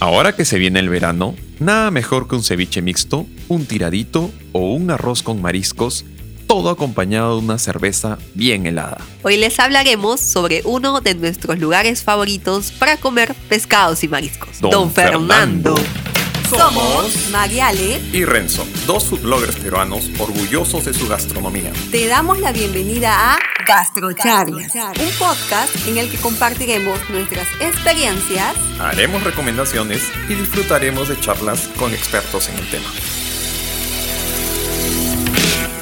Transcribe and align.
Ahora 0.00 0.36
que 0.36 0.44
se 0.44 0.58
viene 0.58 0.78
el 0.78 0.88
verano, 0.88 1.34
nada 1.58 1.90
mejor 1.90 2.28
que 2.28 2.36
un 2.36 2.44
ceviche 2.44 2.82
mixto, 2.82 3.26
un 3.48 3.66
tiradito 3.66 4.30
o 4.52 4.72
un 4.72 4.90
arroz 4.92 5.24
con 5.24 5.42
mariscos, 5.42 6.04
todo 6.46 6.70
acompañado 6.70 7.36
de 7.38 7.44
una 7.44 7.58
cerveza 7.58 8.16
bien 8.34 8.66
helada. 8.66 8.98
Hoy 9.22 9.36
les 9.36 9.58
hablaremos 9.58 10.20
sobre 10.20 10.62
uno 10.64 11.00
de 11.00 11.16
nuestros 11.16 11.58
lugares 11.58 12.04
favoritos 12.04 12.70
para 12.70 12.96
comer 12.96 13.34
pescados 13.48 14.04
y 14.04 14.08
mariscos. 14.08 14.60
Don 14.60 14.92
Fernando. 14.92 15.74
Somos 16.48 17.30
Mariale. 17.30 18.00
Y 18.12 18.24
Renzo, 18.24 18.66
dos 18.86 19.04
foodbloggers 19.04 19.56
peruanos 19.56 20.10
orgullosos 20.18 20.84
de 20.86 20.94
su 20.94 21.06
gastronomía. 21.06 21.72
Te 21.90 22.06
damos 22.06 22.40
la 22.40 22.52
bienvenida 22.52 23.34
a 23.34 23.38
Gastrocharlas, 23.66 24.74
un 24.74 25.10
podcast 25.18 25.88
en 25.88 25.98
el 25.98 26.10
que 26.10 26.16
compartiremos 26.16 26.98
nuestras 27.10 27.46
experiencias, 27.60 28.56
Haremos 28.80 29.22
recomendaciones 29.24 30.10
y 30.28 30.34
disfrutaremos 30.34 31.08
de 31.08 31.20
charlas 31.20 31.68
con 31.78 31.92
expertos 31.92 32.48
en 32.48 32.56
el 32.56 32.70
tema. 32.70 32.88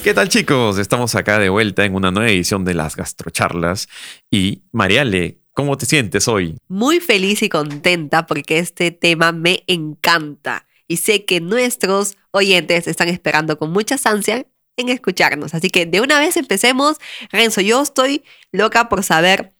¿Qué 0.02 0.14
tal 0.14 0.28
chicos? 0.28 0.78
Estamos 0.78 1.14
acá 1.14 1.38
de 1.38 1.48
vuelta 1.48 1.84
en 1.84 1.94
una 1.94 2.10
nueva 2.10 2.30
edición 2.30 2.64
de 2.64 2.74
las 2.74 2.96
gastrocharlas 2.96 3.88
y 4.30 4.62
Mariale, 4.72 5.38
¿cómo 5.52 5.76
te 5.76 5.86
sientes 5.86 6.28
hoy? 6.28 6.56
muy 6.68 7.00
feliz 7.00 7.42
y 7.42 7.48
contenta 7.48 8.26
porque 8.26 8.58
este 8.58 8.90
tema 8.92 9.32
me 9.32 9.64
encanta 9.66 10.65
y 10.88 10.98
sé 10.98 11.24
que 11.24 11.40
nuestros 11.40 12.16
oyentes 12.30 12.86
están 12.86 13.08
esperando 13.08 13.58
con 13.58 13.70
mucha 13.70 13.96
ansia 14.04 14.46
en 14.76 14.88
escucharnos. 14.88 15.54
Así 15.54 15.70
que 15.70 15.86
de 15.86 16.00
una 16.00 16.18
vez 16.18 16.36
empecemos. 16.36 16.98
Renzo, 17.30 17.60
yo 17.60 17.82
estoy 17.82 18.24
loca 18.52 18.88
por 18.88 19.02
saber 19.02 19.54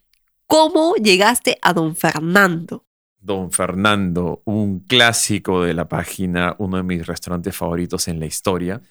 cómo 0.47 0.95
llegaste 0.97 1.59
a 1.63 1.73
Don 1.73 1.97
Fernando. 1.97 2.85
Don 3.19 3.51
Fernando, 3.51 4.43
un 4.45 4.81
clásico 4.81 5.63
de 5.63 5.75
la 5.75 5.89
página, 5.89 6.55
uno 6.59 6.77
de 6.77 6.85
mis 6.85 7.07
restaurantes 7.07 7.57
favoritos 7.57 8.07
en 8.07 8.21
la 8.21 8.27
historia. 8.27 8.83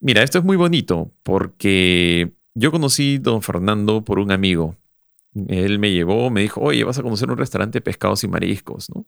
Mira, 0.00 0.22
esto 0.22 0.38
es 0.38 0.44
muy 0.44 0.56
bonito 0.56 1.12
porque 1.22 2.32
yo 2.54 2.70
conocí 2.70 3.18
Don 3.18 3.40
Fernando 3.42 4.04
por 4.04 4.18
un 4.18 4.32
amigo. 4.32 4.76
Él 5.48 5.78
me 5.78 5.92
llevó, 5.92 6.28
me 6.30 6.40
dijo, 6.42 6.60
oye, 6.60 6.82
vas 6.82 6.98
a 6.98 7.02
conocer 7.02 7.30
un 7.30 7.36
restaurante 7.38 7.78
de 7.78 7.82
pescados 7.82 8.24
y 8.24 8.28
mariscos, 8.28 8.90
¿no? 8.94 9.06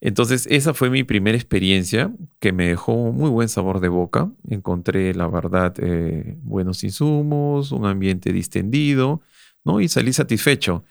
Entonces, 0.00 0.46
esa 0.50 0.74
fue 0.74 0.90
mi 0.90 1.02
primera 1.02 1.36
experiencia 1.36 2.12
que 2.40 2.52
me 2.52 2.68
dejó 2.68 3.12
muy 3.12 3.30
buen 3.30 3.48
sabor 3.48 3.80
de 3.80 3.88
boca. 3.88 4.30
Encontré, 4.48 5.14
la 5.14 5.28
verdad, 5.28 5.74
eh, 5.78 6.36
buenos 6.42 6.84
insumos, 6.84 7.72
un 7.72 7.86
ambiente 7.86 8.32
distendido, 8.32 9.22
¿no? 9.64 9.80
Y 9.80 9.88
salí 9.88 10.12
satisfecho. 10.12 10.84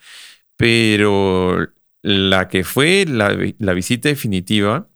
Pero 0.57 1.67
la 2.01 2.47
que 2.47 2.63
fue 2.63 3.05
la, 3.07 3.37
la 3.59 3.73
visita 3.73 4.09
definitiva 4.09 4.87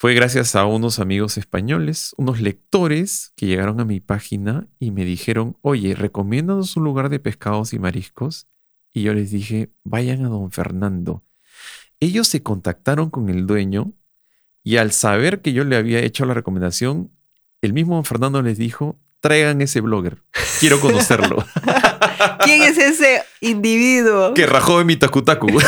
fue 0.00 0.14
gracias 0.14 0.56
a 0.56 0.64
unos 0.64 0.98
amigos 0.98 1.36
españoles, 1.36 2.14
unos 2.16 2.40
lectores 2.40 3.32
que 3.36 3.44
llegaron 3.44 3.80
a 3.80 3.84
mi 3.84 4.00
página 4.00 4.66
y 4.78 4.92
me 4.92 5.04
dijeron, 5.04 5.58
oye, 5.60 5.94
recomiéndanos 5.94 6.74
un 6.78 6.84
lugar 6.84 7.10
de 7.10 7.18
pescados 7.18 7.74
y 7.74 7.78
mariscos. 7.78 8.46
Y 8.92 9.02
yo 9.02 9.14
les 9.14 9.30
dije, 9.30 9.70
vayan 9.84 10.24
a 10.24 10.28
don 10.28 10.50
Fernando. 10.50 11.22
Ellos 12.00 12.28
se 12.28 12.42
contactaron 12.42 13.10
con 13.10 13.28
el 13.28 13.46
dueño 13.46 13.92
y 14.62 14.76
al 14.78 14.92
saber 14.92 15.40
que 15.42 15.52
yo 15.52 15.64
le 15.64 15.76
había 15.76 16.00
hecho 16.00 16.24
la 16.26 16.34
recomendación, 16.34 17.10
el 17.62 17.72
mismo 17.72 17.94
don 17.96 18.04
Fernando 18.04 18.42
les 18.42 18.58
dijo, 18.58 18.98
traigan 19.20 19.60
ese 19.60 19.80
blogger, 19.80 20.22
quiero 20.60 20.80
conocerlo. 20.80 21.44
¿Quién 22.44 22.62
es 22.62 22.78
ese 22.78 23.22
individuo? 23.40 24.34
que 24.34 24.46
rajó 24.46 24.78
de 24.78 24.84
mi 24.84 24.96
takutaku. 24.96 25.48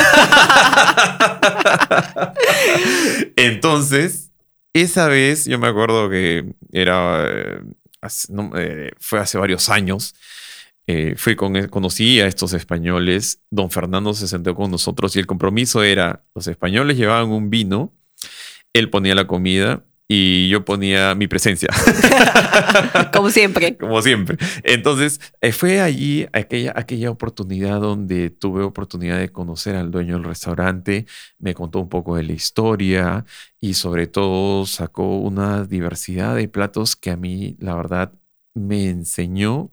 Entonces, 3.37 4.31
esa 4.73 5.09
vez 5.09 5.45
yo 5.47 5.59
me 5.59 5.69
acuerdo 5.69 6.09
que 6.11 6.55
era, 6.73 7.25
eh, 7.29 7.61
hace- 8.01 8.33
no, 8.33 8.51
eh, 8.57 8.93
fue 8.99 9.21
hace 9.21 9.39
varios 9.39 9.69
años. 9.69 10.15
Eh, 10.87 11.15
fui 11.17 11.37
con, 11.37 11.69
conocí 11.69 12.21
a 12.21 12.27
estos 12.27 12.53
españoles. 12.53 13.41
Don 13.51 13.71
Fernando 13.71 14.15
se 14.15 14.29
sentó 14.29 14.55
con 14.55 14.71
nosotros 14.71 15.15
y 15.17 15.19
el 15.21 15.27
compromiso 15.27 15.83
era: 15.83 16.25
los 16.35 16.47
españoles 16.47 16.97
llevaban 16.97 17.31
un 17.31 17.51
vino, 17.51 17.93
él 18.73 18.91
ponía 18.91 19.15
la 19.15 19.27
comida 19.27 19.85
y 20.15 20.51
yo 20.51 20.63
ponía 20.65 21.15
mi 21.15 21.27
presencia. 21.27 21.71
Como 23.15 23.31
siempre. 23.31 23.77
Como 23.81 24.03
siempre. 24.03 24.37
Entonces, 24.63 25.21
eh, 25.41 25.53
fue 25.53 25.81
allí 25.81 26.27
aquella, 26.35 26.75
aquella 26.77 27.11
oportunidad 27.11 27.81
donde 27.81 28.29
tuve 28.29 28.63
oportunidad 28.63 29.19
de 29.19 29.31
conocer 29.31 29.75
al 29.75 29.91
dueño 29.91 30.17
del 30.17 30.25
restaurante, 30.25 31.07
me 31.39 31.55
contó 31.55 31.81
un 31.81 31.89
poco 31.89 32.17
de 32.17 32.25
la 32.25 32.33
historia 32.35 33.25
y 33.59 33.73
sobre 33.73 34.07
todo 34.07 34.67
sacó 34.67 35.19
una 35.19 35.65
diversidad 35.65 36.37
de 36.37 36.47
platos 36.47 36.95
que 36.95 37.11
a 37.11 37.17
mí, 37.17 37.57
la 37.59 37.75
verdad, 37.75 38.13
me 38.55 38.91
enseñó 38.91 39.71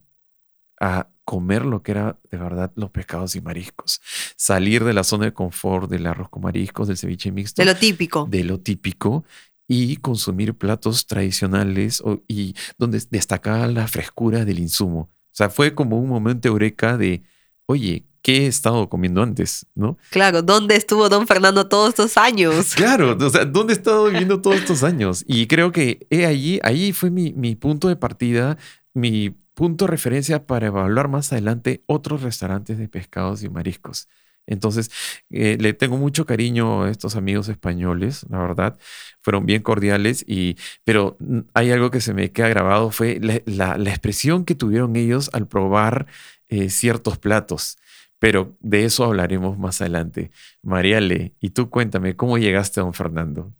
a 0.79 1.07
comer 1.25 1.65
lo 1.65 1.83
que 1.83 1.91
era 1.91 2.17
de 2.31 2.37
verdad 2.37 2.71
los 2.75 2.89
pescados 2.89 3.35
y 3.35 3.41
mariscos. 3.41 4.01
Salir 4.35 4.83
de 4.83 4.93
la 4.93 5.03
zona 5.03 5.25
de 5.25 5.33
confort 5.33 5.89
del 5.89 6.07
arroz 6.07 6.29
con 6.29 6.41
mariscos, 6.43 6.87
del 6.87 6.97
ceviche 6.97 7.31
mixto 7.31 7.61
De 7.61 7.65
lo 7.67 7.75
típico. 7.75 8.27
de 8.29 8.43
lo 8.43 8.59
típico 8.59 9.23
y 9.67 9.97
consumir 9.97 10.55
platos 10.55 11.05
tradicionales 11.05 12.01
o- 12.01 12.23
y 12.27 12.55
donde 12.77 12.99
destacaba 13.11 13.67
la 13.67 13.87
frescura 13.87 14.45
del 14.45 14.59
insumo. 14.59 15.01
O 15.31 15.35
sea, 15.39 15.49
fue 15.49 15.75
como 15.75 15.99
un 15.99 16.09
momento 16.09 16.47
eureka 16.47 16.97
de, 16.97 17.21
oye, 17.67 18.03
¿qué 18.23 18.45
he 18.45 18.47
estado 18.47 18.89
comiendo 18.89 19.21
antes? 19.21 19.67
¿No? 19.75 19.97
Claro, 20.09 20.41
¿dónde 20.41 20.75
estuvo 20.75 21.07
Don 21.09 21.27
Fernando 21.27 21.67
todos 21.67 21.89
estos 21.89 22.17
años? 22.17 22.73
Claro, 22.75 23.15
o 23.19 23.29
sea, 23.29 23.45
¿dónde 23.45 23.73
he 23.73 23.75
estado 23.77 24.05
viviendo 24.09 24.41
todos 24.41 24.55
estos 24.57 24.83
años? 24.83 25.23
Y 25.27 25.45
creo 25.45 25.71
que 25.71 26.07
he 26.09 26.25
allí, 26.25 26.59
ahí 26.63 26.91
fue 26.91 27.11
mi, 27.11 27.31
mi 27.33 27.55
punto 27.55 27.87
de 27.87 27.95
partida, 27.95 28.57
mi 28.95 29.35
punto 29.59 29.85
de 29.85 29.91
referencia 29.91 30.47
para 30.47 30.67
evaluar 30.67 31.09
más 31.09 31.33
adelante 31.33 31.83
otros 31.85 32.21
restaurantes 32.21 32.77
de 32.77 32.87
pescados 32.87 33.43
y 33.43 33.49
mariscos. 33.49 34.07
Entonces, 34.47 34.89
eh, 35.29 35.57
le 35.59 35.73
tengo 35.73 35.97
mucho 35.97 36.25
cariño 36.25 36.83
a 36.83 36.89
estos 36.89 37.17
amigos 37.17 37.49
españoles, 37.49 38.25
la 38.29 38.37
verdad, 38.39 38.79
fueron 39.21 39.45
bien 39.45 39.61
cordiales, 39.61 40.23
y, 40.25 40.55
pero 40.85 41.17
mm, 41.19 41.39
hay 41.53 41.71
algo 41.71 41.91
que 41.91 41.99
se 41.99 42.13
me 42.13 42.31
queda 42.31 42.47
grabado, 42.47 42.89
fue 42.89 43.19
la, 43.45 43.75
expresión 43.89 44.45
que 44.45 44.55
tuvieron 44.55 44.95
ellos 44.95 45.29
al 45.33 45.45
probar 45.45 46.07
eh, 46.47 46.69
ciertos 46.69 47.17
platos. 47.17 47.77
Pero 48.17 48.55
de 48.61 48.85
eso 48.85 49.03
hablaremos 49.03 49.57
más 49.59 49.81
adelante. 49.81 50.31
Mariale, 50.61 51.35
y 51.41 51.49
tú 51.49 51.69
cuéntame, 51.69 52.15
¿cómo 52.15 52.37
llegaste 52.37 52.79
a 52.79 52.83
don 52.83 52.93
Fernando? 52.93 53.53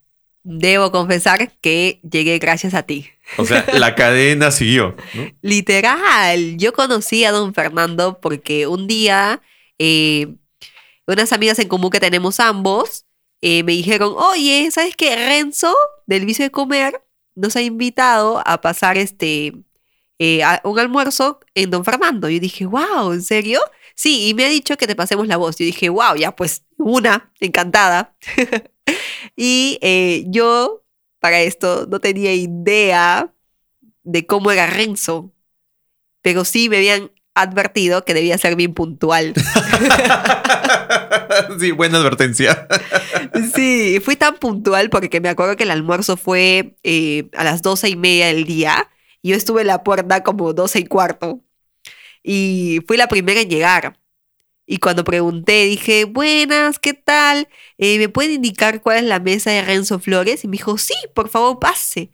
Debo 0.44 0.92
confesar 0.92 1.52
que 1.62 2.00
llegué 2.10 2.40
gracias 2.40 2.74
a 2.74 2.84
ti. 2.84 3.08
O 3.38 3.46
sea, 3.46 3.66
la 3.74 3.96
cadena 3.96 4.52
siguió, 4.52 4.96
¿no? 5.14 5.32
Literal, 5.42 6.58
yo 6.58 6.74
conocí 6.74 7.26
a 7.26 7.32
don 7.32 7.54
Fernando 7.54 8.20
porque 8.22 8.68
un 8.68 8.88
día 8.88 9.42
eh, 9.78 10.36
unas 11.08 11.34
amigas 11.34 11.60
en 11.60 11.68
común 11.68 11.90
que 11.90 12.00
tenemos 12.00 12.40
ambos 12.40 13.06
eh, 13.42 13.64
me 13.64 13.72
dijeron, 13.72 14.14
oye, 14.18 14.70
¿sabes 14.72 14.96
qué? 14.96 15.16
Renzo 15.16 15.74
del 16.06 16.26
vicio 16.26 16.44
de 16.44 16.52
comer 16.52 17.02
nos 17.36 17.56
ha 17.56 17.62
invitado 17.62 18.42
a 18.46 18.60
pasar 18.60 18.98
este 18.98 19.54
eh, 20.20 20.44
a 20.44 20.62
un 20.66 20.78
almuerzo 20.78 21.40
en 21.56 21.70
don 21.70 21.86
Fernando. 21.86 22.30
Yo 22.30 22.40
dije, 22.40 22.66
wow, 22.66 23.14
¿en 23.14 23.22
serio? 23.22 23.62
Sí, 23.96 24.28
y 24.28 24.34
me 24.34 24.46
ha 24.46 24.50
dicho 24.50 24.78
que 24.78 24.88
te 24.88 24.96
pasemos 24.96 25.28
la 25.28 25.38
voz. 25.38 25.56
Yo 25.58 25.66
dije, 25.66 25.88
wow, 25.90 26.16
ya 26.16 26.36
pues 26.36 26.66
una, 26.78 27.32
encantada. 27.40 28.16
y 29.36 29.78
eh, 29.82 30.26
yo 30.28 30.84
para 31.20 31.42
esto 31.42 31.88
no 31.90 32.00
tenía 32.00 32.34
idea 32.34 33.34
de 34.04 34.26
cómo 34.26 34.52
era 34.52 34.68
Renzo, 34.68 35.34
pero 36.22 36.46
sí 36.46 36.70
me 36.70 36.78
habían 36.78 37.12
advertido 37.36 38.06
que 38.06 38.14
debía 38.14 38.38
ser 38.38 38.56
bien 38.56 38.74
puntual. 38.74 39.34
sí, 41.60 41.72
buena 41.72 41.98
advertencia. 41.98 42.68
Sí, 43.54 44.00
fui 44.04 44.16
tan 44.16 44.36
puntual 44.36 44.90
porque 44.90 45.22
me 45.22 45.30
acuerdo 45.30 45.56
que 45.56 45.64
el 45.64 45.72
almuerzo 45.72 46.18
fue 46.18 46.78
eh, 46.84 47.30
a 47.36 47.44
las 47.44 47.62
doce 47.62 47.90
y 47.90 47.96
media 47.96 48.28
del 48.28 48.46
día 48.46 48.90
y 49.22 49.30
yo 49.30 49.36
estuve 49.36 49.62
en 49.62 49.68
la 49.68 49.84
puerta 49.84 50.24
como 50.24 50.54
doce 50.54 50.80
y 50.80 50.86
cuarto 50.86 51.42
y 52.24 52.80
fui 52.88 52.98
la 52.98 53.08
primera 53.08 53.42
en 53.42 53.50
llegar. 53.50 53.99
Y 54.72 54.78
cuando 54.78 55.04
pregunté, 55.04 55.66
dije, 55.66 56.06
buenas, 56.06 56.78
¿qué 56.78 56.94
tal? 56.94 57.48
Eh, 57.80 57.98
¿Me 57.98 58.08
pueden 58.08 58.34
indicar 58.34 58.84
cuál 58.84 58.98
es 58.98 59.04
la 59.04 59.20
mesa 59.20 59.50
de 59.50 59.64
Renzo 59.64 59.98
Flores? 59.98 60.44
Y 60.44 60.48
me 60.48 60.58
dijo, 60.58 60.78
sí, 60.78 60.94
por 61.16 61.28
favor, 61.28 61.58
pase. 61.58 62.12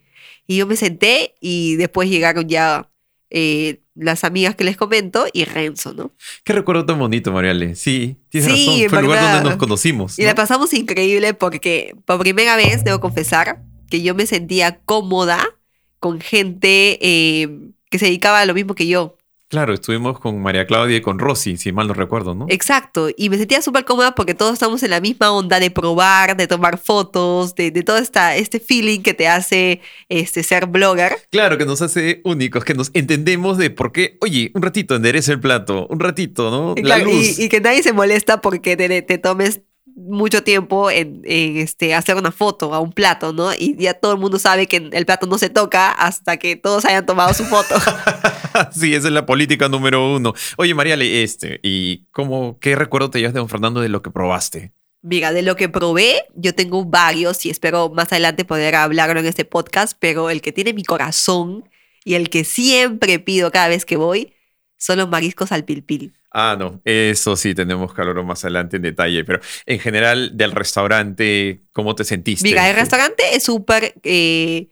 Y 0.48 0.56
yo 0.56 0.66
me 0.66 0.78
senté 0.78 1.36
y 1.42 1.76
después 1.76 2.10
llegaron 2.10 2.48
ya 2.48 2.90
eh, 3.30 3.82
las 3.94 4.24
amigas 4.24 4.56
que 4.56 4.64
les 4.64 4.78
comento 4.78 5.26
y 5.34 5.44
Renzo, 5.44 5.94
¿no? 5.94 6.14
Qué 6.46 6.54
recuerdo 6.54 6.86
tan 6.86 6.98
bonito, 6.98 7.34
Mariale. 7.34 7.76
Sí, 7.76 8.16
tienes 8.30 8.54
Sí, 8.54 8.68
razón. 8.68 8.90
Fue 8.90 9.00
el 9.00 9.06
lugar 9.06 9.34
donde 9.34 9.50
nos 9.50 9.60
conocimos. 9.60 10.18
Y 10.18 10.24
la 10.24 10.34
pasamos 10.34 10.74
increíble 10.74 11.34
porque 11.34 11.94
por 12.06 12.20
primera 12.20 12.56
vez, 12.56 12.86
debo 12.86 13.02
confesar, 13.02 13.64
que 13.90 14.02
yo 14.02 14.16
me 14.16 14.28
sentía 14.28 14.80
cómoda 14.86 15.46
con 16.00 16.22
gente 16.22 17.00
eh, 17.02 17.50
que 17.90 18.00
se 18.00 18.06
dedicaba 18.06 18.40
a 18.40 18.46
lo 18.46 18.54
mismo 18.54 18.76
que 18.76 18.88
yo. 18.88 19.15
Claro, 19.56 19.74
estuvimos 19.74 20.20
con 20.20 20.42
María 20.42 20.68
Claudia 20.68 20.98
y 20.98 21.02
con 21.02 21.18
Rosy, 21.18 21.56
si 21.58 21.72
mal 21.72 21.88
no 21.88 21.94
recuerdo, 21.94 22.36
¿no? 22.36 22.46
Exacto, 22.50 23.08
y 23.16 23.30
me 23.30 23.38
sentía 23.38 23.62
súper 23.62 23.86
cómoda 23.86 24.14
porque 24.14 24.34
todos 24.34 24.52
estamos 24.54 24.84
en 24.84 24.90
la 24.90 25.00
misma 25.00 25.32
onda 25.32 25.60
de 25.62 25.72
probar, 25.72 26.36
de 26.36 26.46
tomar 26.48 26.78
fotos, 26.78 27.56
de, 27.56 27.72
de 27.72 27.82
todo 27.84 27.98
esta, 27.98 28.36
este 28.36 28.60
feeling 28.60 29.02
que 29.02 29.14
te 29.14 29.28
hace 29.30 29.80
este, 30.10 30.44
ser 30.44 30.66
blogger. 30.66 31.16
Claro, 31.32 31.58
que 31.58 31.66
nos 31.66 31.82
hace 31.82 32.22
únicos, 32.26 32.66
que 32.66 32.74
nos 32.74 32.92
entendemos 32.94 33.58
de 33.58 33.70
por 33.70 33.92
qué, 33.94 34.18
oye, 34.22 34.52
un 34.54 34.62
ratito 34.62 34.96
endereza 34.96 35.32
el 35.32 35.40
plato, 35.40 35.88
un 35.90 36.00
ratito, 36.02 36.52
¿no? 36.52 36.74
Y, 36.76 36.84
La 36.84 36.96
claro, 36.96 37.10
y- 37.12 37.14
luz. 37.30 37.40
y 37.40 37.48
que 37.48 37.62
nadie 37.62 37.82
se 37.82 37.94
molesta 37.94 38.42
porque 38.42 38.76
te, 38.76 39.02
te 39.02 39.18
tomes 39.18 39.62
mucho 39.98 40.44
tiempo 40.44 40.92
en, 40.92 41.22
en, 41.24 41.56
este, 41.56 41.96
hacer 41.96 42.18
una 42.18 42.34
foto 42.34 42.74
a 42.74 42.80
un 42.82 42.92
plato, 42.92 43.32
¿no? 43.32 43.54
Y 43.54 43.78
ya 43.78 43.94
todo 43.94 44.12
el 44.12 44.20
mundo 44.20 44.38
sabe 44.40 44.68
que 44.68 44.90
el 44.92 45.06
plato 45.06 45.26
no 45.26 45.38
se 45.38 45.50
toca 45.50 45.90
hasta 45.92 46.36
que 46.36 46.58
todos 46.58 46.84
hayan 46.84 47.06
tomado 47.06 47.34
su 47.34 47.46
foto. 47.46 47.76
sí, 48.72 48.94
esa 48.94 49.08
es 49.08 49.14
la 49.14 49.26
política 49.26 49.70
número 49.70 50.16
uno. 50.16 50.34
Oye, 50.58 50.74
Mariale, 50.74 51.24
este, 51.24 51.60
¿y 51.64 52.06
cómo, 52.12 52.60
qué 52.60 52.76
recuerdo 52.76 53.10
te 53.10 53.20
llevas 53.20 53.34
de 53.34 53.40
don 53.40 53.50
Fernando 53.50 53.82
de 53.82 53.90
lo 53.90 54.02
que 54.02 54.12
probaste? 54.12 54.72
Mira, 55.02 55.32
de 55.34 55.44
lo 55.44 55.56
que 55.56 55.70
probé, 55.70 56.24
yo 56.34 56.56
tengo 56.56 56.84
varios 56.84 57.46
y 57.46 57.52
espero 57.52 57.90
más 57.90 58.12
adelante 58.12 58.44
poder 58.44 58.76
hablarlo 58.76 59.20
en 59.20 59.28
este 59.28 59.46
podcast, 59.46 59.96
pero 60.00 60.30
el 60.30 60.42
que 60.42 60.52
tiene 60.52 60.74
mi 60.74 60.84
corazón 60.84 61.70
y 62.04 62.16
el 62.16 62.30
que 62.30 62.44
siempre 62.44 63.20
pido 63.20 63.52
cada 63.52 63.68
vez 63.68 63.86
que 63.86 63.98
voy 63.98 64.34
son 64.78 64.98
los 64.98 65.10
mariscos 65.10 65.52
al 65.52 65.64
pilpil. 65.64 66.14
Ah, 66.32 66.56
no, 66.58 66.82
eso 66.84 67.36
sí, 67.38 67.54
tenemos 67.56 67.94
que 67.94 68.02
hablarlo 68.02 68.26
más 68.26 68.44
adelante 68.44 68.78
en 68.78 68.82
detalle, 68.82 69.24
pero 69.24 69.40
en 69.66 69.80
general 69.80 70.36
del 70.36 70.52
restaurante, 70.52 71.62
¿cómo 71.72 71.96
te 71.96 72.04
sentiste? 72.04 72.48
Mira, 72.48 72.70
el 72.70 72.76
restaurante 72.76 73.24
es 73.34 73.44
súper... 73.44 73.94
eh, 74.04 74.70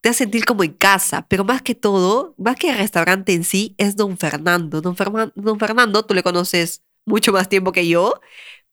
te 0.00 0.08
hace 0.10 0.18
sentir 0.18 0.44
como 0.44 0.64
en 0.64 0.72
casa, 0.72 1.26
pero 1.28 1.44
más 1.44 1.62
que 1.62 1.74
todo, 1.74 2.34
más 2.38 2.56
que 2.56 2.70
el 2.70 2.78
restaurante 2.78 3.32
en 3.32 3.44
sí, 3.44 3.74
es 3.78 3.96
Don 3.96 4.16
Fernando. 4.16 4.80
Don, 4.80 4.96
Ferman- 4.96 5.32
Don 5.34 5.58
Fernando, 5.58 6.04
tú 6.04 6.14
le 6.14 6.22
conoces 6.22 6.82
mucho 7.04 7.32
más 7.32 7.48
tiempo 7.48 7.72
que 7.72 7.88
yo, 7.88 8.20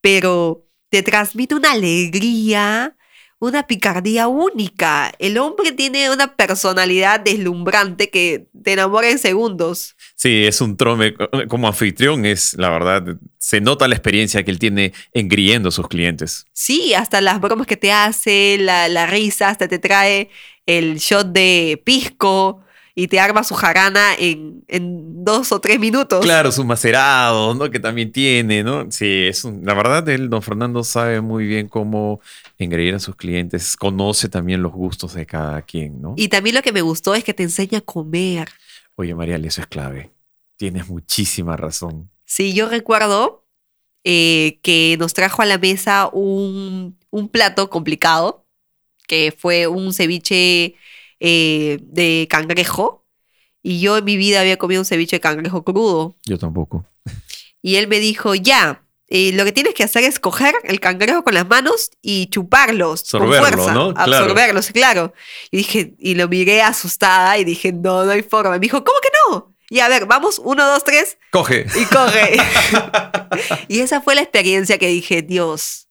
pero 0.02 0.68
te 0.90 1.02
transmite 1.02 1.56
una 1.56 1.72
alegría, 1.72 2.96
una 3.40 3.66
picardía 3.68 4.28
única. 4.28 5.12
El 5.20 5.38
hombre 5.38 5.72
tiene 5.72 6.12
una 6.12 6.36
personalidad 6.36 7.20
deslumbrante 7.20 8.10
que 8.10 8.48
te 8.64 8.74
enamora 8.74 9.10
en 9.10 9.20
segundos. 9.20 9.96
Sí, 10.16 10.46
es 10.46 10.62
un 10.62 10.78
trome. 10.78 11.16
Como 11.48 11.68
anfitrión, 11.68 12.26
es 12.26 12.54
la 12.54 12.70
verdad, 12.70 13.18
se 13.38 13.62
nota 13.62 13.88
la 13.88 13.96
experiencia 13.96 14.44
que 14.44 14.52
él 14.52 14.60
tiene 14.60 14.94
engriendo 15.12 15.70
a 15.70 15.72
sus 15.72 15.88
clientes. 15.88 16.46
Sí, 16.54 16.94
hasta 16.94 17.20
las 17.20 17.42
bromas 17.42 17.68
que 17.68 17.78
te 17.78 17.92
hace, 17.92 18.58
la, 18.60 18.88
la 18.90 19.06
risa, 19.06 19.50
hasta 19.50 19.68
te 19.68 19.80
trae 19.80 20.30
el 20.66 20.98
shot 20.98 21.28
de 21.28 21.82
pisco 21.84 22.62
y 22.98 23.08
te 23.10 23.20
arma 23.20 23.44
su 23.44 23.56
jarana 23.56 24.14
en, 24.18 24.64
en 24.70 25.26
dos 25.26 25.52
o 25.52 25.60
tres 25.60 25.80
minutos. 25.80 26.22
Claro, 26.24 26.50
sus 26.52 26.66
macerados, 26.66 27.58
¿no? 27.58 27.70
Que 27.70 27.80
también 27.80 28.12
tiene, 28.12 28.64
¿no? 28.64 28.90
Sí, 28.90 29.26
es 29.28 29.44
un- 29.44 29.66
la 29.66 29.74
verdad, 29.74 30.08
él, 30.08 30.30
don 30.30 30.42
Fernando, 30.42 30.82
sabe 30.84 31.20
muy 31.20 31.46
bien 31.46 31.68
cómo 31.68 32.22
engreír 32.58 32.96
a 32.96 33.00
sus 33.00 33.16
clientes, 33.18 33.76
conoce 33.76 34.30
también 34.30 34.62
los 34.64 34.72
gustos 34.72 35.14
de 35.14 35.26
cada 35.26 35.62
quien, 35.62 36.02
¿no? 36.02 36.14
Y 36.16 36.30
también 36.30 36.56
lo 36.56 36.62
que 36.62 36.72
me 36.72 36.82
gustó 36.82 37.16
es 37.16 37.24
que 37.26 37.34
te 37.34 37.44
enseña 37.44 37.80
a 37.80 37.82
comer. 37.82 38.48
Oye, 38.96 39.14
Marial, 39.14 39.44
eso 39.44 39.60
es 39.60 39.68
clave. 39.68 40.12
Tienes 40.56 40.88
muchísima 40.88 41.58
razón. 41.58 42.10
Sí, 42.24 42.54
yo 42.54 42.70
recuerdo 42.70 43.46
eh, 44.06 44.60
que 44.62 44.96
nos 45.00 45.14
trajo 45.14 45.42
a 45.42 45.46
la 45.46 45.58
mesa 45.58 46.10
un, 46.14 46.98
un 47.10 47.28
plato 47.28 47.70
complicado, 47.70 48.45
que 49.08 49.36
fue 49.38 49.68
un 49.68 49.94
ceviche 49.94 50.76
eh, 51.20 51.80
de 51.82 52.28
cangrejo. 52.30 53.06
Y 53.62 53.80
yo 53.80 53.98
en 53.98 54.06
mi 54.06 54.18
vida 54.18 54.42
había 54.42 54.58
comido 54.58 54.82
un 54.82 54.86
ceviche 54.86 55.16
de 55.16 55.22
cangrejo 55.22 55.64
crudo. 55.64 56.18
Yo 56.26 56.38
tampoco. 56.38 56.86
Y 57.62 57.78
él 57.78 57.88
me 57.88 58.00
dijo, 58.00 58.36
ya, 58.36 58.84
eh, 59.08 59.32
lo 59.34 59.46
que 59.46 59.52
tienes 59.52 59.74
que 59.74 59.84
hacer 59.84 60.04
es 60.04 60.20
coger 60.20 60.54
el 60.64 60.80
cangrejo 60.80 61.24
con 61.24 61.34
las 61.34 61.48
manos 61.48 61.92
y 62.02 62.28
chuparlos. 62.28 63.10
Con 63.10 63.28
fuerza, 63.28 63.74
¿no? 63.74 63.94
Claro. 63.94 64.16
Absorberlos, 64.18 64.68
claro. 64.72 65.14
Y 65.52 65.58
dije, 65.58 65.96
y 65.98 66.16
lo 66.16 66.28
miré 66.28 66.62
asustada 66.62 67.38
y 67.38 67.44
dije, 67.44 67.72
no, 67.72 68.06
no 68.06 68.12
hay 68.12 68.24
forma. 68.24 68.52
Me 68.52 68.60
dijo, 68.60 68.84
¿cómo 68.84 69.00
que 69.02 69.10
no? 69.30 69.56
Y 69.70 69.80
a 69.80 69.88
ver, 69.88 70.06
vamos, 70.06 70.40
uno, 70.44 70.66
dos, 70.68 70.84
tres, 70.84 71.18
Coge. 71.32 71.66
y 71.76 71.86
corre. 71.86 72.38
y 73.68 73.80
esa 73.80 74.02
fue 74.02 74.16
la 74.16 74.22
experiencia 74.22 74.78
que 74.78 74.88
dije, 74.88 75.22
Dios 75.22 75.88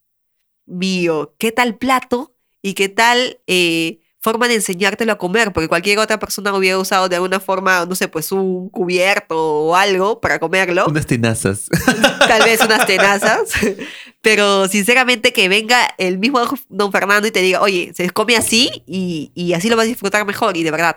mío, 0.67 1.35
¿qué 1.39 1.53
tal 1.53 1.77
plato 1.77 2.34
y 2.65 2.73
qué 2.73 2.89
tal 2.89 3.41
eh, 3.47 4.01
forma 4.21 4.49
de 4.49 4.55
enseñártelo 4.55 5.13
a 5.13 5.19
comer? 5.19 5.53
Porque 5.53 5.69
cualquier 5.69 5.99
otra 5.99 6.19
persona 6.19 6.55
hubiera 6.55 6.79
usado 6.79 7.11
de 7.11 7.17
alguna 7.17 7.39
forma, 7.39 7.85
no 7.85 7.95
sé, 7.95 8.09
pues 8.09 8.33
un 8.33 8.71
cubierto 8.71 9.37
o 9.37 9.77
algo 9.77 10.19
para 10.19 10.39
comerlo 10.39 10.87
Unas 10.87 11.05
tenazas. 11.05 11.67
tal 12.27 12.43
vez 12.43 12.63
unas 12.63 12.87
tenazas, 12.87 13.51
pero 14.23 14.67
sinceramente 14.67 15.35
que 15.35 15.47
venga 15.51 15.95
el 15.99 16.17
mismo 16.17 16.41
don 16.71 16.91
Fernando 16.91 17.29
y 17.29 17.33
te 17.33 17.43
diga, 17.43 17.61
oye, 17.61 17.93
se 17.95 18.09
come 18.09 18.35
así 18.35 18.83
y, 18.87 19.31
y 19.35 19.53
así 19.53 19.69
lo 19.69 19.77
vas 19.77 19.85
a 19.85 19.89
disfrutar 19.89 20.25
mejor 20.25 20.57
y 20.57 20.63
de 20.63 20.71
verdad, 20.71 20.97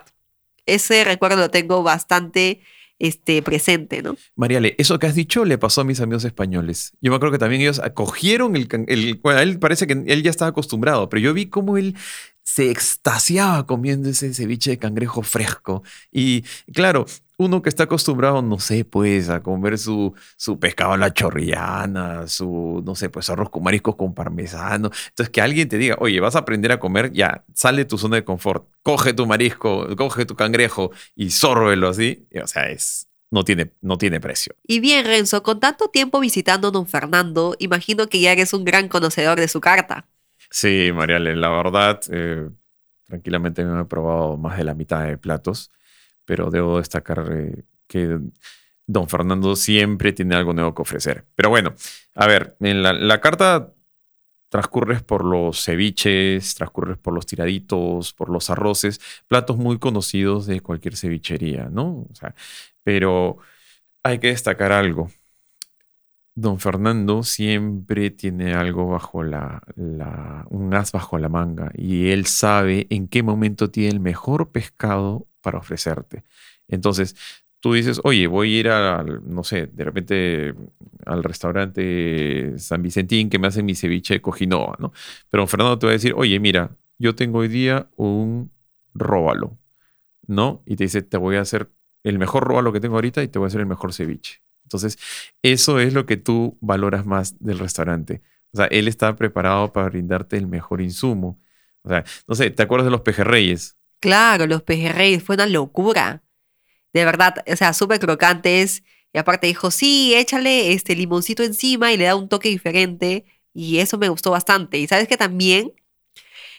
ese 0.64 1.04
recuerdo 1.04 1.36
lo 1.36 1.50
tengo 1.50 1.82
bastante 1.82 2.62
este, 2.98 3.42
presente, 3.42 4.02
¿no? 4.02 4.16
Mariale, 4.36 4.74
eso 4.78 4.98
que 4.98 5.06
has 5.06 5.14
dicho 5.14 5.44
le 5.44 5.58
pasó 5.58 5.82
a 5.82 5.84
mis 5.84 6.00
amigos 6.00 6.24
españoles. 6.24 6.92
Yo 7.00 7.10
me 7.10 7.16
acuerdo 7.16 7.32
que 7.32 7.38
también 7.38 7.62
ellos 7.62 7.78
acogieron 7.78 8.56
el, 8.56 8.68
el 8.88 9.20
bueno, 9.22 9.40
él 9.40 9.58
parece 9.58 9.86
que 9.86 10.02
él 10.06 10.22
ya 10.22 10.30
estaba 10.30 10.50
acostumbrado, 10.50 11.08
pero 11.08 11.20
yo 11.20 11.34
vi 11.34 11.46
cómo 11.46 11.76
él 11.76 11.96
se 12.48 12.70
extasiaba 12.70 13.66
comiendo 13.66 14.08
ese 14.08 14.32
ceviche 14.32 14.70
de 14.70 14.78
cangrejo 14.78 15.22
fresco. 15.22 15.82
Y 16.10 16.44
claro, 16.72 17.04
uno 17.36 17.60
que 17.60 17.68
está 17.68 17.82
acostumbrado, 17.82 18.40
no 18.40 18.58
sé, 18.58 18.86
pues, 18.86 19.28
a 19.28 19.42
comer 19.42 19.76
su, 19.76 20.14
su 20.38 20.58
pescado 20.58 20.92
a 20.94 20.96
la 20.96 21.12
chorrillana, 21.12 22.26
su, 22.26 22.82
no 22.86 22.94
sé, 22.94 23.10
pues, 23.10 23.28
arroz 23.28 23.50
con 23.50 23.62
mariscos 23.62 23.96
con 23.96 24.14
parmesano. 24.14 24.90
Entonces, 25.10 25.28
que 25.28 25.42
alguien 25.42 25.68
te 25.68 25.76
diga, 25.76 25.96
oye, 26.00 26.20
vas 26.20 26.36
a 26.36 26.40
aprender 26.40 26.72
a 26.72 26.80
comer, 26.80 27.12
ya, 27.12 27.44
sale 27.54 27.82
de 27.82 27.84
tu 27.84 27.98
zona 27.98 28.16
de 28.16 28.24
confort, 28.24 28.66
coge 28.82 29.12
tu 29.12 29.26
marisco, 29.26 29.94
coge 29.94 30.24
tu 30.24 30.34
cangrejo 30.34 30.90
y 31.14 31.30
sórbelo 31.30 31.90
así. 31.90 32.26
Y, 32.30 32.38
O 32.38 32.46
sea, 32.46 32.70
es, 32.70 33.08
no 33.30 33.44
tiene, 33.44 33.72
no 33.82 33.98
tiene 33.98 34.20
precio. 34.20 34.54
Y 34.66 34.80
bien, 34.80 35.04
Renzo, 35.04 35.42
con 35.42 35.60
tanto 35.60 35.88
tiempo 35.88 36.18
visitando 36.18 36.68
a 36.68 36.70
don 36.70 36.86
Fernando, 36.86 37.56
imagino 37.58 38.08
que 38.08 38.20
ya 38.20 38.32
eres 38.32 38.54
un 38.54 38.64
gran 38.64 38.88
conocedor 38.88 39.38
de 39.38 39.48
su 39.48 39.60
carta. 39.60 40.08
Sí, 40.50 40.90
Mariale, 40.94 41.36
la 41.36 41.50
verdad, 41.50 42.00
eh, 42.10 42.48
tranquilamente 43.04 43.64
me 43.64 43.82
he 43.82 43.84
probado 43.84 44.36
más 44.36 44.56
de 44.58 44.64
la 44.64 44.74
mitad 44.74 45.04
de 45.06 45.18
platos, 45.18 45.70
pero 46.24 46.50
debo 46.50 46.78
destacar 46.78 47.28
eh, 47.32 47.64
que 47.86 48.18
don 48.86 49.08
Fernando 49.08 49.56
siempre 49.56 50.12
tiene 50.12 50.36
algo 50.36 50.54
nuevo 50.54 50.74
que 50.74 50.82
ofrecer. 50.82 51.26
Pero 51.34 51.50
bueno, 51.50 51.74
a 52.14 52.26
ver, 52.26 52.56
en 52.60 52.82
la, 52.82 52.92
la 52.94 53.20
carta 53.20 53.74
transcurres 54.50 55.02
por 55.02 55.24
los 55.24 55.64
ceviches, 55.64 56.54
transcurres 56.56 56.98
por 56.98 57.14
los 57.14 57.26
tiraditos, 57.26 58.14
por 58.14 58.30
los 58.30 58.50
arroces, 58.50 59.00
platos 59.28 59.58
muy 59.58 59.78
conocidos 59.78 60.46
de 60.46 60.60
cualquier 60.60 60.96
cevichería, 60.96 61.68
¿no? 61.70 62.06
O 62.10 62.14
sea, 62.14 62.34
pero 62.84 63.38
hay 64.04 64.18
que 64.20 64.28
destacar 64.28 64.72
algo. 64.72 65.10
Don 66.40 66.60
Fernando 66.60 67.24
siempre 67.24 68.10
tiene 68.12 68.54
algo 68.54 68.86
bajo 68.86 69.24
la, 69.24 69.60
un 70.50 70.72
as 70.72 70.92
bajo 70.92 71.18
la 71.18 71.28
manga 71.28 71.72
y 71.74 72.10
él 72.10 72.26
sabe 72.26 72.86
en 72.90 73.08
qué 73.08 73.24
momento 73.24 73.72
tiene 73.72 73.90
el 73.90 73.98
mejor 73.98 74.52
pescado 74.52 75.26
para 75.40 75.58
ofrecerte. 75.58 76.22
Entonces, 76.68 77.16
tú 77.58 77.72
dices, 77.72 78.00
oye, 78.04 78.28
voy 78.28 78.54
a 78.54 78.60
ir 78.60 78.68
al, 78.68 79.20
no 79.28 79.42
sé, 79.42 79.66
de 79.66 79.82
repente 79.84 80.54
al 81.04 81.24
restaurante 81.24 82.56
San 82.58 82.82
Vicentín 82.82 83.30
que 83.30 83.40
me 83.40 83.48
hacen 83.48 83.66
mi 83.66 83.74
ceviche 83.74 84.14
de 84.14 84.22
cojinoa, 84.22 84.76
¿no? 84.78 84.92
Pero 85.30 85.40
don 85.40 85.48
Fernando 85.48 85.76
te 85.76 85.86
va 85.86 85.90
a 85.90 85.94
decir, 85.94 86.14
oye, 86.16 86.38
mira, 86.38 86.76
yo 86.98 87.16
tengo 87.16 87.38
hoy 87.40 87.48
día 87.48 87.90
un 87.96 88.52
róbalo, 88.94 89.58
¿no? 90.28 90.62
Y 90.66 90.76
te 90.76 90.84
dice, 90.84 91.02
te 91.02 91.16
voy 91.16 91.34
a 91.34 91.40
hacer 91.40 91.68
el 92.04 92.20
mejor 92.20 92.44
róbalo 92.44 92.72
que 92.72 92.80
tengo 92.80 92.94
ahorita 92.94 93.24
y 93.24 93.28
te 93.28 93.40
voy 93.40 93.46
a 93.46 93.48
hacer 93.48 93.60
el 93.60 93.66
mejor 93.66 93.92
ceviche. 93.92 94.40
Entonces, 94.68 94.98
eso 95.42 95.80
es 95.80 95.94
lo 95.94 96.04
que 96.04 96.18
tú 96.18 96.58
valoras 96.60 97.06
más 97.06 97.38
del 97.40 97.58
restaurante. 97.58 98.20
O 98.52 98.58
sea, 98.58 98.66
él 98.66 98.86
está 98.86 99.16
preparado 99.16 99.72
para 99.72 99.88
brindarte 99.88 100.36
el 100.36 100.46
mejor 100.46 100.82
insumo. 100.82 101.40
O 101.82 101.88
sea, 101.88 102.04
no 102.26 102.34
sé, 102.34 102.50
¿te 102.50 102.62
acuerdas 102.62 102.84
de 102.84 102.90
los 102.90 103.00
pejerreyes? 103.00 103.78
Claro, 104.00 104.46
los 104.46 104.62
pejerreyes 104.62 105.22
fue 105.22 105.36
una 105.36 105.46
locura. 105.46 106.22
De 106.92 107.04
verdad, 107.06 107.42
o 107.50 107.56
sea, 107.56 107.72
súper 107.72 107.98
crocantes. 107.98 108.82
Y 109.14 109.18
aparte 109.18 109.46
dijo, 109.46 109.70
sí, 109.70 110.14
échale 110.14 110.72
este 110.72 110.94
limoncito 110.94 111.42
encima 111.42 111.90
y 111.92 111.96
le 111.96 112.04
da 112.04 112.14
un 112.14 112.28
toque 112.28 112.50
diferente. 112.50 113.24
Y 113.54 113.78
eso 113.78 113.96
me 113.96 114.10
gustó 114.10 114.30
bastante. 114.32 114.78
Y 114.78 114.86
sabes 114.86 115.08
que 115.08 115.16
también 115.16 115.72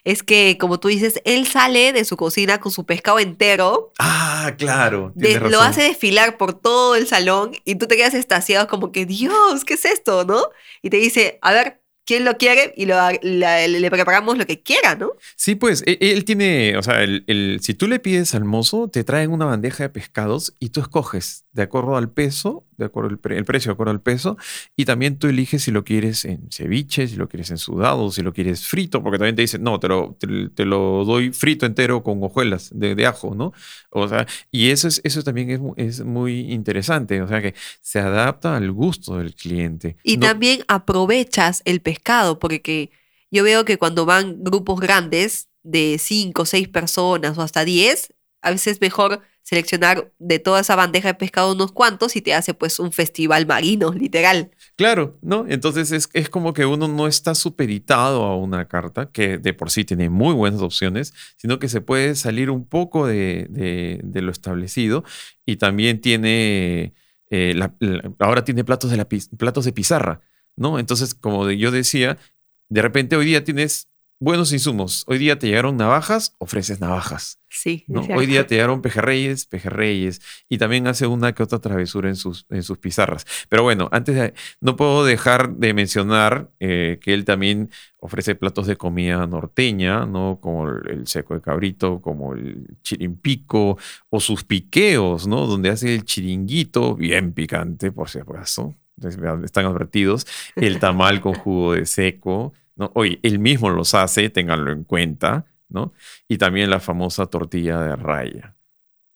es 0.04 0.24
que, 0.24 0.58
como 0.60 0.80
tú 0.80 0.88
dices, 0.88 1.22
él 1.26 1.46
sale 1.48 1.94
de 1.94 2.06
su 2.06 2.18
cocina 2.18 2.60
con 2.60 2.72
su 2.72 2.86
pescado 2.86 3.20
entero, 3.20 3.92
Ah, 4.00 4.54
claro. 4.58 5.12
de- 5.16 5.40
lo 5.40 5.62
hace 5.62 5.84
desfilar 5.84 6.38
por 6.38 6.54
todo 6.54 6.96
el 6.96 7.08
salón 7.08 7.52
y 7.66 7.76
tú 7.76 7.88
te 7.88 7.96
quedas 7.98 8.14
estasiado 8.14 8.68
como 8.68 8.92
que, 8.92 9.06
Dios, 9.06 9.66
¿qué 9.66 9.74
es 9.76 9.86
esto? 9.86 10.26
¿No? 10.26 10.44
Y 10.82 10.90
te 10.90 10.98
dice, 10.98 11.38
a 11.42 11.52
ver, 11.52 11.82
¿quién 12.06 12.26
lo 12.26 12.38
quiere? 12.38 12.74
Y 12.76 12.86
lo, 12.88 12.96
la- 13.22 13.68
le 13.68 13.92
preparamos 13.92 14.38
lo 14.38 14.46
que 14.48 14.64
quiera, 14.64 14.96
¿no? 14.96 15.12
Sí, 15.36 15.54
pues 15.56 15.84
e- 15.86 15.98
él 16.02 16.26
tiene, 16.26 16.76
o 16.78 16.82
sea, 16.82 17.04
el, 17.04 17.24
el- 17.28 17.60
si 17.62 17.74
tú 17.76 17.88
le 17.88 18.00
pides 18.00 18.34
al 18.34 18.46
mozo, 18.46 18.88
te 18.90 19.04
traen 19.04 19.32
una 19.32 19.46
bandeja 19.46 19.84
de 19.84 19.90
pescados 19.90 20.56
y 20.60 20.70
tú 20.70 20.82
escoges. 20.82 21.46
De 21.60 21.64
acuerdo 21.64 21.98
al 21.98 22.10
peso, 22.10 22.66
de 22.78 22.86
acuerdo 22.86 23.10
al 23.10 23.32
el 23.34 23.44
precio 23.44 23.70
de 23.70 23.74
acuerdo 23.74 23.92
al 23.92 24.00
peso, 24.00 24.38
y 24.78 24.86
también 24.86 25.20
tú 25.20 25.28
eliges 25.28 25.64
si 25.64 25.72
lo 25.72 25.84
quieres 25.84 26.24
en 26.24 26.50
ceviche, 26.50 27.06
si 27.06 27.18
lo 27.18 27.28
quieres 27.28 27.52
en 27.52 27.58
sudado, 27.58 28.12
si 28.12 28.22
lo 28.22 28.32
quieres 28.32 28.66
frito, 28.66 29.04
porque 29.04 29.18
también 29.18 29.36
te 29.36 29.42
dicen, 29.42 29.62
no, 29.62 29.78
te 29.78 29.90
lo, 29.90 30.18
te, 30.18 30.64
lo 30.64 31.04
doy 31.04 31.32
frito 31.34 31.66
entero 31.66 32.02
con 32.02 32.24
hojuelas 32.24 32.70
de, 32.74 33.06
ajo, 33.06 33.36
¿no? 33.36 33.52
O 33.90 34.08
sea, 34.08 34.26
y 34.52 34.70
eso, 34.70 34.88
es, 34.88 35.02
eso 35.04 35.22
también 35.22 35.74
es, 35.76 36.00
es, 36.00 36.06
muy 36.06 36.50
interesante, 36.54 37.22
o 37.22 37.28
sea, 37.28 37.42
que 37.42 37.54
se 37.82 38.00
adapta 38.00 38.56
al 38.56 38.72
gusto 38.72 39.18
del 39.18 39.36
cliente. 39.36 39.98
Y 40.02 40.18
también 40.18 40.64
aprovechas 40.70 41.62
el 41.66 41.82
pescado, 41.82 42.40
porque 42.40 42.90
yo 43.32 43.44
veo 43.44 43.66
que 43.66 43.78
cuando 43.78 44.06
van 44.06 44.46
grupos 44.46 44.80
grandes 44.80 45.50
de 45.64 45.98
5 46.00 46.42
o 46.42 46.46
6 46.46 46.70
personas 46.70 47.38
o 47.38 47.42
hasta 47.42 47.66
10, 47.66 48.14
a 48.42 48.52
veces 48.52 48.74
es 48.74 48.82
mejor 48.82 49.22
seleccionar 49.42 50.12
de 50.20 50.38
toda 50.38 50.60
esa 50.60 50.76
bandeja 50.76 51.08
de 51.08 51.14
pescado 51.16 51.54
unos 51.54 51.72
cuantos 51.72 52.16
y 52.16 52.22
te 52.22 52.36
hace 52.36 52.54
pues 52.54 52.80
un 52.80 52.92
festival 52.92 53.48
marino, 53.48 53.92
literal. 53.92 54.52
Claro, 54.76 55.18
¿no? 55.22 55.46
Entonces 55.48 55.92
es, 55.92 56.08
es 56.14 56.30
como 56.30 56.54
que 56.54 56.66
uno 56.66 56.88
no 56.88 57.08
está 57.08 57.34
supeditado 57.34 58.24
a 58.24 58.38
una 58.38 58.68
carta, 58.68 59.12
que 59.12 59.40
de 59.40 59.54
por 59.54 59.72
sí 59.72 59.86
tiene 59.86 60.10
muy 60.10 60.36
buenas 60.36 60.62
opciones, 60.62 61.14
sino 61.36 61.58
que 61.58 61.68
se 61.68 61.82
puede 61.82 62.16
salir 62.16 62.52
un 62.52 62.66
poco 62.66 63.08
de, 63.08 63.48
de, 63.50 64.22
lo 64.22 64.32
establecido 64.32 65.04
y 65.46 65.56
también 65.56 66.00
tiene, 66.00 66.94
eh, 67.32 67.60
ahora 68.20 68.44
tiene 68.44 68.64
platos 68.64 68.92
de, 68.92 68.98
la, 68.98 69.08
platos 69.08 69.66
de 69.66 69.72
pizarra, 69.74 70.22
¿no? 70.56 70.78
Entonces, 70.78 71.16
como 71.16 71.50
yo 71.50 71.72
decía, 71.72 72.18
de 72.70 72.82
repente 72.84 73.16
hoy 73.16 73.26
día 73.26 73.44
tienes 73.44 73.89
buenos 74.20 74.52
insumos. 74.52 75.06
Hoy 75.08 75.18
día 75.18 75.40
te 75.40 75.48
llegaron 75.48 75.78
navajas, 75.78 76.36
ofreces 76.40 76.82
navajas. 76.82 77.40
Sí. 77.50 77.86
¿no? 77.88 78.02
Hoy 78.16 78.26
día 78.26 78.46
te 78.46 78.56
llegaron 78.56 78.82
pejerreyes, 78.82 79.46
pejerreyes. 79.46 80.22
Y 80.50 80.58
también 80.58 80.88
hace 80.88 81.08
una 81.08 81.34
que 81.34 81.42
otra 81.42 81.60
travesura 81.60 82.10
en 82.10 82.16
sus, 82.16 82.46
en 82.50 82.62
sus 82.62 82.78
pizarras. 82.78 83.26
Pero 83.48 83.64
bueno, 83.64 83.88
antes 83.92 84.16
de, 84.16 84.34
no 84.60 84.76
puedo 84.76 85.06
dejar 85.06 85.56
de 85.56 85.74
mencionar 85.74 86.52
eh, 86.60 87.00
que 87.02 87.14
él 87.14 87.26
también 87.26 87.72
ofrece 88.00 88.36
platos 88.36 88.68
de 88.68 88.76
comida 88.76 89.26
norteña, 89.26 90.06
¿no? 90.06 90.40
Como 90.42 90.70
el 90.70 91.08
seco 91.08 91.34
de 91.34 91.42
cabrito, 91.42 92.02
como 92.02 92.34
el 92.34 92.78
chirimpico, 92.84 93.78
o 94.10 94.20
sus 94.20 94.44
piqueos, 94.44 95.28
¿no? 95.28 95.48
Donde 95.48 95.70
hace 95.70 95.96
el 95.96 96.04
chiringuito, 96.04 96.96
bien 96.96 97.34
picante, 97.34 97.92
por 97.92 98.10
si 98.10 98.20
acaso. 98.20 98.76
Están 99.44 99.66
advertidos. 99.66 100.28
El 100.58 100.80
tamal 100.80 101.22
con 101.22 101.34
jugo 101.34 101.74
de 101.74 101.86
seco 101.86 102.54
¿no? 102.80 102.92
Oye, 102.96 103.20
él 103.22 103.38
mismo 103.38 103.70
los 103.70 103.94
hace, 103.94 104.30
ténganlo 104.30 104.72
en 104.72 104.86
cuenta, 104.86 105.46
¿no? 105.68 105.94
Y 106.28 106.38
también 106.38 106.70
la 106.70 106.80
famosa 106.80 107.28
tortilla 107.28 107.80
de 107.82 107.96
raya. 107.96 108.56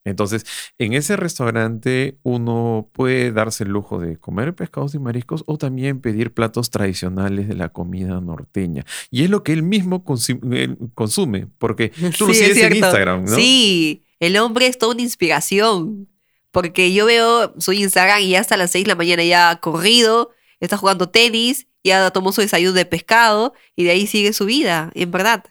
Entonces, 0.04 0.44
en 0.76 0.92
ese 0.92 1.16
restaurante 1.16 2.18
uno 2.22 2.90
puede 2.92 3.32
darse 3.32 3.64
el 3.64 3.70
lujo 3.70 3.98
de 3.98 4.18
comer 4.18 4.54
pescados 4.54 4.94
y 4.94 4.98
mariscos 4.98 5.44
o 5.46 5.56
también 5.56 6.02
pedir 6.02 6.34
platos 6.34 6.68
tradicionales 6.68 7.48
de 7.48 7.54
la 7.54 7.70
comida 7.70 8.20
norteña. 8.20 8.84
Y 9.10 9.24
es 9.24 9.30
lo 9.30 9.42
que 9.42 9.54
él 9.54 9.62
mismo 9.62 10.04
consume, 10.04 11.46
porque 11.56 11.88
tú 12.18 12.26
lo 12.26 12.34
sigues 12.34 12.58
en 12.58 12.76
Instagram, 12.76 13.24
¿no? 13.24 13.34
Sí, 13.34 14.04
el 14.20 14.36
hombre 14.36 14.66
es 14.66 14.76
toda 14.76 14.92
una 14.92 15.02
inspiración, 15.02 16.06
porque 16.50 16.92
yo 16.92 17.06
veo 17.06 17.54
su 17.58 17.72
Instagram 17.72 18.20
y 18.20 18.30
ya 18.30 18.40
hasta 18.40 18.58
las 18.58 18.72
6 18.72 18.84
de 18.84 18.88
la 18.90 18.96
mañana 18.96 19.24
ya 19.24 19.48
ha 19.48 19.60
corrido, 19.60 20.32
está 20.60 20.76
jugando 20.76 21.08
tenis 21.08 21.66
ya 21.84 22.10
tomó 22.10 22.32
su 22.32 22.40
desayuno 22.40 22.72
de 22.72 22.86
pescado 22.86 23.54
y 23.76 23.84
de 23.84 23.90
ahí 23.90 24.06
sigue 24.06 24.32
su 24.32 24.46
vida, 24.46 24.90
en 24.94 25.10
verdad. 25.10 25.44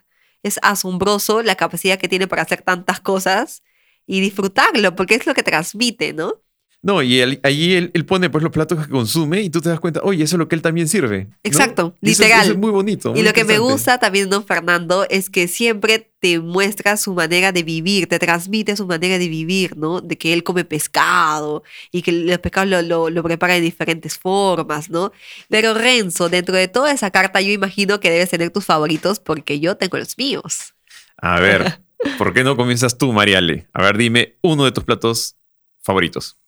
Es 0.43 0.59
asombroso 0.61 1.41
la 1.43 1.55
capacidad 1.55 1.97
que 1.97 2.09
tiene 2.09 2.27
para 2.27 2.41
hacer 2.41 2.61
tantas 2.63 2.99
cosas 2.99 3.63
y 4.05 4.19
disfrutarlo, 4.19 4.95
porque 4.95 5.15
es 5.15 5.25
lo 5.25 5.33
que 5.33 5.43
transmite, 5.43 6.13
¿no? 6.13 6.42
No, 6.83 7.01
y 7.01 7.21
allí 7.43 7.75
él, 7.75 8.05
pone 8.05 8.29
pues 8.29 8.43
los 8.43 8.51
platos 8.51 8.85
que 8.85 8.91
consume 8.91 9.41
y 9.41 9.49
tú 9.49 9.61
te 9.61 9.69
das 9.69 9.79
cuenta, 9.79 10.01
oye, 10.03 10.25
eso 10.25 10.35
es 10.35 10.37
lo 10.37 10.49
que 10.49 10.55
él 10.55 10.61
también 10.61 10.89
sirve. 10.89 11.29
Exacto, 11.41 11.95
literal. 12.01 12.51
es, 12.51 12.57
muy 12.57 12.71
bonito. 12.71 13.13
y 13.15 13.23
lo 13.23 13.31
que 13.31 13.45
me 13.45 13.57
gusta 13.57 13.99
también, 13.99 14.29
don 14.29 14.45
Fernando, 14.45 15.07
es 15.09 15.29
que 15.29 15.47
siempre 15.47 16.11
te 16.19 16.41
muestra 16.41 16.97
su 16.97 17.13
manera 17.13 17.53
de 17.53 17.63
vivir, 17.63 18.07
te 18.07 18.19
transmite 18.19 18.75
su 18.75 18.85
manera 18.85 19.17
de 19.17 19.29
vivir, 19.29 19.77
¿no? 19.77 20.01
De 20.01 20.17
que 20.17 20.33
él 20.33 20.43
come 20.43 20.65
pescado 20.65 21.63
y 21.89 22.01
que 22.01 22.11
los 22.11 22.39
pescados 22.39 22.83
lo, 22.83 23.09
lo, 23.09 23.23
prepara 23.23 23.53
de 23.53 23.61
diferentes 23.61 24.17
formas, 24.17 24.89
¿no? 24.89 25.13
Pero 25.47 25.73
Renzo, 25.73 26.27
dentro 26.27 26.57
de 26.57 26.67
toda 26.67 26.91
esa 26.91 27.11
carta, 27.11 27.39
yo 27.39 27.53
imagino 27.53 28.01
que 28.01 28.11
debes 28.11 28.29
tener 28.29 28.49
tus 28.49 28.65
favoritos 28.65 29.21
porque 29.21 29.61
yo 29.61 29.77
tengo 29.77 29.97
los 29.97 30.17
míos. 30.17 30.73
A 31.15 31.39
ver, 31.39 31.79
¿por 32.17 32.33
qué 32.33 32.43
no 32.43 32.57
comienzas 32.57 32.97
tú, 32.97 33.13
Mariale? 33.13 33.69
A 33.71 33.81
ver, 33.83 33.97
dime 33.97 34.37
uno 34.41 34.65
de 34.65 34.73
tus 34.73 34.83
platos 34.83 35.37
favoritos 35.81 36.42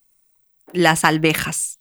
las 0.75 1.03
almejas. 1.03 1.79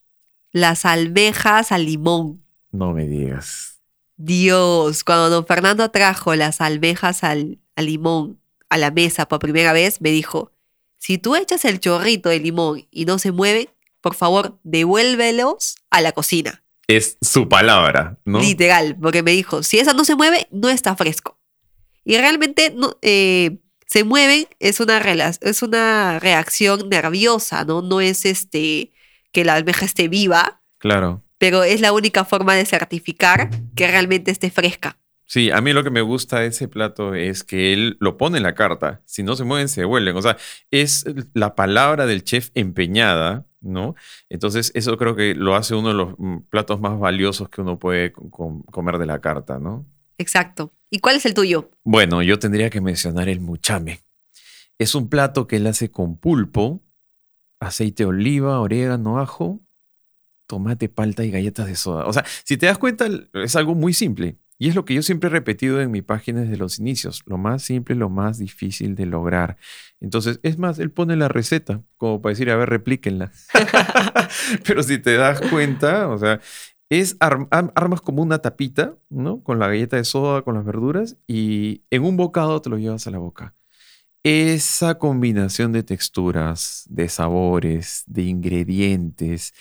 Las 0.51 0.85
almejas 0.85 1.71
al 1.71 1.85
limón. 1.85 2.43
No 2.71 2.93
me 2.93 3.07
digas. 3.07 3.81
Dios, 4.17 5.03
cuando 5.03 5.29
don 5.29 5.45
Fernando 5.45 5.89
trajo 5.91 6.35
las 6.35 6.61
almejas 6.61 7.23
al, 7.23 7.59
limón 7.75 8.39
a 8.69 8.77
la 8.77 8.91
mesa 8.91 9.27
por 9.27 9.39
primera 9.39 9.73
vez, 9.73 10.01
me 10.01 10.11
dijo, 10.11 10.51
si 10.97 11.17
tú 11.17 11.35
echas 11.35 11.65
el 11.65 11.79
chorrito 11.79 12.29
de 12.29 12.39
limón 12.39 12.87
y 12.91 13.05
no 13.05 13.19
se 13.19 13.31
mueve, 13.31 13.69
por 14.01 14.15
favor, 14.15 14.57
devuélvelos 14.63 15.75
a 15.89 16.01
la 16.01 16.13
cocina. 16.13 16.63
Es 16.87 17.17
su 17.21 17.49
palabra, 17.49 18.19
¿no? 18.23 18.39
Literal, 18.39 18.95
porque 19.01 19.23
me 19.23 19.31
dijo, 19.31 19.63
si 19.63 19.79
esa 19.79 19.93
no 19.93 20.05
se 20.05 20.15
mueve, 20.15 20.47
no 20.51 20.69
está 20.69 20.95
fresco. 20.95 21.37
Y 22.05 22.17
realmente 22.17 22.71
no, 22.75 22.97
eh, 23.01 23.57
se 23.85 24.03
mueven 24.03 24.47
es 24.59 24.79
una, 24.79 24.99
es 24.99 25.61
una 25.61 26.19
reacción 26.19 26.89
nerviosa, 26.89 27.65
¿no? 27.65 27.81
No 27.81 28.01
es 28.01 28.25
este 28.25 28.91
que 29.31 29.45
la 29.45 29.55
almeja 29.55 29.85
esté 29.85 30.07
viva. 30.07 30.61
Claro. 30.79 31.23
Pero 31.37 31.63
es 31.63 31.81
la 31.81 31.91
única 31.91 32.25
forma 32.25 32.55
de 32.55 32.65
certificar 32.65 33.49
que 33.75 33.87
realmente 33.87 34.31
esté 34.31 34.49
fresca. 34.49 34.97
Sí, 35.27 35.49
a 35.49 35.59
mí 35.59 35.73
lo 35.73 35.83
que 35.83 35.89
me 35.89 36.01
gusta 36.01 36.39
de 36.39 36.47
ese 36.47 36.67
plato 36.67 37.15
es 37.15 37.43
que 37.43 37.73
él 37.73 37.97
lo 37.99 38.15
pone 38.17 38.37
en 38.37 38.43
la 38.43 38.53
carta. 38.53 39.01
Si 39.05 39.23
no 39.23 39.35
se 39.35 39.43
mueven, 39.43 39.67
se 39.67 39.83
vuelven. 39.83 40.15
O 40.15 40.21
sea, 40.21 40.37
es 40.69 41.03
la 41.33 41.55
palabra 41.55 42.05
del 42.05 42.23
chef 42.23 42.51
empeñada, 42.53 43.45
¿no? 43.59 43.95
Entonces, 44.29 44.71
eso 44.75 44.97
creo 44.97 45.15
que 45.15 45.33
lo 45.33 45.55
hace 45.55 45.73
uno 45.73 45.89
de 45.89 45.95
los 45.95 46.13
mm, 46.19 46.37
platos 46.49 46.79
más 46.79 46.99
valiosos 46.99 47.49
que 47.49 47.61
uno 47.61 47.79
puede 47.79 48.13
comer 48.13 48.99
de 48.99 49.07
la 49.07 49.19
carta, 49.19 49.57
¿no? 49.57 49.85
Exacto. 50.17 50.71
¿Y 50.95 50.99
cuál 50.99 51.17
es 51.17 51.25
el 51.25 51.33
tuyo? 51.33 51.71
Bueno, 51.83 52.23
yo 52.23 52.39
tendría 52.39 52.69
que 52.69 52.79
mencionar 52.79 53.27
el 53.27 53.41
muchame. 53.41 53.99
Es 54.79 54.95
un 54.95 55.09
plato 55.09 55.45
que 55.45 55.57
él 55.57 55.67
hace 55.67 55.91
con 55.91 56.15
pulpo, 56.15 56.81
aceite 57.59 58.03
de 58.03 58.07
oliva, 58.07 58.61
orégano, 58.61 59.19
ajo, 59.19 59.59
tomate, 60.47 60.87
palta 60.87 61.25
y 61.25 61.31
galletas 61.31 61.67
de 61.67 61.75
soda. 61.75 62.05
O 62.05 62.13
sea, 62.13 62.23
si 62.45 62.55
te 62.55 62.67
das 62.67 62.77
cuenta, 62.77 63.09
es 63.33 63.57
algo 63.57 63.75
muy 63.75 63.91
simple. 63.91 64.37
Y 64.57 64.69
es 64.69 64.75
lo 64.75 64.85
que 64.85 64.93
yo 64.93 65.01
siempre 65.01 65.27
he 65.27 65.31
repetido 65.33 65.81
en 65.81 65.91
mi 65.91 66.01
página 66.01 66.39
desde 66.39 66.55
los 66.55 66.79
inicios. 66.79 67.23
Lo 67.25 67.37
más 67.37 67.61
simple, 67.61 67.93
lo 67.95 68.09
más 68.09 68.37
difícil 68.37 68.95
de 68.95 69.05
lograr. 69.05 69.57
Entonces, 69.99 70.39
es 70.43 70.57
más, 70.57 70.79
él 70.79 70.91
pone 70.91 71.17
la 71.17 71.27
receta 71.27 71.81
como 71.97 72.21
para 72.21 72.31
decir, 72.31 72.49
a 72.51 72.55
ver, 72.55 72.69
replíquenla. 72.69 73.33
Pero 74.65 74.81
si 74.81 74.97
te 74.97 75.15
das 75.15 75.41
cuenta, 75.41 76.07
o 76.07 76.17
sea, 76.17 76.39
es 76.89 77.17
armas 77.19 78.01
como 78.01 78.21
una 78.23 78.39
tapita, 78.39 78.97
¿no? 79.09 79.43
Con 79.43 79.59
la 79.59 79.67
galleta 79.67 79.97
de 79.97 80.03
soda, 80.05 80.43
con 80.43 80.55
las 80.55 80.65
verduras, 80.65 81.17
y 81.27 81.83
en 81.89 82.03
un 82.03 82.17
bocado 82.17 82.61
te 82.61 82.69
lo 82.69 82.77
llevas 82.77 83.07
a 83.07 83.11
la 83.11 83.17
boca. 83.17 83.55
Esa 84.23 84.97
combinación 84.97 85.71
de 85.71 85.83
texturas, 85.83 86.85
de 86.89 87.09
sabores, 87.09 88.03
de 88.07 88.23
ingredientes, 88.23 89.53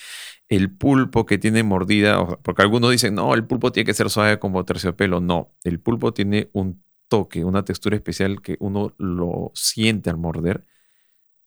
el 0.49 0.75
pulpo 0.75 1.27
que 1.27 1.39
tiene 1.39 1.63
mordida, 1.63 2.27
porque 2.43 2.63
algunos 2.63 2.91
dicen, 2.91 3.15
no, 3.15 3.35
el 3.35 3.47
pulpo 3.47 3.73
tiene 3.73 3.87
que 3.87 3.95
ser 3.95 4.11
suave 4.11 4.39
como 4.39 4.65
terciopelo. 4.65 5.21
No, 5.21 5.53
el 5.65 5.81
pulpo 5.81 6.15
tiene 6.15 6.51
un 6.53 6.83
toque, 7.09 7.45
una 7.45 7.65
textura 7.65 7.97
especial 7.97 8.41
que 8.43 8.57
uno 8.61 8.95
lo 8.99 9.53
siente 9.55 10.11
al 10.11 10.17
morder. 10.19 10.67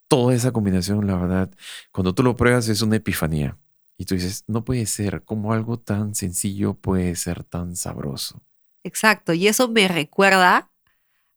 Toda 0.07 0.36
esa 0.36 0.51
combinación, 0.51 1.07
la 1.07 1.17
verdad, 1.17 1.51
cuando 1.91 2.13
tú 2.13 2.24
lo 2.24 2.36
pruebas 2.36 2.69
es 2.69 2.81
una 2.81 2.98
epifanía. 2.98 3.57
Y 3.98 4.06
tú 4.06 4.16
dices, 4.16 4.44
no 4.48 4.63
puede 4.63 4.86
ser, 4.86 5.24
como 5.24 5.54
algo 5.54 5.80
tan 5.80 6.13
sencillo 6.13 6.75
puede 6.75 7.16
ser 7.16 7.44
tan 7.44 7.75
sabroso. 7.75 8.42
Exacto, 8.84 9.34
y 9.34 9.48
eso 9.48 9.68
me 9.68 9.88
recuerda 9.88 10.72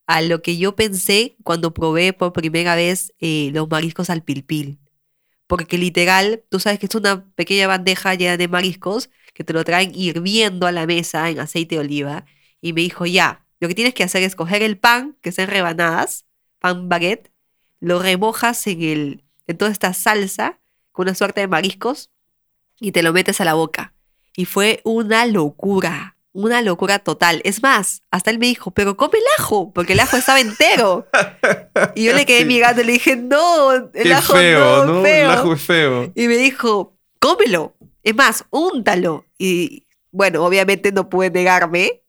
a 0.06 0.22
lo 0.22 0.42
que 0.42 0.58
yo 0.58 0.76
pensé 0.76 1.36
cuando 1.42 1.72
probé 1.72 2.12
por 2.12 2.32
primera 2.32 2.74
vez 2.74 3.12
eh, 3.18 3.50
los 3.54 3.68
mariscos 3.70 4.10
al 4.10 4.22
pilpil. 4.22 4.78
Porque 5.46 5.78
literal, 5.78 6.44
tú 6.48 6.60
sabes 6.60 6.78
que 6.78 6.86
es 6.86 6.94
una 6.94 7.24
pequeña 7.34 7.66
bandeja 7.66 8.14
llena 8.14 8.36
de 8.36 8.48
mariscos 8.48 9.10
que 9.34 9.42
te 9.44 9.52
lo 9.52 9.64
traen 9.64 9.92
hirviendo 9.94 10.66
a 10.66 10.72
la 10.72 10.86
mesa 10.86 11.30
en 11.30 11.40
aceite 11.40 11.76
de 11.76 11.80
oliva. 11.80 12.26
Y 12.60 12.72
me 12.72 12.82
dijo, 12.82 13.06
ya, 13.06 13.46
lo 13.58 13.68
que 13.68 13.74
tienes 13.74 13.94
que 13.94 14.04
hacer 14.04 14.22
es 14.22 14.34
coger 14.34 14.62
el 14.62 14.78
pan, 14.78 15.16
que 15.22 15.32
en 15.36 15.48
rebanadas, 15.48 16.24
pan 16.58 16.88
baguette, 16.88 17.30
lo 17.80 18.00
remojas 18.00 18.66
en, 18.66 18.82
el, 18.82 19.24
en 19.46 19.58
toda 19.58 19.70
esta 19.70 19.92
salsa 19.94 20.60
con 20.92 21.04
una 21.04 21.14
suerte 21.14 21.40
de 21.40 21.48
mariscos 21.48 22.10
y 22.80 22.92
te 22.92 23.02
lo 23.02 23.12
metes 23.12 23.40
a 23.40 23.44
la 23.44 23.54
boca. 23.54 23.92
Y 24.36 24.44
fue 24.46 24.80
una 24.84 25.26
locura. 25.26 26.16
una 26.32 26.62
locura 26.62 27.00
total. 27.00 27.40
Es 27.44 27.60
más, 27.60 28.02
hasta 28.12 28.30
él 28.30 28.38
me 28.38 28.46
dijo, 28.46 28.70
pero 28.70 28.96
come 28.96 29.18
el 29.18 29.24
ajo, 29.42 29.72
porque 29.72 29.94
el 29.94 30.00
ajo 30.00 30.16
estaba 30.16 30.38
entero. 30.40 31.08
Y 31.96 32.04
yo 32.04 32.12
le 32.14 32.24
quedé 32.24 32.40
Sí. 32.40 32.44
mirando 32.44 32.82
y 32.82 32.84
le 32.84 32.92
dije, 32.92 33.16
no, 33.16 33.72
el 33.72 33.90
Qué 33.92 34.14
ajo 34.14 34.34
feo, 34.34 34.86
no, 34.86 34.94
¿no? 34.94 35.02
feo. 35.02 35.24
El 35.32 35.38
ajo 35.38 35.52
es 35.54 35.62
feo. 35.62 36.12
Y 36.14 36.28
me 36.28 36.36
dijo, 36.36 36.96
cómelo. 37.18 37.74
Es 38.04 38.14
más, 38.14 38.44
úntalo. 38.50 39.24
Y 39.38 39.86
bueno, 40.12 40.44
obviamente 40.44 40.92
no 40.92 41.08
pude 41.08 41.30
negarme. 41.30 42.02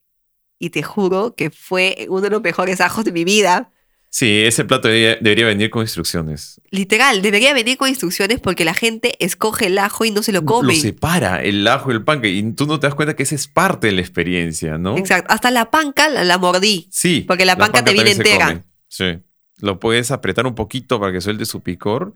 Y 0.60 0.70
te 0.70 0.84
juro 0.84 1.34
que 1.36 1.50
fue 1.50 2.06
uno 2.08 2.22
de 2.22 2.30
los 2.30 2.42
mejores 2.44 2.80
ajos 2.80 3.04
de 3.04 3.12
mi 3.12 3.24
vida. 3.24 3.71
Sí, 4.14 4.42
ese 4.42 4.66
plato 4.66 4.90
debería, 4.90 5.18
debería 5.22 5.46
venir 5.46 5.70
con 5.70 5.84
instrucciones. 5.84 6.60
Literal, 6.70 7.22
debería 7.22 7.54
venir 7.54 7.78
con 7.78 7.88
instrucciones 7.88 8.42
porque 8.42 8.66
la 8.66 8.74
gente 8.74 9.16
escoge 9.24 9.68
el 9.68 9.78
ajo 9.78 10.04
y 10.04 10.12
no 10.12 10.22
se 10.22 10.34
lo 10.34 10.44
come. 10.44 10.74
Lo 10.74 10.80
separa, 10.80 11.42
el 11.42 11.66
ajo 11.66 11.92
y 11.92 11.96
el 11.96 12.04
pan, 12.04 12.20
y 12.22 12.52
tú 12.52 12.68
no 12.68 12.78
te 12.78 12.88
das 12.88 12.96
cuenta 12.96 13.16
que 13.16 13.24
esa 13.24 13.36
es 13.36 13.48
parte 13.48 13.88
de 13.88 13.94
la 13.94 14.02
experiencia, 14.02 14.78
¿no? 14.78 14.98
Exacto. 14.98 15.34
Hasta 15.34 15.50
la 15.50 15.72
panca 15.72 16.10
la, 16.10 16.26
la 16.26 16.38
mordí. 16.38 16.90
Sí. 16.92 17.24
Porque 17.26 17.46
la 17.46 17.56
panca 17.56 17.86
te 17.86 17.94
viene 17.94 18.12
entera. 18.12 18.66
Sí. 18.90 19.20
Lo 19.60 19.80
puedes 19.80 20.12
apretar 20.12 20.46
un 20.46 20.56
poquito 20.56 21.00
para 21.00 21.14
que 21.14 21.22
suelte 21.22 21.46
su 21.46 21.62
picor. 21.62 22.14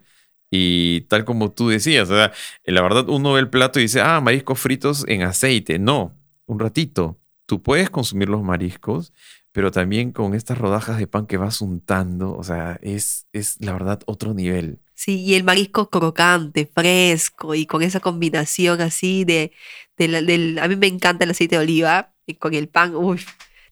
Y 0.52 1.02
tal 1.02 1.24
como 1.24 1.52
tú 1.52 1.70
decías, 1.70 2.10
o 2.10 2.16
sea, 2.16 2.34
la 2.66 2.82
verdad 2.82 3.08
uno 3.08 3.34
ve 3.34 3.40
el 3.40 3.50
plato 3.50 3.80
y 3.80 3.84
dice, 3.84 4.02
ah, 4.02 4.20
mariscos 4.20 4.60
fritos 4.60 5.06
en 5.08 5.24
aceite. 5.24 5.80
No, 5.80 6.14
un 6.46 6.60
ratito. 6.60 7.18
Tú 7.46 7.62
puedes 7.62 7.90
consumir 7.90 8.30
los 8.30 8.44
mariscos, 8.44 9.14
pero 9.52 9.72
también 9.72 10.12
con 10.12 10.34
estas 10.34 10.58
rodajas 10.58 10.98
de 10.98 11.08
pan 11.08 11.28
que 11.28 11.38
vas 11.38 11.62
untando, 11.62 12.36
o 12.36 12.44
sea, 12.44 12.80
es, 12.82 13.28
es 13.34 13.58
la 13.62 13.74
verdad 13.74 14.02
otro 14.06 14.34
nivel. 14.34 14.80
Sí, 14.94 15.22
y 15.22 15.36
el 15.36 15.44
marisco 15.44 15.90
crocante, 15.90 16.66
fresco, 16.66 17.54
y 17.56 17.66
con 17.66 17.82
esa 17.82 18.00
combinación 18.00 18.82
así 18.82 19.26
de, 19.26 19.52
de 19.98 20.08
la- 20.08 20.22
del... 20.22 20.58
A 20.60 20.68
mí 20.68 20.76
me 20.76 20.88
encanta 20.88 21.24
el 21.26 21.32
aceite 21.32 21.56
de 21.58 21.64
oliva, 21.64 22.14
y 22.26 22.36
con 22.36 22.54
el 22.54 22.68
pan, 22.68 22.96
uy, 22.96 23.22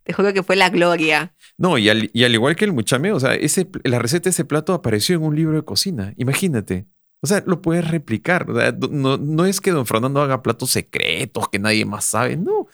te 0.03 0.13
juro 0.13 0.33
que 0.33 0.43
fue 0.43 0.55
la 0.55 0.69
gloria. 0.69 1.33
No, 1.57 1.77
y 1.77 1.89
al, 1.89 2.09
y 2.13 2.23
al 2.23 2.33
igual 2.33 2.55
que 2.55 2.65
el 2.65 2.73
muchame, 2.73 3.11
o 3.11 3.19
sea, 3.19 3.33
ese, 3.35 3.69
la 3.83 3.99
receta 3.99 4.25
de 4.25 4.29
ese 4.31 4.45
plato 4.45 4.73
apareció 4.73 5.15
en 5.15 5.23
un 5.23 5.35
libro 5.35 5.55
de 5.55 5.63
cocina. 5.63 6.13
Imagínate. 6.17 6.85
O 7.21 7.27
sea, 7.27 7.41
lo 7.47 7.61
puedes 7.61 7.89
replicar. 7.89 8.49
O 8.51 8.55
sea, 8.59 8.73
no, 8.91 9.17
no 9.17 9.45
es 9.45 9.61
que 9.61 9.71
don 9.71 9.85
Fernando 9.85 10.21
haga 10.21 10.43
platos 10.43 10.71
secretos 10.71 11.47
que 11.49 11.57
nadie 11.59 11.85
más 11.85 12.03
sabe. 12.05 12.35
No. 12.35 12.67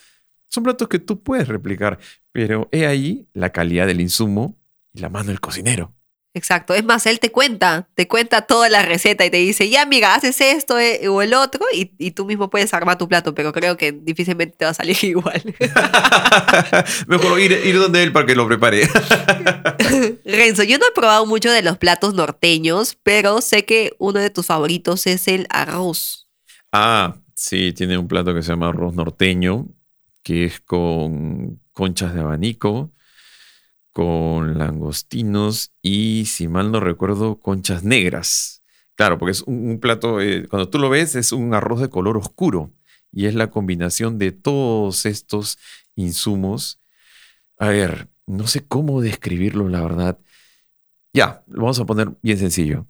Son 0.49 0.63
platos 0.63 0.87
que 0.87 0.99
tú 0.99 1.21
puedes 1.21 1.47
replicar. 1.47 1.99
Pero 2.31 2.67
he 2.71 2.85
ahí 2.85 3.27
la 3.33 3.51
calidad 3.51 3.87
del 3.87 4.01
insumo 4.01 4.57
y 4.93 4.99
la 4.99 5.09
mano 5.09 5.27
del 5.27 5.39
cocinero. 5.39 5.93
Exacto. 6.35 6.75
Es 6.75 6.83
más, 6.83 7.05
él 7.07 7.19
te 7.19 7.31
cuenta, 7.31 7.89
te 7.95 8.07
cuenta 8.07 8.43
toda 8.43 8.69
la 8.69 8.83
receta 8.83 9.25
y 9.25 9.31
te 9.31 9.37
dice, 9.37 9.67
ya 9.67 9.81
amiga, 9.81 10.13
haces 10.13 10.39
esto 10.41 10.77
eh, 10.77 11.07
o 11.07 11.23
el 11.23 11.33
otro 11.33 11.65
y, 11.73 11.91
y 11.97 12.11
tú 12.11 12.25
mismo 12.25 12.51
puedes 12.51 12.71
armar 12.73 12.99
tu 12.99 13.07
plato, 13.07 13.33
pero 13.33 13.51
creo 13.51 13.77
que 13.77 13.91
difícilmente 13.91 14.55
te 14.55 14.65
va 14.65 14.71
a 14.71 14.75
salir 14.75 14.97
igual. 15.03 15.41
Mejor 17.07 17.39
ir, 17.39 17.51
ir 17.51 17.79
donde 17.79 18.03
él 18.03 18.11
para 18.11 18.27
que 18.27 18.35
lo 18.35 18.47
prepare. 18.47 18.87
Renzo, 20.25 20.63
yo 20.63 20.77
no 20.77 20.87
he 20.87 20.91
probado 20.93 21.25
mucho 21.25 21.51
de 21.51 21.63
los 21.63 21.77
platos 21.77 22.13
norteños, 22.13 22.97
pero 23.01 23.41
sé 23.41 23.65
que 23.65 23.95
uno 23.97 24.19
de 24.19 24.29
tus 24.29 24.45
favoritos 24.45 25.07
es 25.07 25.27
el 25.27 25.47
arroz. 25.49 26.29
Ah, 26.71 27.17
sí, 27.33 27.73
tiene 27.73 27.97
un 27.97 28.07
plato 28.07 28.35
que 28.35 28.43
se 28.43 28.49
llama 28.49 28.69
arroz 28.69 28.93
norteño, 28.93 29.67
que 30.23 30.45
es 30.45 30.59
con 30.59 31.61
conchas 31.71 32.13
de 32.13 32.21
abanico, 32.21 32.93
con 33.93 34.57
langostinos 34.57 35.73
y, 35.81 36.25
si 36.25 36.47
mal 36.47 36.71
no 36.71 36.79
recuerdo, 36.79 37.39
conchas 37.39 37.83
negras. 37.83 38.63
Claro, 38.95 39.17
porque 39.17 39.31
es 39.31 39.41
un, 39.43 39.79
plato, 39.79 40.21
eh, 40.21 40.47
cuando 40.47 40.69
tú 40.69 40.77
lo 40.77 40.89
ves, 40.89 41.15
es 41.15 41.31
un 41.31 41.53
arroz 41.53 41.79
de 41.81 41.89
color 41.89 42.17
oscuro 42.17 42.73
y 43.11 43.25
es 43.25 43.35
la 43.35 43.49
combinación 43.49 44.17
de 44.17 44.31
todos 44.31 45.05
estos 45.05 45.57
insumos. 45.95 46.81
A 47.57 47.69
ver, 47.69 48.09
no 48.27 48.47
sé 48.47 48.67
cómo 48.67 49.01
describirlo, 49.01 49.69
la 49.69 49.81
verdad. 49.81 50.19
Ya, 51.13 51.43
lo 51.47 51.63
vamos 51.63 51.79
a 51.79 51.85
poner 51.85 52.11
bien 52.21 52.37
sencillo. 52.37 52.87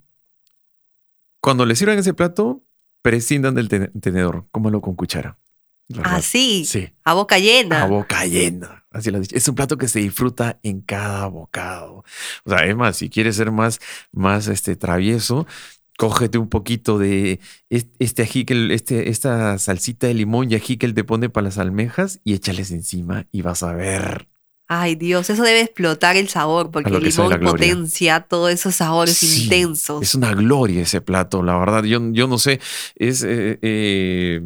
Cuando 1.40 1.64
le 1.64 1.74
sirvan 1.74 1.98
ese 1.98 2.12
plato, 2.12 2.64
prescindan 3.02 3.54
del 3.54 3.68
ten- 3.68 3.92
tenedor, 4.00 4.46
cómalo 4.50 4.80
con 4.80 4.94
cuchara. 4.94 5.38
Verdad. 5.92 6.14
Así, 6.16 6.64
Sí, 6.66 6.88
a 7.04 7.14
boca 7.14 7.38
llena. 7.38 7.82
a 7.82 7.86
boca 7.86 8.24
llena. 8.24 8.84
Así 8.92 9.10
lo 9.10 9.16
has 9.18 9.22
dicho. 9.22 9.36
Es 9.36 9.46
un 9.48 9.54
plato 9.56 9.76
que 9.76 9.88
se 9.88 9.98
disfruta 10.00 10.58
en 10.62 10.80
cada 10.82 11.26
bocado. 11.26 12.04
O 12.44 12.50
sea, 12.50 12.64
es 12.64 12.76
más, 12.76 12.96
si 12.96 13.08
quieres 13.10 13.36
ser 13.36 13.50
más, 13.50 13.80
más 14.12 14.46
este, 14.48 14.76
travieso, 14.76 15.46
cógete 15.98 16.38
un 16.38 16.48
poquito 16.48 16.98
de 16.98 17.40
es- 17.68 17.88
este 17.98 18.22
ají, 18.22 18.44
que 18.44 18.72
este, 18.74 19.10
esta 19.10 19.58
salsita 19.58 20.06
de 20.06 20.14
limón 20.14 20.50
y 20.50 20.54
ají 20.54 20.76
que 20.76 20.86
él 20.86 20.94
te 20.94 21.04
pone 21.04 21.28
para 21.28 21.44
las 21.46 21.58
almejas 21.58 22.20
y 22.24 22.34
échales 22.34 22.70
encima 22.70 23.26
y 23.32 23.42
vas 23.42 23.62
a 23.62 23.72
ver. 23.74 24.28
Ay, 24.72 24.94
Dios, 24.94 25.28
eso 25.30 25.42
debe 25.42 25.62
explotar 25.62 26.16
el 26.16 26.28
sabor, 26.28 26.70
porque 26.70 26.90
el 26.90 27.02
limón 27.02 27.40
potencia 27.40 28.20
todos 28.20 28.50
esos 28.52 28.76
sabores 28.76 29.16
Sí, 29.16 29.42
intensos. 29.44 30.00
Es 30.02 30.14
una 30.14 30.32
gloria 30.32 30.82
ese 30.82 31.00
plato, 31.00 31.42
la 31.42 31.58
verdad. 31.58 31.82
Yo, 31.82 32.00
yo 32.12 32.28
no 32.28 32.38
sé, 32.38 32.60
es... 32.94 33.24
eh, 33.24 33.58
eh, 33.62 34.40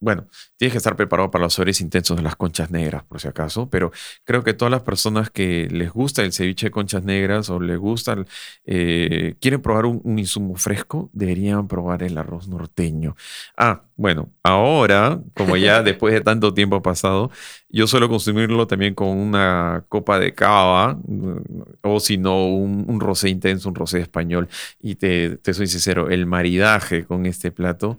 bueno, 0.00 0.26
tienes 0.56 0.72
que 0.72 0.78
estar 0.78 0.96
preparado 0.96 1.30
para 1.30 1.44
los 1.44 1.54
sabores 1.54 1.80
intensos 1.82 2.16
de 2.16 2.22
las 2.22 2.34
conchas 2.36 2.70
negras, 2.70 3.04
por 3.04 3.20
si 3.20 3.28
acaso, 3.28 3.68
pero 3.70 3.92
creo 4.24 4.42
que 4.42 4.54
todas 4.54 4.72
las 4.72 4.82
personas 4.82 5.30
que 5.30 5.68
les 5.70 5.90
gusta 5.92 6.22
el 6.22 6.32
ceviche 6.32 6.66
de 6.66 6.70
conchas 6.70 7.04
negras 7.04 7.50
o 7.50 7.60
les 7.60 7.78
gusta, 7.78 8.14
el- 8.14 8.26
eh, 8.64 9.36
quieren 9.40 9.60
probar 9.62 9.86
un, 9.86 10.00
un 10.04 10.18
insumo 10.18 10.54
fresco, 10.56 11.10
deberían 11.12 11.68
probar 11.68 12.02
el 12.02 12.16
arroz 12.18 12.48
norteño. 12.48 13.14
Ah, 13.56 13.82
bueno, 13.96 14.32
ahora, 14.42 15.20
como 15.34 15.56
ya 15.56 15.82
después 15.82 16.14
de 16.14 16.20
tanto 16.22 16.54
tiempo 16.54 16.80
pasado, 16.82 17.30
yo 17.68 17.86
suelo 17.86 18.08
consumirlo 18.08 18.66
también 18.66 18.94
con 18.94 19.08
una 19.08 19.84
copa 19.88 20.18
de 20.18 20.34
cava 20.34 20.94
mm, 21.06 21.36
o 21.82 22.00
si 22.00 22.16
no, 22.18 22.46
un, 22.48 22.84
un 22.88 23.00
rosé 23.00 23.28
intenso, 23.28 23.68
un 23.68 23.74
rosé 23.74 24.00
español. 24.00 24.48
Y 24.80 24.96
te, 24.96 25.36
te 25.38 25.54
soy 25.54 25.66
sincero, 25.66 26.08
el 26.10 26.26
maridaje 26.26 27.04
con 27.04 27.26
este 27.26 27.50
plato, 27.52 27.98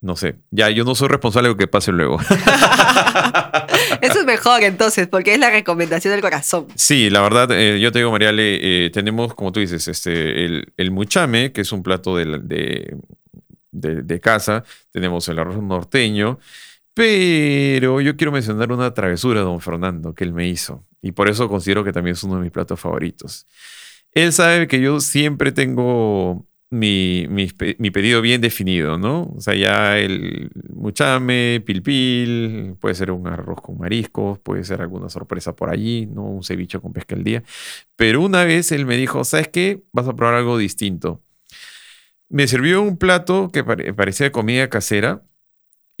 no 0.00 0.16
sé, 0.16 0.36
ya 0.50 0.70
yo 0.70 0.84
no 0.84 0.94
soy 0.94 1.08
responsable 1.08 1.48
de 1.48 1.54
lo 1.54 1.58
que 1.58 1.66
pase 1.66 1.92
luego. 1.92 2.18
Eso 4.00 4.20
es 4.20 4.24
mejor 4.26 4.62
entonces, 4.62 5.06
porque 5.08 5.34
es 5.34 5.38
la 5.40 5.50
recomendación 5.50 6.12
del 6.12 6.20
corazón. 6.22 6.66
Sí, 6.74 7.10
la 7.10 7.20
verdad, 7.20 7.50
eh, 7.52 7.78
yo 7.80 7.92
te 7.92 7.98
digo, 7.98 8.10
Mariale, 8.10 8.86
eh, 8.86 8.90
tenemos, 8.90 9.34
como 9.34 9.52
tú 9.52 9.60
dices, 9.60 9.86
este, 9.88 10.44
el, 10.44 10.72
el 10.76 10.90
muchame, 10.90 11.52
que 11.52 11.60
es 11.60 11.72
un 11.72 11.82
plato 11.82 12.16
de, 12.16 12.24
de, 12.42 12.96
de- 13.72 14.02
de 14.02 14.20
casa, 14.20 14.64
tenemos 14.90 15.28
el 15.28 15.38
arroz 15.38 15.62
norteño, 15.62 16.38
pero 16.94 18.00
yo 18.00 18.16
quiero 18.16 18.32
mencionar 18.32 18.72
una 18.72 18.92
travesura 18.94 19.40
don 19.40 19.60
Fernando 19.60 20.14
que 20.14 20.24
él 20.24 20.32
me 20.32 20.48
hizo, 20.48 20.84
y 21.02 21.12
por 21.12 21.28
eso 21.28 21.48
considero 21.48 21.84
que 21.84 21.92
también 21.92 22.14
es 22.14 22.22
uno 22.24 22.36
de 22.36 22.42
mis 22.42 22.50
platos 22.52 22.80
favoritos. 22.80 23.46
Él 24.12 24.32
sabe 24.32 24.66
que 24.66 24.80
yo 24.80 25.00
siempre 25.00 25.52
tengo 25.52 26.46
mi, 26.70 27.26
mi 27.28 27.46
pe- 27.48 27.76
mi 27.80 27.90
pedido 27.90 28.20
bien 28.22 28.40
definido, 28.40 28.96
¿no? 28.98 29.24
O 29.36 29.40
sea, 29.40 29.54
ya 29.54 29.98
el 29.98 30.50
muchame, 30.74 31.62
pilpil, 31.66 32.76
puede 32.80 32.94
ser 32.94 33.10
un 33.10 33.26
arroz 33.26 33.60
con 33.60 33.78
mariscos, 33.78 34.38
puede 34.38 34.64
ser 34.64 34.80
alguna 34.80 35.08
sorpresa 35.08 35.54
por 35.56 35.70
allí, 35.70 36.06
¿no? 36.06 36.22
Un 36.24 36.42
ceviche 36.44 36.78
con 36.80 36.92
pesca 36.92 37.16
al 37.16 37.24
día. 37.24 37.42
Pero 37.96 38.22
una 38.22 38.44
vez 38.44 38.72
él 38.72 38.86
me 38.86 38.96
dijo, 38.96 39.24
¿sabes 39.24 39.48
qué? 39.48 39.82
Vas 39.92 40.08
a 40.08 40.14
probar 40.16 40.34
algo 40.36 40.58
distinto. 40.58 41.22
Me 42.28 42.46
sirvió 42.46 42.80
un 42.82 42.96
plato 42.96 43.50
que 43.52 43.64
pare- 43.64 43.92
parecía 43.94 44.30
comida 44.32 44.68
casera 44.70 45.22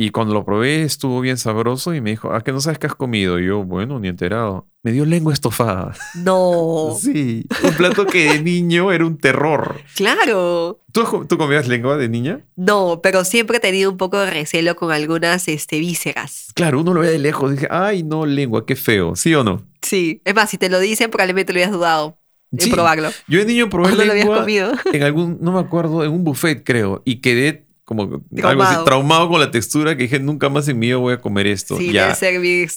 y 0.02 0.10
cuando 0.10 0.32
lo 0.32 0.44
probé 0.46 0.82
estuvo 0.82 1.20
bien 1.20 1.36
sabroso 1.36 1.92
y 1.94 2.00
me 2.00 2.10
dijo, 2.10 2.32
¿a 2.32 2.42
que 2.42 2.52
no 2.52 2.60
sabes 2.62 2.78
qué 2.78 2.86
has 2.86 2.94
comido? 2.94 3.38
Y 3.38 3.46
yo, 3.46 3.64
bueno, 3.64 3.98
ni 4.00 4.08
enterado. 4.08 4.66
Me 4.82 4.92
dio 4.92 5.04
lengua 5.04 5.34
estofada. 5.34 5.94
No, 6.14 6.96
Sí, 7.00 7.44
un 7.62 7.74
plato 7.74 8.06
que 8.06 8.32
de 8.32 8.42
niño 8.42 8.92
era 8.92 9.04
un 9.04 9.18
terror. 9.18 9.76
claro. 9.94 10.80
¿Tú, 10.92 11.26
tú 11.28 11.36
comías 11.36 11.68
lengua 11.68 11.96
de 11.98 12.08
niña? 12.08 12.40
No, 12.56 13.00
pero 13.02 13.24
siempre 13.24 13.58
he 13.58 13.60
tenido 13.60 13.90
un 13.90 13.96
poco 13.98 14.18
de 14.18 14.30
recelo 14.30 14.74
con 14.74 14.90
algunas 14.90 15.46
este, 15.48 15.78
vísceras. 15.78 16.48
Claro, 16.54 16.80
uno 16.80 16.94
lo 16.94 17.00
ve 17.02 17.10
de 17.10 17.18
lejos. 17.18 17.52
Dije, 17.52 17.68
ay, 17.70 18.02
no, 18.02 18.24
lengua, 18.26 18.64
qué 18.66 18.76
feo. 18.76 19.14
¿Sí 19.16 19.34
o 19.34 19.44
no? 19.44 19.66
Sí, 19.82 20.22
es 20.24 20.34
más, 20.34 20.48
si 20.50 20.56
te 20.58 20.68
lo 20.70 20.80
dicen, 20.80 21.10
probablemente 21.10 21.52
lo 21.52 21.58
habías 21.58 21.72
dudado 21.72 22.18
en 22.52 22.60
Sí. 22.60 22.70
probarlo. 22.70 23.10
Yo 23.28 23.38
de 23.38 23.44
niño 23.44 23.68
probé 23.70 23.90
no 23.90 23.96
lo 23.96 24.02
habías 24.12 24.16
lengua 24.26 24.40
comido. 24.40 24.72
en 24.92 25.02
algún, 25.02 25.38
no 25.40 25.52
me 25.52 25.60
acuerdo, 25.60 26.02
en 26.04 26.10
un 26.10 26.24
buffet, 26.24 26.64
creo, 26.64 27.02
y 27.04 27.16
quedé 27.20 27.66
como 27.90 28.02
algo 28.04 28.16
así, 28.18 28.36
Traumado. 28.40 28.84
traumado 28.84 29.28
con 29.28 29.40
la 29.40 29.50
textura 29.50 29.96
que 29.96 30.04
dije, 30.04 30.20
nunca 30.20 30.48
más 30.48 30.68
en 30.68 30.78
mi 30.78 30.86
vida 30.86 30.96
voy 30.98 31.12
a 31.12 31.20
comer 31.20 31.48
esto. 31.48 31.76
Sí, 31.76 31.90
ya, 31.90 32.16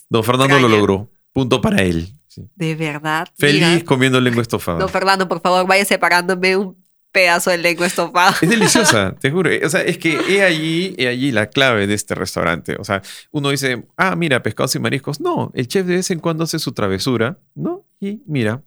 don 0.09 0.23
Fernando 0.23 0.59
lo 0.59 0.67
logró. 0.67 1.11
Punto 1.31 1.61
para 1.61 1.83
él. 1.83 2.09
Sí. 2.27 2.49
De 2.55 2.73
verdad. 2.73 3.27
Feliz 3.37 3.61
Mira. 3.61 3.85
comiendo 3.85 4.19
lengua 4.19 4.41
estofada. 4.41 4.79
No, 4.79 4.87
Fernando, 4.87 5.27
por 5.27 5.39
favor, 5.39 5.67
vaya 5.67 5.85
separándome 5.85 6.57
un 6.57 6.83
pedazo 7.11 7.51
de 7.51 7.59
lengua 7.59 7.85
estofada. 7.85 8.35
Es 8.41 8.49
deliciosa, 8.49 9.13
te 9.19 9.29
juro. 9.29 9.51
O 9.63 9.69
sea, 9.69 9.81
es 9.83 9.99
que 9.99 10.19
he 10.27 10.41
allí, 10.41 10.95
he 10.97 11.07
allí 11.07 11.31
la 11.31 11.45
clave 11.51 11.85
de 11.85 11.93
este 11.93 12.15
restaurante. 12.15 12.75
O 12.79 12.83
sea, 12.83 13.03
uno 13.29 13.51
dice, 13.51 13.85
ah, 13.95 14.15
mira, 14.15 14.41
pescados 14.41 14.73
y 14.73 14.79
mariscos. 14.79 15.21
No, 15.21 15.51
el 15.53 15.67
chef 15.67 15.85
de 15.85 15.97
vez 15.97 16.09
en 16.09 16.17
cuando 16.21 16.45
hace 16.45 16.57
su 16.57 16.71
travesura, 16.71 17.37
¿no? 17.53 17.85
Y 17.99 18.23
mira, 18.25 18.63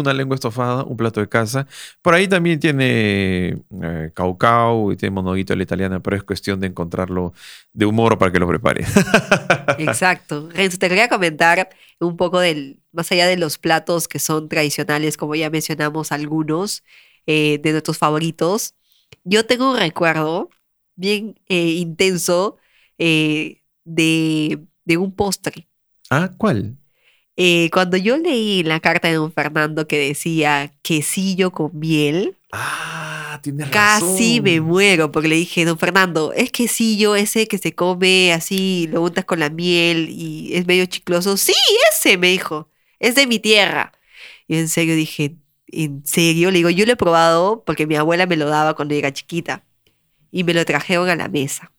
una 0.00 0.12
lengua 0.12 0.34
estofada, 0.34 0.84
un 0.84 0.96
plato 0.96 1.20
de 1.20 1.28
casa. 1.28 1.66
Por 2.02 2.14
ahí 2.14 2.26
también 2.28 2.58
tiene 2.58 3.58
eh, 3.82 4.10
caucao 4.14 4.92
y 4.92 4.96
tiene 4.96 5.14
monoguito 5.14 5.52
a 5.52 5.56
la 5.56 5.62
italiana, 5.62 6.00
pero 6.00 6.16
es 6.16 6.22
cuestión 6.22 6.60
de 6.60 6.68
encontrarlo 6.68 7.32
de 7.72 7.86
humor 7.86 8.18
para 8.18 8.32
que 8.32 8.38
lo 8.38 8.48
prepare. 8.48 8.84
Exacto. 9.78 10.48
Renzo, 10.52 10.78
te 10.78 10.88
quería 10.88 11.08
comentar 11.08 11.68
un 12.00 12.16
poco 12.16 12.40
del, 12.40 12.80
más 12.92 13.10
allá 13.12 13.26
de 13.26 13.36
los 13.36 13.58
platos 13.58 14.08
que 14.08 14.18
son 14.18 14.48
tradicionales, 14.48 15.16
como 15.16 15.34
ya 15.34 15.50
mencionamos 15.50 16.12
algunos 16.12 16.82
eh, 17.26 17.60
de 17.62 17.72
nuestros 17.72 17.98
favoritos. 17.98 18.74
Yo 19.24 19.46
tengo 19.46 19.70
un 19.72 19.78
recuerdo 19.78 20.50
bien 20.96 21.38
eh, 21.48 21.72
intenso 21.72 22.56
eh, 22.98 23.62
de, 23.84 24.60
de 24.84 24.96
un 24.96 25.14
postre. 25.14 25.68
ah, 26.10 26.30
¿cuál? 26.36 26.76
Eh, 27.36 27.70
cuando 27.72 27.96
yo 27.96 28.18
leí 28.18 28.62
la 28.62 28.80
carta 28.80 29.08
de 29.08 29.14
don 29.14 29.32
Fernando 29.32 29.86
que 29.86 29.98
decía 29.98 30.72
quesillo 30.82 31.50
con 31.52 31.70
miel, 31.78 32.36
Ah, 32.52 33.38
tienes 33.42 33.68
casi 33.70 34.38
razón. 34.38 34.42
me 34.42 34.60
muero 34.60 35.12
porque 35.12 35.28
le 35.28 35.36
dije, 35.36 35.64
don 35.64 35.78
Fernando, 35.78 36.32
es 36.32 36.50
quesillo 36.50 37.14
ese 37.14 37.46
que 37.46 37.58
se 37.58 37.74
come 37.74 38.32
así, 38.32 38.88
lo 38.90 39.02
untas 39.02 39.24
con 39.24 39.38
la 39.38 39.50
miel 39.50 40.08
y 40.10 40.52
es 40.54 40.66
medio 40.66 40.84
chicloso. 40.86 41.36
Sí, 41.36 41.54
ese, 41.92 42.18
me 42.18 42.28
dijo, 42.32 42.68
es 42.98 43.14
de 43.14 43.26
mi 43.28 43.38
tierra. 43.38 43.92
Y 44.48 44.56
en 44.56 44.68
serio 44.68 44.96
dije, 44.96 45.36
¿en 45.68 46.04
serio? 46.04 46.50
Le 46.50 46.58
digo, 46.58 46.70
yo 46.70 46.84
lo 46.86 46.92
he 46.92 46.96
probado 46.96 47.62
porque 47.64 47.86
mi 47.86 47.94
abuela 47.94 48.26
me 48.26 48.36
lo 48.36 48.48
daba 48.48 48.74
cuando 48.74 48.94
era 48.94 49.12
chiquita 49.12 49.64
y 50.32 50.42
me 50.42 50.52
lo 50.52 50.64
trajeron 50.64 51.08
a 51.08 51.14
la 51.16 51.28
mesa. 51.28 51.72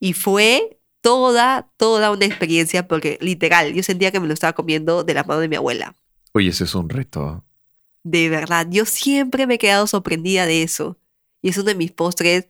Y 0.00 0.14
fue 0.14 0.78
toda, 1.06 1.70
toda 1.76 2.10
una 2.10 2.24
experiencia 2.24 2.88
porque 2.88 3.16
literal, 3.20 3.72
yo 3.72 3.84
sentía 3.84 4.10
que 4.10 4.18
me 4.18 4.26
lo 4.26 4.34
estaba 4.34 4.54
comiendo 4.54 5.04
de 5.04 5.14
la 5.14 5.22
mano 5.22 5.38
de 5.38 5.48
mi 5.48 5.54
abuela. 5.54 5.94
Oye, 6.32 6.48
ese 6.48 6.64
es 6.64 6.74
un 6.74 6.88
reto. 6.88 7.44
De 8.02 8.28
verdad, 8.28 8.66
yo 8.68 8.84
siempre 8.86 9.46
me 9.46 9.54
he 9.54 9.58
quedado 9.58 9.86
sorprendida 9.86 10.46
de 10.46 10.64
eso. 10.64 10.98
Y 11.42 11.50
es 11.50 11.58
uno 11.58 11.66
de 11.66 11.74
mis 11.76 11.92
postres, 11.92 12.48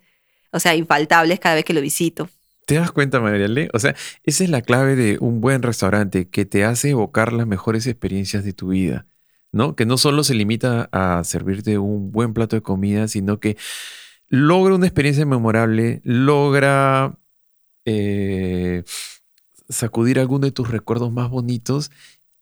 o 0.53 0.59
sea, 0.59 0.75
infaltables 0.75 1.38
cada 1.38 1.55
vez 1.55 1.66
que 1.66 1.75
lo 1.75 1.83
visito. 1.83 2.31
¿Te 2.64 2.77
das 2.77 2.92
cuenta, 2.92 3.21
Mariale? 3.21 3.69
O 3.75 3.79
sea, 3.79 3.95
esa 4.25 4.45
es 4.45 4.49
la 4.49 4.62
clave 4.62 4.97
de 4.97 5.19
un 5.21 5.42
buen 5.42 5.61
restaurante 5.61 6.31
que 6.31 6.47
te 6.47 6.64
hace 6.64 6.88
evocar 6.90 7.35
las 7.35 7.47
mejores 7.47 7.87
experiencias 7.87 8.42
de 8.42 8.55
tu 8.55 8.69
vida, 8.69 9.07
¿no? 9.53 9.77
Que 9.77 9.85
no 9.85 9.99
solo 9.99 10.25
se 10.25 10.35
limita 10.35 10.88
a 10.92 11.23
servirte 11.25 11.77
un 11.77 12.11
buen 12.11 12.33
plato 12.33 12.57
de 12.57 12.62
comida, 12.62 13.07
sino 13.07 13.38
que 13.38 13.59
logra 14.29 14.75
una 14.75 14.87
experiencia 14.87 15.27
memorable, 15.27 16.01
logra 16.05 17.19
eh, 17.87 18.85
sacudir 19.68 20.18
alguno 20.18 20.46
de 20.46 20.53
tus 20.53 20.68
recuerdos 20.70 21.12
más 21.12 21.31
bonitos 21.31 21.90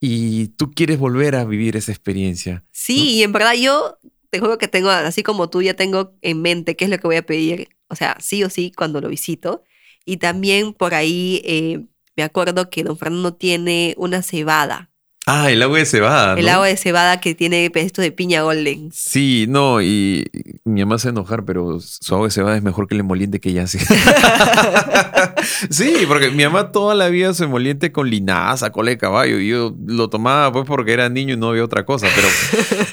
y 0.00 0.48
tú 0.48 0.72
quieres 0.72 0.98
volver 0.98 1.36
a 1.36 1.44
vivir 1.44 1.76
esa 1.76 1.92
experiencia. 1.92 2.64
Sí, 2.72 3.22
en 3.22 3.32
verdad 3.32 3.54
yo 3.54 3.98
te 4.30 4.40
juro 4.40 4.58
que 4.58 4.68
tengo, 4.68 4.90
así 4.90 5.22
como 5.22 5.48
tú, 5.48 5.62
ya 5.62 5.74
tengo 5.74 6.14
en 6.20 6.42
mente 6.42 6.76
qué 6.76 6.86
es 6.86 6.90
lo 6.90 6.98
que 6.98 7.06
voy 7.06 7.16
a 7.16 7.24
pedir, 7.24 7.68
o 7.88 7.94
sea, 7.94 8.16
sí 8.20 8.42
o 8.42 8.50
sí 8.50 8.72
cuando 8.76 9.00
lo 9.00 9.08
visito. 9.08 9.62
Y 10.04 10.16
también 10.16 10.74
por 10.74 10.92
ahí 10.92 11.40
eh, 11.44 11.86
me 12.16 12.24
acuerdo 12.24 12.68
que 12.68 12.82
don 12.82 12.98
Fernando 12.98 13.34
tiene 13.34 13.94
una 13.96 14.22
cebada, 14.22 14.90
Ah, 15.26 15.50
el 15.50 15.62
agua 15.62 15.78
de 15.78 15.86
cebada. 15.86 16.38
el 16.38 16.48
agua 16.48 16.66
de 16.66 16.76
cebada 16.76 17.20
que 17.20 17.34
tiene 17.34 17.70
esto 17.74 18.02
de 18.02 18.12
piña 18.12 18.42
golden. 18.42 18.90
Sí, 18.92 19.46
no, 19.48 19.80
y 19.80 20.04
y 20.04 20.24
mi 20.64 20.84
mamá 20.84 20.98
se 20.98 21.08
enojar, 21.08 21.44
pero 21.44 21.78
su 21.80 22.14
agua 22.14 22.26
de 22.26 22.30
cebada 22.30 22.56
es 22.56 22.62
mejor 22.62 22.86
que 22.86 22.94
el 22.94 23.00
emoliente 23.00 23.40
que 23.40 23.50
ella 23.50 23.64
hace. 23.64 23.78
sí, 25.70 26.04
porque 26.06 26.30
mi 26.30 26.44
mamá 26.44 26.72
toda 26.72 26.94
la 26.94 27.08
vida 27.08 27.34
se 27.34 27.44
emoliente 27.44 27.92
con 27.92 28.10
linaza, 28.10 28.70
cola 28.70 28.90
de 28.90 28.98
caballo, 28.98 29.38
y 29.38 29.48
yo 29.48 29.74
lo 29.86 30.08
tomaba 30.08 30.52
pues 30.52 30.66
porque 30.66 30.92
era 30.92 31.08
niño 31.08 31.34
y 31.34 31.36
no 31.36 31.48
había 31.48 31.64
otra 31.64 31.84
cosa, 31.84 32.08
pero 32.14 32.28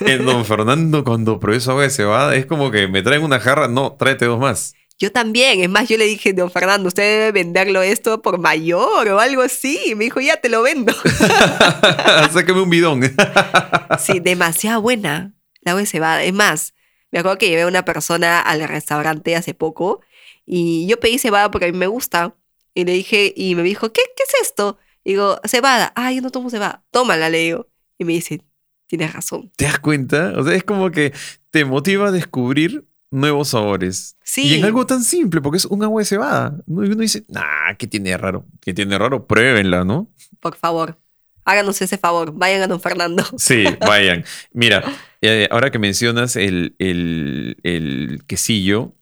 en 0.12 0.26
Don 0.26 0.46
Fernando 0.46 1.04
cuando 1.04 1.40
probé 1.40 1.60
su 1.60 1.72
agua 1.72 1.84
de 1.84 1.90
cebada 1.90 2.36
es 2.36 2.46
como 2.46 2.72
que 2.72 2.88
me 2.88 3.02
traen 3.02 3.24
una 3.24 3.40
jarra, 3.40 3.68
no, 3.68 3.94
tráete 3.98 4.26
dos 4.26 4.40
más. 4.40 4.74
Yo 5.02 5.12
también, 5.12 5.62
es 5.62 5.70
más, 5.70 5.90
yo 5.90 5.98
le 5.98 6.06
dije, 6.06 6.32
don 6.32 6.52
Fernando, 6.52 6.88
usted 6.88 7.02
debe 7.02 7.32
venderlo 7.32 7.82
esto 7.82 8.22
por 8.22 8.38
mayor 8.38 9.08
o 9.08 9.20
algo 9.20 9.42
así. 9.42 9.80
Y 9.88 9.96
me 9.96 10.04
dijo, 10.04 10.22
ya 10.22 10.38
te 10.38 10.48
lo 10.48 10.62
vendo. 10.62 10.94
Sáqueme 12.32 12.62
un 12.62 12.70
bidón. 12.70 13.02
Sí, 14.00 14.20
demasiado 14.20 14.80
buena 14.80 15.34
la 15.62 15.72
agua 15.72 15.82
de 15.82 15.88
cebada. 15.88 16.24
Es 16.24 16.34
más, 16.34 16.76
me 17.10 17.18
acuerdo 17.18 17.40
que 17.40 17.50
llevé 17.50 17.64
a 17.64 17.68
una 17.68 17.84
persona 17.84 18.40
al 18.40 18.62
restaurante 18.68 19.36
hace 19.36 19.56
poco 19.56 20.02
y 20.46 20.88
yo 20.88 21.00
pedí 21.00 21.18
cebada 21.18 21.50
porque 21.50 21.66
a 21.66 21.72
mí 21.72 21.78
me 21.78 21.88
gusta. 21.88 22.36
Y 22.76 22.86
le 22.86 22.94
dije, 22.94 23.34
y 23.36 23.56
me 23.56 23.64
dijo, 23.64 23.92
¿qué, 23.92 24.04
qué 24.16 24.22
es 24.22 24.48
esto? 24.50 24.78
Digo, 25.04 25.40
cebada. 25.46 25.94
Ah, 25.96 26.12
yo 26.12 26.22
no 26.22 26.30
tomo 26.30 26.52
cebada. 26.52 26.84
Tómala, 26.92 27.32
le 27.32 27.40
digo. 27.40 27.68
Y 27.98 28.06
me 28.06 28.14
dice, 28.14 28.44
tienes 28.86 29.12
razón. 29.14 29.52
¿Te 29.56 29.66
das 29.66 29.80
cuenta? 29.80 30.34
O 30.38 30.44
sea, 30.44 30.54
es 30.54 30.64
como 30.64 30.92
que 30.92 31.12
te 31.50 31.66
motiva 31.66 32.10
a 32.10 32.12
descubrir 32.12 32.86
nuevos 33.12 33.50
sabores. 33.50 34.16
Sí. 34.24 34.48
Y 34.48 34.56
en 34.56 34.66
algo 34.66 34.86
tan 34.86 35.04
simple, 35.04 35.42
porque 35.42 35.58
es 35.58 35.66
un 35.66 35.84
agua 35.84 36.02
de 36.02 36.06
cebada. 36.06 36.58
¿no? 36.66 36.84
Y 36.84 36.88
uno 36.88 37.02
dice, 37.02 37.26
nah, 37.28 37.76
¿qué 37.78 37.86
tiene 37.86 38.12
de 38.12 38.18
raro? 38.18 38.46
¿Qué 38.62 38.74
tiene 38.74 38.92
de 38.92 38.98
raro? 39.00 39.28
Pruébenla, 39.28 39.84
¿no? 39.84 40.10
Por 40.40 40.56
favor, 40.56 40.98
háganos 41.46 41.82
ese 41.82 41.98
favor. 41.98 42.32
Vayan 42.34 42.62
a 42.64 42.68
don 42.68 42.80
Fernando. 42.80 43.24
Sí, 43.38 43.66
vayan. 43.82 44.24
Mira, 44.54 44.84
eh, 45.22 45.48
ahora 45.52 45.70
que 45.72 45.80
mencionas 45.80 46.36
el, 46.38 46.76
el, 46.80 47.58
el 47.64 48.24
quesillo, 48.26 48.96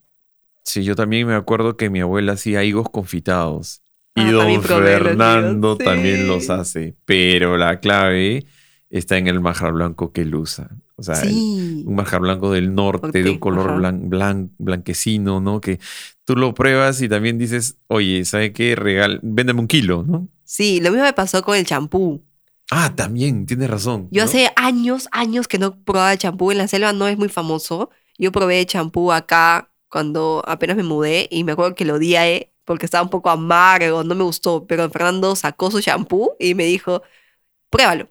sí, 0.64 0.82
yo 0.82 0.96
también 0.96 1.26
me 1.26 1.34
acuerdo 1.34 1.76
que 1.76 1.88
mi 1.88 2.00
abuela 2.00 2.32
hacía 2.32 2.64
higos 2.64 2.90
confitados. 2.90 3.82
Y 4.16 4.22
Ah, 4.22 4.32
don 4.32 4.62
Fernando 4.62 5.76
también 5.76 6.26
los 6.26 6.50
hace. 6.50 6.96
Pero 7.04 7.56
la 7.56 7.78
clave 7.78 8.44
está 8.90 9.16
en 9.18 9.28
el 9.28 9.38
majar 9.38 9.72
blanco 9.72 10.12
que 10.12 10.22
él 10.22 10.34
usa. 10.34 10.68
O 11.00 11.02
sea, 11.02 11.20
el- 11.22 11.84
un 11.86 11.94
manjar 11.94 12.20
blanco 12.20 12.52
del 12.52 12.74
norte, 12.74 13.22
de 13.22 13.30
un 13.30 13.38
color 13.38 13.70
ajá. 13.70 13.78
blan- 13.78 14.08
blan- 14.10 14.50
blanquecino, 14.58 15.40
¿no? 15.40 15.60
Que 15.60 15.80
tú 16.26 16.36
lo 16.36 16.52
pruebas 16.52 17.00
y 17.00 17.08
también 17.08 17.38
dices, 17.38 17.78
oye, 17.86 18.24
¿sabe 18.26 18.52
qué? 18.52 18.76
Regal, 18.76 19.18
véndeme 19.22 19.60
un 19.60 19.66
kilo, 19.66 20.04
¿no? 20.06 20.28
Sí, 20.44 20.80
lo 20.80 20.90
mismo 20.90 21.04
me 21.04 21.12
pasó 21.14 21.42
con 21.42 21.56
el 21.56 21.64
champú. 21.64 22.22
Ah, 22.70 22.92
también, 22.94 23.46
tienes 23.46 23.70
razón. 23.70 24.08
Yo 24.10 24.22
¿no? 24.22 24.28
hace 24.28 24.50
años, 24.56 25.08
años 25.10 25.48
que 25.48 25.58
no 25.58 25.74
probaba 25.82 26.16
champú. 26.16 26.52
En 26.52 26.58
la 26.58 26.68
selva 26.68 26.92
no 26.92 27.08
es 27.08 27.16
muy 27.16 27.28
famoso. 27.30 27.88
Yo 28.18 28.30
probé 28.30 28.64
champú 28.66 29.10
acá 29.10 29.70
cuando 29.88 30.42
apenas 30.46 30.76
me 30.76 30.82
mudé 30.82 31.26
y 31.30 31.44
me 31.44 31.52
acuerdo 31.52 31.74
que 31.74 31.84
lo 31.86 31.94
odié 31.94 32.52
porque 32.64 32.84
estaba 32.84 33.02
un 33.02 33.10
poco 33.10 33.30
amargo, 33.30 34.04
no 34.04 34.14
me 34.14 34.22
gustó. 34.22 34.66
Pero 34.66 34.88
Fernando 34.90 35.34
sacó 35.34 35.70
su 35.70 35.80
champú 35.80 36.32
y 36.38 36.54
me 36.54 36.64
dijo, 36.64 37.02
pruébalo. 37.70 38.08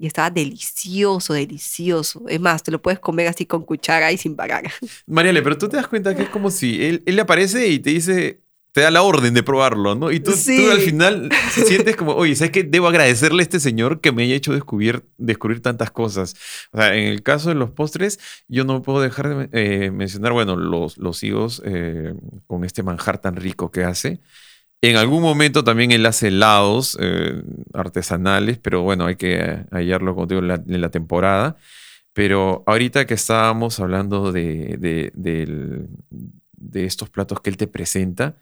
Y 0.00 0.06
estaba 0.06 0.30
delicioso, 0.30 1.34
delicioso. 1.34 2.22
Es 2.28 2.40
más, 2.40 2.62
te 2.62 2.70
lo 2.70 2.80
puedes 2.80 3.00
comer 3.00 3.26
así 3.26 3.46
con 3.46 3.64
cuchara 3.64 4.12
y 4.12 4.16
sin 4.16 4.36
parar. 4.36 4.62
Mariale, 5.06 5.42
pero 5.42 5.58
tú 5.58 5.68
te 5.68 5.76
das 5.76 5.88
cuenta 5.88 6.14
que 6.14 6.22
es 6.22 6.28
como 6.28 6.50
si 6.52 6.82
él, 6.84 7.02
él 7.04 7.16
le 7.16 7.22
aparece 7.22 7.66
y 7.66 7.80
te 7.80 7.90
dice, 7.90 8.40
te 8.70 8.82
da 8.82 8.92
la 8.92 9.02
orden 9.02 9.34
de 9.34 9.42
probarlo, 9.42 9.96
¿no? 9.96 10.12
Y 10.12 10.20
tú, 10.20 10.32
Sí. 10.32 10.56
tú 10.64 10.70
al 10.70 10.78
final 10.78 11.28
sientes 11.52 11.96
como, 11.96 12.12
oye, 12.14 12.36
¿sabes 12.36 12.52
qué? 12.52 12.62
Debo 12.62 12.86
agradecerle 12.86 13.40
a 13.40 13.42
este 13.42 13.58
señor 13.58 14.00
que 14.00 14.12
me 14.12 14.22
haya 14.22 14.36
hecho 14.36 14.52
descubrir, 14.52 15.04
descubrir 15.16 15.62
tantas 15.62 15.90
cosas. 15.90 16.36
O 16.70 16.78
sea, 16.78 16.94
en 16.94 17.08
el 17.08 17.24
caso 17.24 17.48
de 17.48 17.56
los 17.56 17.70
postres, 17.72 18.20
yo 18.46 18.62
no 18.64 18.82
puedo 18.82 19.00
dejar 19.00 19.48
de 19.48 19.86
eh, 19.86 19.90
mencionar, 19.90 20.32
bueno, 20.32 20.54
los, 20.54 20.96
los 20.98 21.24
higos 21.24 21.60
eh, 21.64 22.14
con 22.46 22.64
este 22.64 22.84
manjar 22.84 23.18
tan 23.18 23.34
rico 23.34 23.72
que 23.72 23.82
hace. 23.82 24.20
En 24.80 24.96
algún 24.96 25.22
momento 25.22 25.64
también 25.64 25.90
él 25.90 26.06
hace 26.06 26.28
helados 26.28 26.96
eh, 27.00 27.42
artesanales, 27.74 28.58
pero 28.58 28.82
bueno, 28.82 29.06
hay 29.06 29.16
que 29.16 29.64
hallarlo 29.72 30.14
contigo 30.14 30.40
en 30.40 30.48
la, 30.48 30.54
en 30.54 30.80
la 30.80 30.90
temporada. 30.90 31.56
Pero 32.12 32.62
ahorita 32.66 33.06
que 33.06 33.14
estábamos 33.14 33.80
hablando 33.80 34.32
de, 34.32 34.76
de, 34.78 35.12
del- 35.14 35.88
de 36.52 36.84
estos 36.84 37.10
platos 37.10 37.40
que 37.40 37.50
él 37.50 37.56
te 37.56 37.66
presenta, 37.66 38.36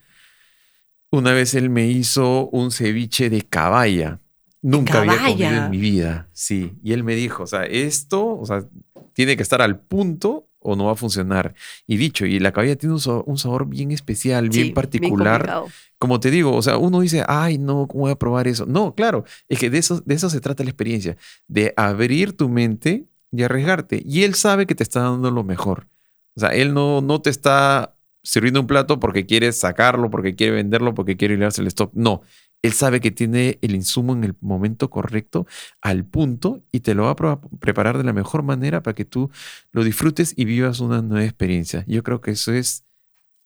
una 1.11 1.33
vez 1.33 1.55
él 1.55 1.71
me 1.71 1.87
hizo 1.87 2.49
un 2.49 2.71
ceviche 2.71 3.31
de 3.31 3.43
caballa. 3.43 4.21
Nunca 4.63 4.99
había 4.99 5.13
comido 5.33 5.57
en 5.65 5.71
mi 5.71 5.79
vida, 5.79 6.29
sí. 6.33 6.73
Y 6.83 6.93
él 6.93 7.05
me 7.05 7.15
dijo, 7.15 7.45
o 7.45 7.47
sea, 7.47 7.65
esto, 7.65 8.27
o 8.39 8.45
sea, 8.47 8.65
tiene 9.13 9.37
que 9.37 9.43
estar 9.43 9.63
al 9.63 9.79
punto 9.81 10.46
o 10.67 10.77
no 10.77 10.87
va 10.87 10.93
a 10.93 10.97
funcionar. 10.97 11.55
Y 11.87 11.97
dicho, 11.97 12.27
y 12.27 12.39
la 12.39 12.53
caballa 12.53 12.77
tiene 12.77 12.95
un 12.95 13.01
sabor, 13.01 13.25
un 13.27 13.39
sabor 13.39 13.67
bien 13.67 13.93
especial, 13.93 14.49
bien 14.49 14.67
Sí, 14.67 14.73
particular 14.73 15.65
como 15.99 16.21
te 16.21 16.31
digo, 16.31 16.55
o 16.55 16.63
sea, 16.63 16.77
uno 16.77 17.01
dice, 17.01 17.25
ay, 17.27 17.59
no, 17.59 17.87
¿cómo 17.87 18.03
voy 18.03 18.13
a 18.13 18.17
probar 18.17 18.49
eso? 18.49 18.67
No, 18.67 18.95
claro, 18.95 19.25
es 19.49 19.59
que 19.59 19.71
de 19.71 19.79
eso, 19.79 20.03
de 20.05 20.15
eso 20.15 20.29
se 20.29 20.41
trata 20.41 20.63
la 20.63 20.71
experiencia, 20.71 21.17
de 21.49 21.73
abrir 21.77 22.37
tu 22.37 22.49
mente 22.49 23.07
y 23.33 23.43
arriesgarte. 23.43 24.03
Y 24.05 24.25
él 24.25 24.35
sabe 24.35 24.67
que 24.67 24.75
te 24.75 24.83
está 24.83 25.01
dando 25.01 25.31
lo 25.31 25.43
mejor. 25.43 25.89
O 26.35 26.41
sea, 26.41 26.51
él 26.51 26.75
no, 26.75 27.01
no 27.01 27.23
te 27.23 27.31
está 27.31 27.97
sirviendo 28.23 28.61
un 28.61 28.67
plato 28.67 29.01
porque 29.01 29.25
quiere 29.25 29.51
sacarlo, 29.53 30.11
porque 30.11 30.35
quiere 30.35 30.53
venderlo, 30.53 30.95
porque 30.95 31.17
quiere 31.17 31.35
librarse 31.35 31.63
el 31.63 31.69
stock. 31.69 31.91
No, 31.95 32.23
él 32.63 32.73
sabe 32.73 33.01
que 33.01 33.11
tiene 33.11 33.59
el 33.63 33.75
insumo 33.75 34.13
en 34.13 34.25
el 34.25 34.35
momento 34.41 34.91
correcto, 34.91 35.47
al 35.81 36.05
punto, 36.05 36.63
y 36.73 36.81
te 36.81 36.95
lo 36.95 37.05
va 37.05 37.11
a 37.11 37.41
preparar 37.61 37.99
de 37.99 38.05
la 38.05 38.13
mejor 38.13 38.43
manera 38.43 38.83
para 38.83 38.95
que 38.95 39.05
tú 39.05 39.31
lo 39.73 39.85
disfrutes 39.85 40.35
y 40.37 40.45
vivas 40.45 40.81
una 40.81 41.03
nueva 41.03 41.25
experiencia. 41.25 41.85
Yo 41.87 42.03
creo 42.03 42.21
que 42.21 42.33
eso 42.33 42.53
es 42.53 42.85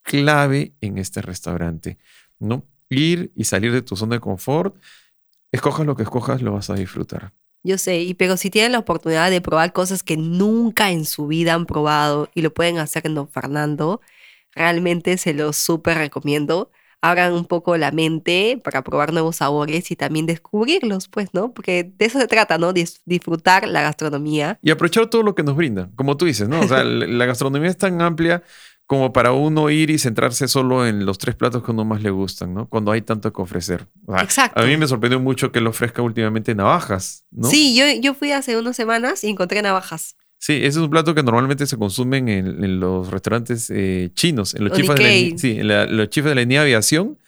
clave 0.03 0.75
en 0.81 0.99
este 0.99 1.23
restaurante. 1.23 1.99
¿no? 2.41 2.65
Ir 2.89 3.33
y 3.37 3.45
salir 3.45 3.73
de 3.73 3.83
tu 3.83 3.95
zona 3.95 4.17
de 4.17 4.21
confort, 4.21 4.75
escojas 5.53 5.87
lo 5.87 5.95
que 5.97 6.03
escojas, 6.03 6.43
lo 6.43 6.53
vas 6.53 6.71
a 6.71 6.75
disfrutar. 6.75 7.33
Yo 7.63 7.77
sé, 7.77 8.01
y 8.01 8.15
pero 8.15 8.37
si 8.37 8.49
tienen 8.51 8.73
la 8.73 8.79
oportunidad 8.79 9.31
de 9.31 9.43
probar 9.43 9.73
cosas 9.73 10.03
que 10.03 10.17
nunca 10.17 10.91
en 10.91 11.05
su 11.05 11.27
vida 11.27 11.55
han 11.55 11.67
probado 11.67 12.31
y 12.35 12.41
lo 12.41 12.55
pueden 12.55 12.79
hacer 12.79 13.07
en 13.07 13.15
Don 13.15 13.29
Fernando, 13.29 14.01
realmente 14.53 15.19
se 15.19 15.35
los 15.35 15.57
súper 15.57 15.99
recomiendo. 15.99 16.71
Abran 17.03 17.33
un 17.33 17.47
poco 17.47 17.77
la 17.77 17.93
mente 17.93 18.61
para 18.63 18.83
probar 18.83 19.13
nuevos 19.13 19.37
sabores 19.37 19.91
y 19.91 19.97
también 19.97 20.27
descubrirlos, 20.27 21.09
pues, 21.09 21.31
¿no? 21.33 21.53
Porque 21.53 21.93
de 21.97 22.05
eso 22.05 22.21
se 22.21 22.27
trata, 22.27 22.59
¿no? 22.59 22.75
Dis- 22.75 23.01
disfrutar 23.07 23.67
la 23.69 23.81
gastronomía. 23.83 24.59
Y 24.63 24.71
aprovechar 24.71 25.07
todo 25.09 25.23
lo 25.23 25.35
que 25.35 25.43
nos 25.43 25.57
brinda, 25.57 25.89
como 25.97 26.17
tú 26.17 26.27
dices, 26.27 26.49
¿no? 26.49 26.61
O 26.61 26.69
sea, 26.69 26.85
la 26.85 27.27
gastronomía 27.27 27.71
es 27.71 27.79
tan 27.79 28.03
amplia 28.03 28.43
como 28.87 29.13
para 29.13 29.31
uno 29.33 29.71
ir 29.71 29.89
y 29.91 29.99
centrarse 29.99 30.49
solo 30.49 30.85
en 30.85 31.07
los 31.07 31.17
tres 31.17 31.37
platos 31.37 31.63
que 31.63 31.71
a 31.71 31.75
uno 31.75 31.85
más 31.85 32.03
le 32.03 32.11
gustan, 32.11 32.53
¿no? 32.53 32.69
Cuando 32.69 32.91
hay 32.91 33.03
tanto 33.03 33.33
que 33.33 33.41
ofrecer. 33.41 33.87
O 34.05 34.13
sea, 34.13 34.25
Exacto. 34.25 34.61
A 34.61 34.65
mí 34.65 34.77
me 34.77 34.89
sorprendió 34.89 35.21
mucho 35.21 35.53
que 35.53 35.61
él 35.61 35.69
ofrezca 35.69 36.03
últimamente 36.03 36.55
navajas, 36.57 37.25
¿no? 37.31 37.49
Sí, 37.49 37.77
yo, 37.77 37.85
yo 38.01 38.15
fui 38.15 38.33
hace 38.33 38.59
unas 38.59 38.75
semanas 38.75 39.23
y 39.23 39.29
encontré 39.29 39.63
navajas. 39.63 40.17
Sí, 40.43 40.55
ese 40.55 40.67
es 40.69 40.77
un 40.79 40.89
plato 40.89 41.15
que 41.15 41.23
normalmente 41.23 41.67
se 41.67 41.77
consumen 41.77 42.29
en, 42.31 42.65
en 42.65 42.81
los 42.81 43.11
restaurantes 43.11 43.71
eh, 43.71 44.11
chinos, 44.15 44.55
en 44.55 44.65
los 44.65 44.73
chifas 44.73 44.97
de 44.97 45.03
la, 45.33 45.39
sí, 45.39 45.59
en 45.59 45.69
la- 45.69 45.85
los 45.87 46.09
chifas 46.09 46.31
de 46.31 46.35
la 46.37 46.41
línea 46.41 46.61
de 46.61 46.67
aviación. 46.69 47.19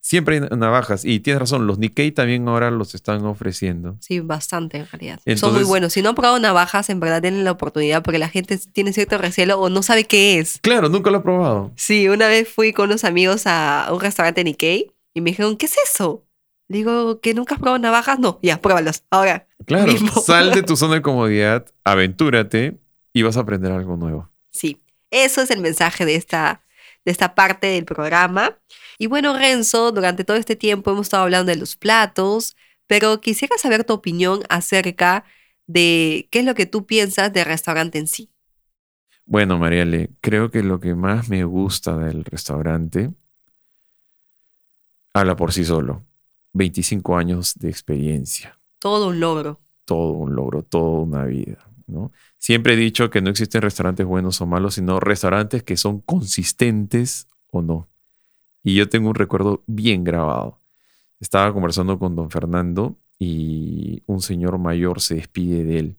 Siempre 0.00 0.36
hay 0.40 0.56
navajas. 0.58 1.04
Y 1.04 1.20
tienes 1.20 1.38
razón, 1.38 1.66
los 1.68 1.78
Nikkei 1.78 2.10
también 2.10 2.48
ahora 2.48 2.72
los 2.72 2.94
están 2.96 3.24
ofreciendo. 3.24 3.96
Sí, 4.00 4.18
bastante 4.18 4.78
en 4.78 4.86
realidad. 4.90 5.20
Son 5.36 5.52
muy 5.54 5.62
buenos. 5.62 5.92
Si 5.92 6.02
no 6.02 6.08
han 6.08 6.14
probado 6.16 6.40
navajas, 6.40 6.90
en 6.90 6.98
verdad 6.98 7.22
denle 7.22 7.44
la 7.44 7.52
oportunidad 7.52 8.02
porque 8.02 8.18
la 8.18 8.28
gente 8.28 8.58
tiene 8.72 8.92
cierto 8.92 9.16
recelo 9.18 9.60
o 9.60 9.68
no 9.68 9.82
sabe 9.84 10.04
qué 10.04 10.40
es. 10.40 10.58
Claro, 10.60 10.88
nunca 10.88 11.10
lo 11.10 11.18
he 11.18 11.20
probado. 11.20 11.72
Sí, 11.76 12.08
una 12.08 12.26
vez 12.26 12.48
fui 12.48 12.72
con 12.72 12.86
unos 12.86 13.04
amigos 13.04 13.42
a 13.46 13.88
un 13.92 14.00
restaurante 14.00 14.42
Nikkei 14.42 14.90
y 15.14 15.20
me 15.20 15.30
dijeron, 15.30 15.56
¿qué 15.56 15.66
es 15.66 15.76
eso? 15.88 16.24
Digo, 16.68 17.20
¿que 17.20 17.34
nunca 17.34 17.54
has 17.54 17.60
probado 17.60 17.78
navajas? 17.78 18.18
No, 18.18 18.38
ya, 18.42 18.60
pruébalas. 18.60 19.04
Ahora. 19.10 19.46
Claro, 19.66 19.86
Mismo. 19.92 20.10
sal 20.20 20.52
de 20.52 20.62
tu 20.62 20.76
zona 20.76 20.94
de 20.94 21.02
comodidad, 21.02 21.66
aventúrate 21.84 22.78
y 23.12 23.22
vas 23.22 23.36
a 23.36 23.40
aprender 23.40 23.72
algo 23.72 23.96
nuevo. 23.96 24.30
Sí, 24.50 24.82
eso 25.10 25.42
es 25.42 25.50
el 25.50 25.60
mensaje 25.60 26.04
de 26.04 26.14
esta, 26.14 26.64
de 27.04 27.12
esta 27.12 27.34
parte 27.34 27.66
del 27.68 27.84
programa. 27.84 28.58
Y 28.98 29.06
bueno, 29.06 29.36
Renzo, 29.36 29.92
durante 29.92 30.24
todo 30.24 30.36
este 30.36 30.56
tiempo 30.56 30.90
hemos 30.90 31.06
estado 31.06 31.24
hablando 31.24 31.50
de 31.50 31.56
los 31.58 31.76
platos, 31.76 32.56
pero 32.86 33.20
quisiera 33.20 33.56
saber 33.58 33.84
tu 33.84 33.92
opinión 33.92 34.42
acerca 34.48 35.24
de 35.66 36.28
qué 36.30 36.40
es 36.40 36.44
lo 36.44 36.54
que 36.54 36.66
tú 36.66 36.86
piensas 36.86 37.32
del 37.32 37.44
restaurante 37.46 37.98
en 37.98 38.06
sí. 38.06 38.30
Bueno, 39.24 39.58
Mariale, 39.58 40.10
creo 40.20 40.50
que 40.50 40.62
lo 40.62 40.80
que 40.80 40.94
más 40.94 41.28
me 41.28 41.44
gusta 41.44 41.96
del 41.96 42.24
restaurante 42.24 43.10
habla 45.14 45.36
por 45.36 45.52
sí 45.52 45.64
solo. 45.64 46.04
25 46.52 47.16
años 47.16 47.54
de 47.54 47.68
experiencia. 47.68 48.58
Todo 48.78 49.08
un 49.08 49.20
logro. 49.20 49.60
todo 49.84 50.12
un 50.12 50.34
logro, 50.34 50.62
toda 50.62 51.00
una 51.00 51.24
vida. 51.24 51.58
¿no? 51.86 52.12
Siempre 52.38 52.74
he 52.74 52.76
dicho 52.76 53.10
que 53.10 53.20
no 53.20 53.30
existen 53.30 53.62
restaurantes 53.62 54.06
buenos 54.06 54.40
o 54.40 54.46
malos, 54.46 54.74
sino 54.74 55.00
restaurantes 55.00 55.62
que 55.62 55.76
son 55.76 56.00
consistentes 56.00 57.28
o 57.48 57.62
no. 57.62 57.88
Y 58.62 58.74
yo 58.74 58.88
tengo 58.88 59.08
un 59.08 59.14
recuerdo 59.14 59.62
bien 59.66 60.04
grabado. 60.04 60.60
Estaba 61.20 61.52
conversando 61.52 61.98
con 61.98 62.16
don 62.16 62.30
Fernando 62.30 62.96
y 63.18 64.02
un 64.06 64.20
señor 64.20 64.58
mayor 64.58 65.00
se 65.00 65.16
despide 65.16 65.64
de 65.64 65.78
él. 65.78 65.96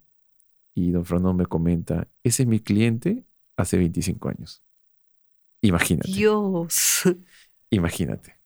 Y 0.74 0.92
don 0.92 1.06
Fernando 1.06 1.34
me 1.34 1.46
comenta, 1.46 2.08
ese 2.24 2.44
es 2.44 2.50
mi 2.50 2.60
cliente 2.60 3.24
hace 3.56 3.78
25 3.78 4.30
años. 4.30 4.64
Imagínate, 5.62 6.12
Dios, 6.12 7.04
imagínate. 7.70 8.43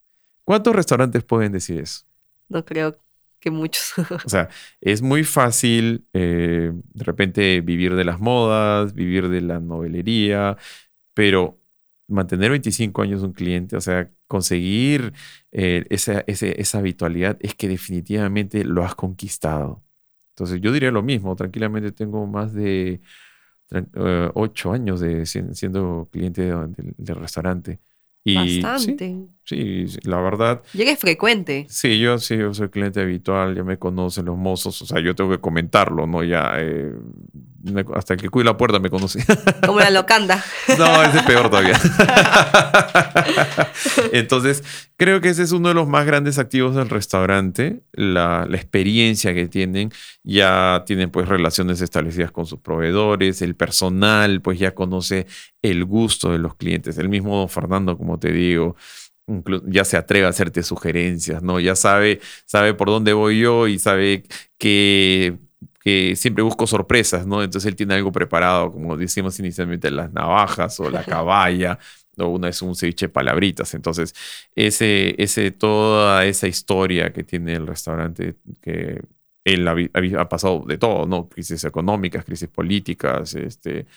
¿Cuántos 0.47 0.75
restaurantes 0.75 1.23
pueden 1.23 1.51
decir 1.51 1.79
eso? 1.79 2.05
no 2.49 2.65
creo 2.65 2.97
que 3.39 3.51
muchos. 3.51 3.93
O 4.25 4.29
sea, 4.29 4.49
es 4.81 5.01
muy 5.01 5.23
fácil 5.23 6.05
eh, 6.13 6.71
de 6.73 7.03
repente 7.03 7.61
vivir 7.61 7.95
de 7.95 8.03
las 8.03 8.19
modas, 8.19 8.93
vivir 8.93 9.29
de 9.29 9.41
la 9.41 9.59
novelería, 9.59 10.57
pero 11.13 11.61
mantener 12.07 12.51
25 12.51 13.01
años 13.03 13.23
un 13.23 13.33
cliente, 13.33 13.77
o 13.77 13.81
sea, 13.81 14.11
conseguir 14.27 15.13
eh, 15.51 15.85
esa, 15.89 16.23
ese- 16.27 16.59
esa 16.61 16.79
habitualidad 16.79 17.37
es 17.41 17.55
que 17.55 17.67
definitivamente 17.69 18.63
lo 18.65 18.83
has 18.83 18.95
conquistado. 18.95 19.83
Entonces 20.31 20.61
yo 20.61 20.71
diría 20.73 20.91
lo 20.91 21.03
mismo, 21.03 21.35
tranquilamente 21.35 21.91
tengo 21.93 22.25
más 22.27 22.53
de 22.53 23.01
eh, 23.71 24.29
ocho 24.35 24.71
años 24.71 24.99
de 24.99 25.25
sien- 25.25 25.53
siendo 25.55 26.09
cliente 26.11 26.43
de- 26.43 26.93
del, 26.97 27.15
restaurante. 27.15 27.79
Y 28.23 28.61
Bastante. 28.63 28.97
Sí, 28.97 29.29
sí, 29.47 29.85
la 30.03 30.17
verdad, 30.17 30.61
Llegué 30.73 30.95
frecuente. 30.95 31.65
Sí, 31.69 31.99
yo 31.99 32.19
sí, 32.19 32.37
yo 32.37 32.53
soy 32.53 32.69
cliente 32.69 33.01
habitual, 33.01 33.55
ya 33.55 33.63
me 33.63 33.77
conocen 33.79 34.25
los 34.25 34.37
mozos, 34.37 34.81
o 34.81 34.85
sea, 34.85 34.99
yo 34.99 35.15
tengo 35.15 35.31
que 35.31 35.39
comentarlo, 35.39 36.05
¿no? 36.05 36.23
Ya, 36.23 36.53
eh, 36.57 36.93
hasta 37.95 38.13
el 38.13 38.21
que 38.21 38.29
cuide 38.29 38.45
la 38.45 38.57
puerta 38.57 38.79
me 38.79 38.89
conoce. 38.89 39.23
Como 39.65 39.79
la 39.79 39.89
locanda. 39.89 40.43
no, 40.77 41.03
ese 41.03 41.17
es 41.17 41.23
peor 41.23 41.49
todavía. 41.49 41.79
Entonces, 44.13 44.63
creo 44.97 45.21
que 45.21 45.29
ese 45.29 45.43
es 45.43 45.51
uno 45.51 45.69
de 45.69 45.75
los 45.75 45.87
más 45.87 46.05
grandes 46.05 46.37
activos 46.39 46.75
del 46.75 46.89
restaurante, 46.89 47.81
la, 47.93 48.45
la 48.47 48.57
experiencia 48.57 49.33
que 49.33 49.47
tienen, 49.47 49.91
ya 50.23 50.83
tienen 50.85 51.09
pues 51.09 51.27
relaciones 51.27 51.81
establecidas 51.81 52.31
con 52.31 52.45
sus 52.45 52.59
proveedores, 52.59 53.41
el 53.41 53.55
personal 53.55 54.41
pues 54.41 54.59
ya 54.59 54.73
conoce 54.73 55.27
el 55.61 55.85
gusto 55.85 56.31
de 56.31 56.39
los 56.39 56.55
clientes, 56.55 56.97
el 56.97 57.09
mismo 57.09 57.37
don 57.37 57.49
Fernando, 57.49 57.97
como 57.97 58.19
te 58.19 58.31
digo, 58.31 58.75
ya 59.65 59.83
se 59.83 59.97
atreve 59.97 60.25
a 60.25 60.29
hacerte 60.29 60.63
sugerencias, 60.63 61.43
¿no? 61.43 61.59
Ya 61.59 61.75
sabe, 61.75 62.21
sabe 62.45 62.73
por 62.73 62.87
dónde 62.87 63.13
voy 63.13 63.39
yo 63.41 63.67
y 63.67 63.77
sabe 63.79 64.23
que, 64.57 65.37
que 65.81 66.15
siempre 66.15 66.43
busco 66.43 66.65
sorpresas, 66.67 67.27
¿no? 67.27 67.43
Entonces 67.43 67.67
él 67.69 67.75
tiene 67.75 67.95
algo 67.95 68.11
preparado, 68.11 68.71
como 68.71 68.95
decimos 68.97 69.37
inicialmente, 69.39 69.91
las 69.91 70.13
navajas 70.13 70.79
o 70.79 70.89
la 70.89 71.03
caballa, 71.05 71.77
o 72.17 72.27
una 72.29 72.49
es 72.49 72.61
un 72.61 72.75
ceviche 72.75 73.07
de 73.07 73.09
palabritas. 73.13 73.73
Entonces, 73.73 74.15
ese, 74.55 75.21
ese, 75.21 75.51
toda 75.51 76.25
esa 76.25 76.47
historia 76.47 77.11
que 77.11 77.23
tiene 77.23 77.53
el 77.55 77.67
restaurante, 77.67 78.35
que 78.61 79.01
él 79.43 79.67
ha, 79.67 79.75
ha 80.21 80.29
pasado 80.29 80.63
de 80.67 80.77
todo, 80.77 81.05
¿no? 81.05 81.27
Crisis 81.29 81.63
económicas, 81.65 82.25
crisis 82.25 82.49
políticas, 82.49 83.35
este, 83.35 83.87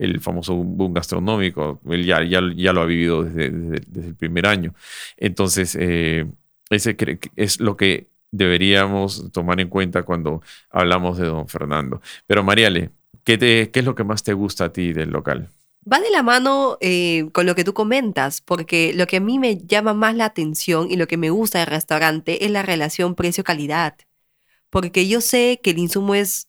el 0.00 0.20
famoso 0.20 0.54
boom 0.56 0.94
gastronómico, 0.94 1.80
él 1.88 2.04
ya, 2.04 2.22
ya, 2.24 2.40
ya 2.56 2.72
lo 2.72 2.80
ha 2.80 2.86
vivido 2.86 3.22
desde, 3.24 3.50
desde- 3.50 4.08
el 4.08 4.14
primer 4.16 4.46
año. 4.46 4.74
Entonces, 5.16 5.76
eh, 5.78 6.26
ese 6.70 6.96
es 7.36 7.60
lo 7.60 7.76
que 7.76 8.08
deberíamos 8.32 9.30
tomar 9.32 9.60
en 9.60 9.68
cuenta 9.68 10.02
cuando 10.04 10.42
hablamos 10.70 11.18
de 11.18 11.26
don 11.26 11.48
Fernando. 11.48 12.00
Pero 12.26 12.42
Mariale, 12.44 12.90
¿qué, 13.24 13.36
te- 13.38 13.70
¿qué 13.70 13.80
es 13.80 13.84
lo 13.84 13.94
que 13.94 14.04
más 14.04 14.22
te 14.22 14.32
gusta 14.32 14.66
a 14.66 14.72
ti 14.72 14.92
del 14.92 15.10
local? 15.10 15.48
Va 15.90 15.98
de 16.00 16.10
la 16.10 16.22
mano 16.22 16.76
eh, 16.80 17.28
con 17.32 17.46
lo 17.46 17.54
que 17.54 17.64
tú 17.64 17.72
comentas, 17.74 18.40
porque 18.42 18.92
lo 18.94 19.06
que 19.06 19.16
a 19.16 19.20
mí 19.20 19.38
me 19.38 19.56
llama 19.58 19.94
más 19.94 20.14
la 20.14 20.26
atención 20.26 20.90
y 20.90 20.96
lo 20.96 21.06
que 21.06 21.16
me 21.16 21.30
gusta 21.30 21.58
del 21.58 21.68
restaurante 21.68 22.44
es 22.44 22.50
la 22.50 22.62
relación 22.62 23.14
precio-calidad. 23.14 23.96
Porque 24.68 25.08
yo 25.08 25.20
sé 25.20 25.60
que 25.62 25.70
el 25.70 25.78
insumo 25.78 26.14
es 26.14 26.48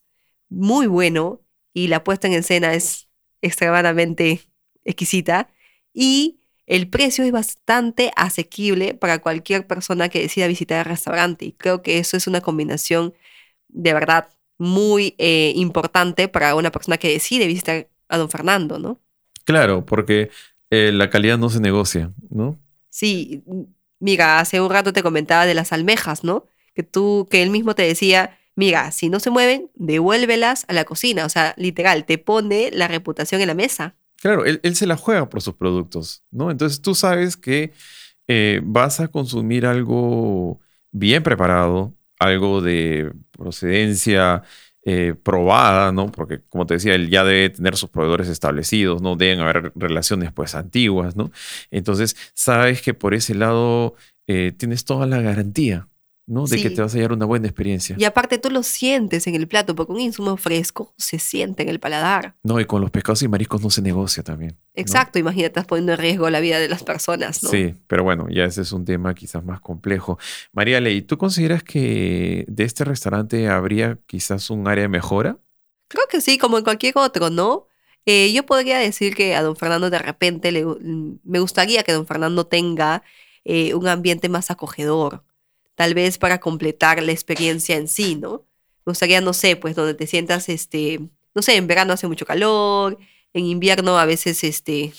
muy 0.49 0.85
bueno 0.87 1.41
y 1.73 1.87
la 1.87 2.03
puesta 2.03 2.27
en 2.27 2.33
escena 2.33 2.73
es 2.73 3.07
extremadamente 3.41 4.41
exquisita 4.85 5.49
y 5.93 6.39
el 6.65 6.87
precio 6.89 7.23
es 7.23 7.31
bastante 7.31 8.11
asequible 8.15 8.93
para 8.93 9.19
cualquier 9.19 9.67
persona 9.67 10.09
que 10.09 10.21
decida 10.21 10.47
visitar 10.47 10.79
el 10.79 10.85
restaurante. 10.85 11.45
Y 11.45 11.51
creo 11.51 11.81
que 11.81 11.99
eso 11.99 12.15
es 12.15 12.27
una 12.27 12.41
combinación 12.41 13.13
de 13.67 13.93
verdad 13.93 14.29
muy 14.57 15.15
eh, 15.17 15.53
importante 15.55 16.27
para 16.27 16.55
una 16.55 16.71
persona 16.71 16.97
que 16.97 17.09
decide 17.09 17.47
visitar 17.47 17.89
a 18.07 18.17
don 18.17 18.29
Fernando, 18.29 18.79
¿no? 18.79 19.01
Claro, 19.43 19.85
porque 19.85 20.29
eh, 20.69 20.91
la 20.93 21.09
calidad 21.09 21.37
no 21.37 21.49
se 21.49 21.59
negocia, 21.59 22.13
¿no? 22.29 22.59
Sí, 22.89 23.43
mira, 23.99 24.39
hace 24.39 24.61
un 24.61 24.69
rato 24.69 24.93
te 24.93 25.03
comentaba 25.03 25.45
de 25.45 25.55
las 25.55 25.73
almejas, 25.73 26.23
¿no? 26.23 26.45
Que 26.73 26.83
tú, 26.83 27.27
que 27.29 27.41
él 27.41 27.49
mismo 27.49 27.75
te 27.75 27.83
decía, 27.83 28.37
mira, 28.55 28.91
si 28.91 29.09
no 29.09 29.19
se 29.19 29.29
mueven, 29.29 29.69
devuélvelas 29.75 30.65
a 30.67 30.73
la 30.73 30.85
cocina. 30.85 31.25
O 31.25 31.29
sea, 31.29 31.53
literal, 31.57 32.05
te 32.05 32.17
pone 32.17 32.69
la 32.73 32.87
reputación 32.87 33.41
en 33.41 33.47
la 33.47 33.53
mesa. 33.53 33.95
Claro, 34.21 34.45
él, 34.45 34.75
se 34.75 34.85
la 34.85 34.97
juega 34.97 35.29
por 35.29 35.41
sus 35.41 35.55
productos, 35.55 36.23
¿no? 36.29 36.51
Entonces 36.51 36.81
tú 36.81 36.93
sabes 36.93 37.37
que 37.37 37.73
eh, 38.27 38.61
vas 38.63 38.99
a 38.99 39.07
consumir 39.07 39.65
algo 39.65 40.59
bien 40.91 41.23
preparado, 41.23 41.95
algo 42.19 42.61
de 42.61 43.11
procedencia 43.31 44.43
eh, 44.83 45.15
probada, 45.21 45.91
¿no? 45.91 46.11
Porque 46.11 46.41
como 46.49 46.65
te 46.65 46.75
decía, 46.75 46.95
él 46.95 47.09
ya 47.09 47.23
debe 47.23 47.49
tener 47.49 47.77
sus 47.77 47.89
proveedores 47.89 48.27
establecidos, 48.27 49.01
¿no? 49.01 49.15
Deben 49.15 49.39
haber 49.39 49.71
relaciones 49.75 50.31
pues 50.31 50.55
antiguas, 50.55 51.15
¿no? 51.15 51.31
Entonces 51.71 52.15
sabes 52.33 52.81
que 52.81 52.93
por 52.93 53.13
ese 53.13 53.35
lado 53.35 53.95
eh, 54.27 54.53
tienes 54.57 54.85
toda 54.85 55.05
la 55.07 55.21
garantía, 55.21 55.87
¿no? 56.27 56.45
De 56.45 56.61
que 56.61 56.69
te 56.69 56.81
vas 56.81 56.93
a 56.93 56.97
llevar 56.97 57.13
una 57.13 57.25
buena 57.25 57.47
experiencia. 57.47 57.95
Y 57.99 58.03
aparte 58.05 58.37
tú 58.37 58.49
lo 58.49 58.63
sientes 58.63 59.27
en 59.27 59.35
el 59.35 59.47
plato, 59.47 59.75
porque 59.75 59.91
un 59.91 59.99
insumo 59.99 60.37
fresco 60.37 60.93
se 60.97 61.19
siente 61.19 61.63
en 61.63 61.69
el 61.69 61.79
paladar. 61.79 62.35
No, 62.43 62.59
y 62.59 62.65
con 62.65 62.81
los 62.81 62.91
pescados 62.91 63.21
y 63.23 63.27
mariscos 63.27 63.61
no 63.61 63.69
se 63.69 63.81
negocia 63.81 64.23
también. 64.23 64.51
¿no? 64.51 64.81
Exacto, 64.81 65.19
imagínate, 65.19 65.47
estás 65.47 65.65
poniendo 65.65 65.93
en 65.93 65.97
riesgo 65.99 66.29
la 66.29 66.39
vida 66.39 66.59
de 66.59 66.69
las 66.69 66.83
personas, 66.83 67.43
¿no? 67.43 67.49
Sí, 67.49 67.75
pero 67.87 68.03
bueno, 68.03 68.27
ya 68.29 68.45
ese 68.45 68.61
es 68.61 68.71
un 68.71 68.85
tema 68.85 69.13
quizás 69.13 69.43
más 69.43 69.59
complejo. 69.59 70.17
María 70.53 70.79
Ley, 70.79 71.01
¿tú 71.01 71.17
consideras 71.17 71.63
que 71.63 72.45
de 72.47 72.63
este 72.63 72.85
restaurante 72.85 73.49
habría 73.49 73.97
quizás 74.05 74.49
un 74.49 74.67
área 74.67 74.83
de 74.83 74.87
mejora? 74.89 75.37
Creo 75.89 76.05
que 76.09 76.21
sí, 76.21 76.37
como 76.37 76.57
en 76.57 76.63
cualquier 76.63 76.93
otro, 76.97 77.29
¿no? 77.29 77.67
Eh, 78.05 78.31
yo 78.33 78.45
podría 78.45 78.79
decir 78.79 79.13
que 79.15 79.35
a 79.35 79.43
don 79.43 79.55
Fernando 79.57 79.89
de 79.89 79.99
repente 79.99 80.51
le, 80.51 80.65
gu- 80.65 81.19
me 81.23 81.39
gustaría 81.39 81.83
que 81.83 81.91
don 81.91 82.07
Fernando 82.07 82.47
tenga 82.47 83.03
eh, 83.43 83.73
un 83.75 83.87
ambiente 83.87 84.29
más 84.29 84.49
acogedor, 84.51 85.23
tal 85.81 85.95
vez 85.95 86.19
para 86.19 86.39
completar 86.39 87.01
la 87.01 87.11
experiencia 87.11 87.75
en 87.75 87.87
sí, 87.87 88.13
¿no? 88.13 88.45
Me 88.85 88.91
gustaría, 88.91 89.19
no 89.19 89.33
sé, 89.33 89.55
pues 89.55 89.73
donde 89.75 89.95
te 89.95 90.05
sientas, 90.05 90.47
este, 90.47 90.99
no 91.33 91.41
sé, 91.41 91.55
en 91.55 91.65
verano 91.65 91.91
hace 91.91 92.07
mucho 92.07 92.23
calor, 92.23 92.99
en 93.33 93.45
invierno 93.47 93.97
a 93.97 94.05
veces, 94.05 94.43
este, 94.43 94.93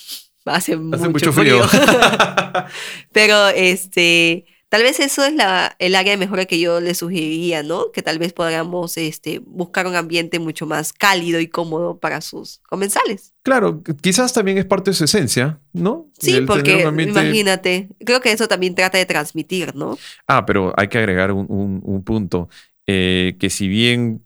hace, 0.44 0.72
Hace 0.72 0.76
mucho, 0.76 1.10
mucho 1.10 1.32
frío. 1.32 1.62
frío. 1.68 1.84
Pero, 3.12 3.46
este, 3.50 4.44
tal 4.72 4.82
vez 4.82 5.00
eso 5.00 5.22
es 5.22 5.34
la, 5.34 5.76
el 5.78 5.94
área 5.94 6.12
de 6.12 6.16
mejora 6.16 6.46
que 6.46 6.58
yo 6.58 6.80
le 6.80 6.94
sugeriría, 6.94 7.62
¿no? 7.62 7.92
Que 7.92 8.00
tal 8.00 8.18
vez 8.18 8.32
podamos, 8.32 8.96
este, 8.96 9.38
buscar 9.40 9.86
un 9.86 9.94
ambiente 9.96 10.38
mucho 10.38 10.64
más 10.64 10.94
cálido 10.94 11.40
y 11.40 11.46
cómodo 11.48 11.98
para 12.00 12.22
sus 12.22 12.60
comensales. 12.70 13.34
claro, 13.42 13.82
quizás 14.00 14.32
también 14.32 14.56
es 14.56 14.64
parte 14.64 14.90
de 14.92 14.94
su 14.94 15.04
esencia, 15.04 15.60
¿no? 15.74 16.08
Sí, 16.18 16.36
El 16.36 16.46
porque 16.46 16.84
ambiente- 16.84 17.20
imagínate, 17.20 17.88
creo 18.04 18.22
que 18.22 18.32
eso 18.32 18.48
también 18.48 18.74
trata 18.74 18.96
de 18.96 19.04
transmitir, 19.04 19.74
¿no? 19.74 19.98
Ah, 20.26 20.46
pero 20.46 20.72
hay 20.76 20.88
que 20.88 20.96
agregar 20.96 21.32
un, 21.32 21.44
un- 21.50 21.82
un 21.84 22.02
punto, 22.02 22.48
eh, 22.86 23.36
que 23.38 23.50
si 23.50 23.68
bien 23.68 24.24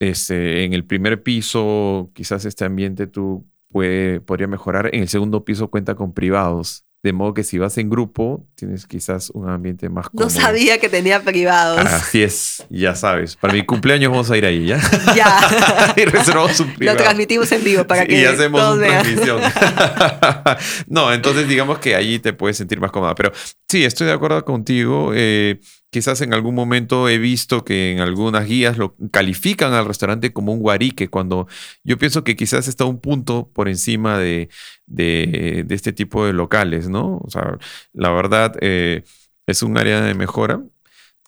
este, 0.00 0.64
en 0.64 0.74
el 0.74 0.84
primer 0.84 1.22
piso 1.22 2.10
quizás 2.14 2.44
este 2.44 2.64
ambiente 2.66 3.06
tú 3.06 3.46
puede, 3.70 4.20
podría 4.20 4.46
mejorar, 4.48 4.90
en 4.94 5.00
el 5.02 5.08
segundo 5.08 5.44
piso 5.44 5.68
cuenta 5.70 5.94
con 5.94 6.12
privados. 6.12 6.84
De 7.00 7.12
modo 7.12 7.32
que 7.32 7.44
si 7.44 7.58
vas 7.58 7.78
en 7.78 7.88
grupo, 7.90 8.44
tienes 8.56 8.84
quizás 8.86 9.30
un 9.30 9.48
ambiente 9.48 9.88
más 9.88 10.06
No 10.06 10.22
cómodo. 10.26 10.30
sabía 10.30 10.78
que 10.78 10.88
tenía 10.88 11.22
privados. 11.22 11.78
Así 11.78 12.24
es, 12.24 12.66
ya 12.70 12.96
sabes. 12.96 13.36
Para 13.36 13.52
mi 13.52 13.64
cumpleaños 13.64 14.10
vamos 14.10 14.28
a 14.32 14.36
ir 14.36 14.44
ahí, 14.44 14.66
¿ya? 14.66 14.80
Ya. 15.14 15.94
y 15.96 16.04
reservamos 16.06 16.58
un 16.58 16.70
Lo 16.70 16.74
privado. 16.74 16.98
transmitimos 16.98 17.52
en 17.52 17.62
vivo 17.62 17.84
para 17.86 18.02
Sí, 18.02 18.08
que 18.08 18.20
y 18.20 18.24
hacemos 18.24 18.60
todos 18.60 18.78
una 18.78 18.86
vean. 18.88 19.02
transmisión. 19.04 19.40
no, 20.88 21.12
entonces 21.12 21.48
digamos 21.48 21.78
que 21.78 21.94
allí 21.94 22.18
te 22.18 22.32
puedes 22.32 22.56
sentir 22.56 22.80
más 22.80 22.90
cómoda. 22.90 23.14
Pero 23.14 23.32
sí, 23.68 23.84
estoy 23.84 24.08
de 24.08 24.12
acuerdo 24.14 24.44
contigo. 24.44 25.12
eh, 25.14 25.60
quizás 25.90 26.20
en 26.20 26.34
algún 26.34 26.54
momento 26.54 27.08
he 27.08 27.18
visto 27.18 27.64
que 27.64 27.92
en 27.92 28.00
algunas 28.00 28.46
guías 28.46 28.76
lo 28.78 28.94
califican 29.10 29.72
al 29.72 29.86
restaurante 29.86 30.32
como 30.32 30.52
un 30.52 30.60
guarique, 30.60 31.08
cuando 31.08 31.46
yo 31.84 31.98
pienso 31.98 32.24
que 32.24 32.36
quizás 32.36 32.68
está 32.68 32.84
un 32.84 33.00
punto 33.00 33.50
por 33.52 33.68
encima 33.68 34.18
de, 34.18 34.48
de- 34.86 35.64
de 35.66 35.74
este 35.74 35.92
tipo 35.92 36.26
de 36.26 36.32
locales, 36.32 36.88
¿no? 36.88 37.18
O 37.18 37.30
sea, 37.30 37.58
la 37.92 38.10
verdad 38.10 38.54
eh, 38.60 39.02
es 39.46 39.62
un 39.62 39.78
área 39.78 40.00
de 40.02 40.14
mejora. 40.14 40.62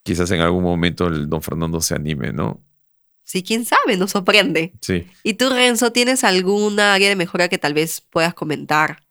Quizás 0.02 0.30
en 0.30 0.40
algún 0.40 0.62
momento 0.64 1.08
el 1.08 1.28
don 1.28 1.42
Fernando 1.42 1.80
se 1.80 1.94
anime, 1.94 2.32
¿no? 2.32 2.64
Sí, 3.22 3.42
quién 3.42 3.64
sabe, 3.64 3.96
nos 3.96 4.10
sorprende. 4.12 4.72
Sí. 4.80 5.06
¿Y 5.22 5.34
tú, 5.34 5.50
Renzo, 5.50 5.92
tienes 5.92 6.24
alguna 6.24 6.94
área 6.94 7.08
de 7.10 7.16
mejora 7.16 7.48
que 7.48 7.58
tal 7.58 7.74
vez 7.74 8.00
puedas 8.00 8.34
comentar? 8.34 9.04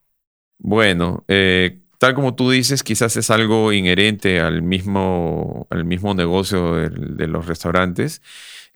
Bueno, 0.58 1.24
eh, 1.28 1.80
tal 2.00 2.16
como 2.16 2.36
tú 2.36 2.50
dices, 2.50 2.84
quizás 2.84 3.18
es 3.18 3.30
algo 3.30 3.74
inherente 3.74 4.40
al 4.40 4.64
mismo, 4.64 5.68
al 5.70 5.86
mismo 5.86 6.16
negocio 6.16 6.76
de, 6.76 7.28
los 7.28 7.46
restaurantes, 7.46 8.22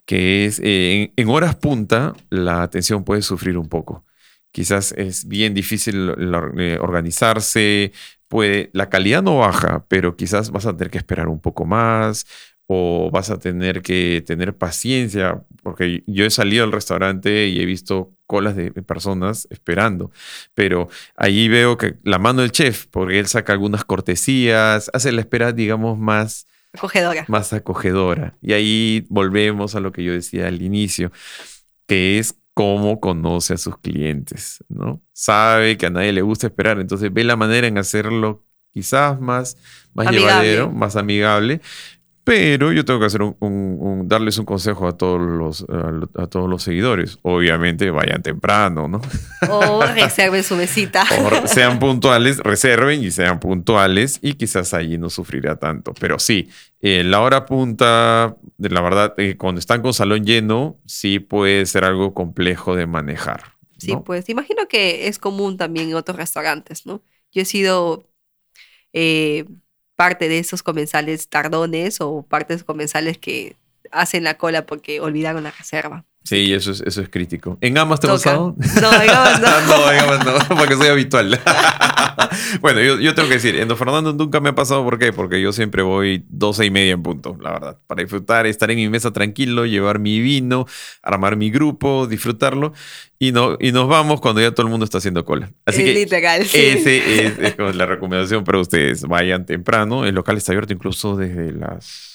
que 0.06 0.46
es 0.46 0.60
eh, 0.62 1.12
en, 1.16 1.28
horas 1.28 1.56
punta 1.56 2.14
la 2.30 2.62
atención 2.62 3.04
puede 3.04 3.22
sufrir 3.22 3.58
un 3.58 3.68
poco. 3.68 4.04
Quizás 4.52 4.92
es 4.92 5.26
bien 5.26 5.54
difícil 5.54 6.12
eh, 6.58 6.78
organizarse, 6.80 7.92
puede, 8.28 8.70
la 8.74 8.90
calidad 8.90 9.22
no 9.22 9.38
baja, 9.38 9.86
pero 9.88 10.16
quizás 10.16 10.50
vas 10.50 10.66
a 10.66 10.76
tener 10.76 10.90
que 10.90 10.98
esperar 10.98 11.28
un 11.28 11.40
poco 11.40 11.64
más 11.64 12.26
o 12.66 13.10
vas 13.10 13.30
a 13.30 13.38
tener 13.38 13.82
que 13.82 14.22
tener 14.26 14.56
paciencia, 14.56 15.42
porque 15.62 16.02
yo 16.06 16.24
he 16.24 16.30
salido 16.30 16.64
al 16.64 16.72
restaurante 16.72 17.48
y 17.48 17.60
he 17.60 17.66
visto 17.66 18.13
colas 18.26 18.56
de 18.56 18.70
personas 18.70 19.46
esperando, 19.50 20.10
pero 20.54 20.88
allí 21.16 21.48
veo 21.48 21.76
que 21.76 21.96
la 22.02 22.18
mano 22.18 22.42
del 22.42 22.52
chef, 22.52 22.86
porque 22.90 23.18
él 23.18 23.26
saca 23.26 23.52
algunas 23.52 23.84
cortesías, 23.84 24.90
hace 24.92 25.12
la 25.12 25.20
espera, 25.20 25.52
digamos, 25.52 25.98
más, 25.98 26.46
Acogedora. 26.72 27.24
más 27.28 27.52
acogedora. 27.52 28.36
Y 28.40 28.52
ahí 28.52 29.06
volvemos 29.08 29.74
a 29.74 29.80
lo 29.80 29.92
que 29.92 30.02
yo 30.04 30.12
decía 30.12 30.48
al 30.48 30.60
inicio, 30.62 31.12
que 31.86 32.18
es 32.18 32.34
cómo 32.54 33.00
conoce 33.00 33.54
a 33.54 33.58
sus 33.58 33.78
clientes, 33.78 34.64
¿no? 34.68 35.02
Sabe 35.12 35.76
que 35.76 35.86
a 35.86 35.90
nadie 35.90 36.12
le 36.12 36.22
gusta 36.22 36.46
esperar, 36.46 36.80
entonces 36.80 37.12
ve 37.12 37.24
la 37.24 37.36
manera 37.36 37.66
en 37.66 37.78
hacerlo 37.78 38.44
quizás 38.72 39.20
más, 39.20 39.56
más 39.92 40.06
Amigable. 40.08 40.28
llevadero, 40.32 40.70
más 40.72 40.96
amigable. 40.96 41.60
Pero 42.24 42.72
yo 42.72 42.86
tengo 42.86 43.00
que 43.00 43.06
hacer 43.06 43.20
un, 43.20 43.36
un- 43.40 43.76
un- 43.80 44.08
darles 44.08 44.38
un 44.38 44.46
consejo 44.46 44.88
a 44.88 44.96
todos 44.96 45.20
los 45.20 45.66
a, 45.68 46.22
a 46.22 46.26
todos 46.26 46.48
los 46.48 46.62
seguidores. 46.62 47.18
Obviamente 47.22 47.90
vayan 47.90 48.22
temprano, 48.22 48.88
¿no? 48.88 49.02
O 49.50 49.84
reserven 49.84 50.42
su 50.42 50.56
mesita. 50.56 51.04
O 51.44 51.46
sean 51.46 51.78
puntuales, 51.78 52.38
reserven 52.38 53.04
y 53.04 53.10
sean 53.10 53.40
puntuales 53.40 54.18
y 54.22 54.34
quizás 54.34 54.72
allí 54.72 54.96
no 54.96 55.10
sufrirá 55.10 55.56
tanto. 55.56 55.92
Pero 56.00 56.18
sí, 56.18 56.48
eh, 56.80 57.04
la 57.04 57.20
hora 57.20 57.44
punta, 57.44 58.36
de 58.56 58.70
la 58.70 58.80
verdad, 58.80 59.14
eh, 59.18 59.36
cuando 59.36 59.58
están 59.58 59.82
con 59.82 59.92
salón 59.92 60.24
lleno, 60.24 60.78
sí 60.86 61.18
puede 61.18 61.66
ser 61.66 61.84
algo 61.84 62.14
complejo 62.14 62.74
de 62.74 62.86
manejar. 62.86 63.42
Sí, 63.76 63.94
pues 64.02 64.30
imagino 64.30 64.66
que 64.66 65.08
es 65.08 65.18
común 65.18 65.58
también 65.58 65.90
en 65.90 65.96
otros 65.96 66.16
restaurantes, 66.16 66.86
¿no? 66.86 67.02
Yo 67.32 67.42
he 67.42 67.44
sido 67.44 68.08
eh, 68.94 69.44
parte 69.96 70.28
de 70.28 70.38
esos 70.38 70.62
comensales 70.62 71.28
tardones 71.28 72.00
o 72.00 72.22
partes 72.22 72.64
comensales 72.64 73.18
que 73.18 73.56
hacen 73.90 74.24
la 74.24 74.38
cola 74.38 74.66
porque 74.66 75.00
olvidaron 75.00 75.44
la 75.44 75.50
reserva. 75.50 76.04
Sí, 76.24 76.54
eso 76.54 76.70
es, 76.70 76.80
eso 76.80 77.02
es 77.02 77.10
crítico. 77.10 77.58
¿En 77.60 77.76
Amas 77.76 78.00
te 78.00 78.06
ha 78.06 78.10
pasado? 78.10 78.56
No, 78.56 78.98
digamos, 78.98 79.40
no. 79.40 79.60
no, 79.66 79.92
en 79.92 80.24
no, 80.24 80.56
porque 80.56 80.74
soy 80.74 80.88
habitual. 80.88 81.38
bueno, 82.62 82.80
yo, 82.80 82.98
yo 82.98 83.14
tengo 83.14 83.28
que 83.28 83.34
decir, 83.34 83.56
en 83.56 83.68
Don 83.68 83.76
Fernando 83.76 84.14
nunca 84.14 84.40
me 84.40 84.48
ha 84.48 84.54
pasado, 84.54 84.82
¿por 84.84 84.98
qué? 84.98 85.12
Porque 85.12 85.42
yo 85.42 85.52
siempre 85.52 85.82
voy 85.82 86.24
doce 86.30 86.64
y 86.64 86.70
media 86.70 86.92
en 86.92 87.02
punto, 87.02 87.36
la 87.42 87.52
verdad, 87.52 87.78
para 87.86 88.02
disfrutar, 88.02 88.46
estar 88.46 88.70
en 88.70 88.78
mi 88.78 88.88
mesa 88.88 89.12
tranquilo, 89.12 89.66
llevar 89.66 89.98
mi 89.98 90.18
vino, 90.20 90.66
armar 91.02 91.36
mi 91.36 91.50
grupo, 91.50 92.06
disfrutarlo, 92.06 92.72
y, 93.18 93.32
no, 93.32 93.58
y 93.60 93.72
nos 93.72 93.86
vamos 93.86 94.22
cuando 94.22 94.40
ya 94.40 94.52
todo 94.52 94.66
el 94.66 94.70
mundo 94.70 94.84
está 94.84 94.98
haciendo 94.98 95.26
cola. 95.26 95.52
Así 95.66 95.84
que 95.84 95.92
literal. 95.92 96.44
sí. 96.44 96.58
ese 96.58 97.26
es, 97.26 97.38
es 97.38 97.76
la 97.76 97.86
recomendación 97.86 98.44
para 98.44 98.58
ustedes. 98.60 99.02
Vayan 99.02 99.46
temprano. 99.46 100.04
El 100.04 100.14
local 100.14 100.36
está 100.36 100.52
abierto 100.52 100.72
incluso 100.72 101.16
desde 101.16 101.52
las 101.52 102.13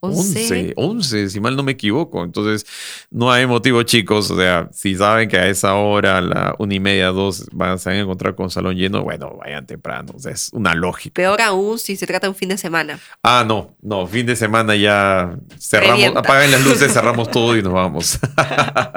11, 0.00 0.74
11, 0.76 1.30
si 1.30 1.40
mal 1.40 1.56
no 1.56 1.62
me 1.62 1.72
equivoco. 1.72 2.24
Entonces, 2.24 2.66
no 3.10 3.30
hay 3.30 3.46
motivo, 3.46 3.82
chicos. 3.82 4.30
O 4.30 4.36
sea, 4.36 4.68
si 4.72 4.96
saben 4.96 5.28
que 5.28 5.36
a 5.36 5.48
esa 5.48 5.74
hora, 5.74 6.18
a 6.18 6.20
la 6.20 6.54
una 6.58 6.74
y 6.74 6.80
media, 6.80 7.08
dos, 7.08 7.46
van 7.52 7.78
a 7.84 7.98
encontrar 7.98 8.34
con 8.34 8.50
salón 8.50 8.76
lleno, 8.76 9.02
bueno, 9.02 9.36
vayan 9.36 9.66
temprano. 9.66 10.12
O 10.16 10.18
sea, 10.18 10.32
es 10.32 10.50
una 10.52 10.74
lógica. 10.74 11.14
Peor 11.14 11.40
aún 11.42 11.78
si 11.78 11.96
se 11.96 12.06
trata 12.06 12.26
de 12.26 12.30
un 12.30 12.36
fin 12.36 12.48
de 12.48 12.58
semana. 12.58 12.98
Ah, 13.22 13.44
no, 13.46 13.76
no, 13.82 14.06
fin 14.06 14.26
de 14.26 14.36
semana 14.36 14.74
ya 14.74 15.36
cerramos, 15.58 15.96
Revienta. 15.96 16.20
apagan 16.20 16.50
las 16.50 16.64
luces, 16.64 16.92
cerramos 16.92 17.30
todo 17.30 17.56
y 17.56 17.62
nos 17.62 17.72
vamos. 17.72 18.18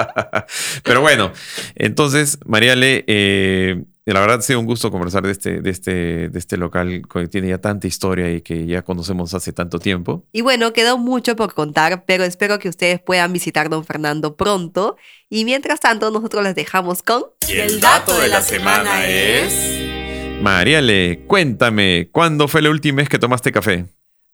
Pero 0.84 1.02
bueno, 1.02 1.32
entonces, 1.76 2.39
Mariale, 2.46 3.04
eh, 3.08 3.84
la 4.12 4.20
verdad 4.20 4.39
ha 4.39 4.42
sido 4.42 4.60
un 4.60 4.66
gusto 4.66 4.92
conversar 4.92 5.24
de 5.24 5.32
este, 5.32 5.62
de 5.62 5.70
este, 5.70 6.30
de 6.30 6.39
este 6.39 6.58
local 6.58 7.04
que 7.12 7.28
tiene 7.28 7.50
ya 7.50 7.60
tanta 7.60 7.88
historia 7.88 8.34
y 8.34 8.42
que 8.42 8.66
ya 8.66 8.82
conocemos 8.82 9.34
hace 9.34 9.54
tanto 9.54 9.80
tiempo. 9.80 10.26
Y 10.34 10.42
bueno, 10.42 10.74
quedó 10.74 10.98
mucho 10.98 11.38
por 11.38 11.54
contar, 11.54 12.04
pero 12.06 12.26
espero 12.26 12.60
que 12.60 12.68
ustedes 12.68 13.00
puedan 13.00 13.32
visitar 13.32 13.70
Don 13.70 13.86
Fernando 13.86 14.36
pronto. 14.36 14.98
Y 15.30 15.46
mientras 15.46 15.80
tanto, 15.80 16.12
nosotros 16.12 16.44
les 16.44 16.56
dejamos 16.56 17.02
con... 17.02 17.24
Y 17.48 17.54
el 17.54 17.80
dato 17.80 18.20
de 18.20 18.28
la 18.28 18.42
semana 18.42 19.08
es... 19.08 20.42
Mariale, 20.42 21.24
cuéntame, 21.26 22.10
¿cuándo 22.12 22.50
fue 22.50 22.62
la 22.62 22.70
última 22.70 22.98
vez 22.98 23.08
que 23.08 23.20
tomaste 23.20 23.54
café? 23.54 23.86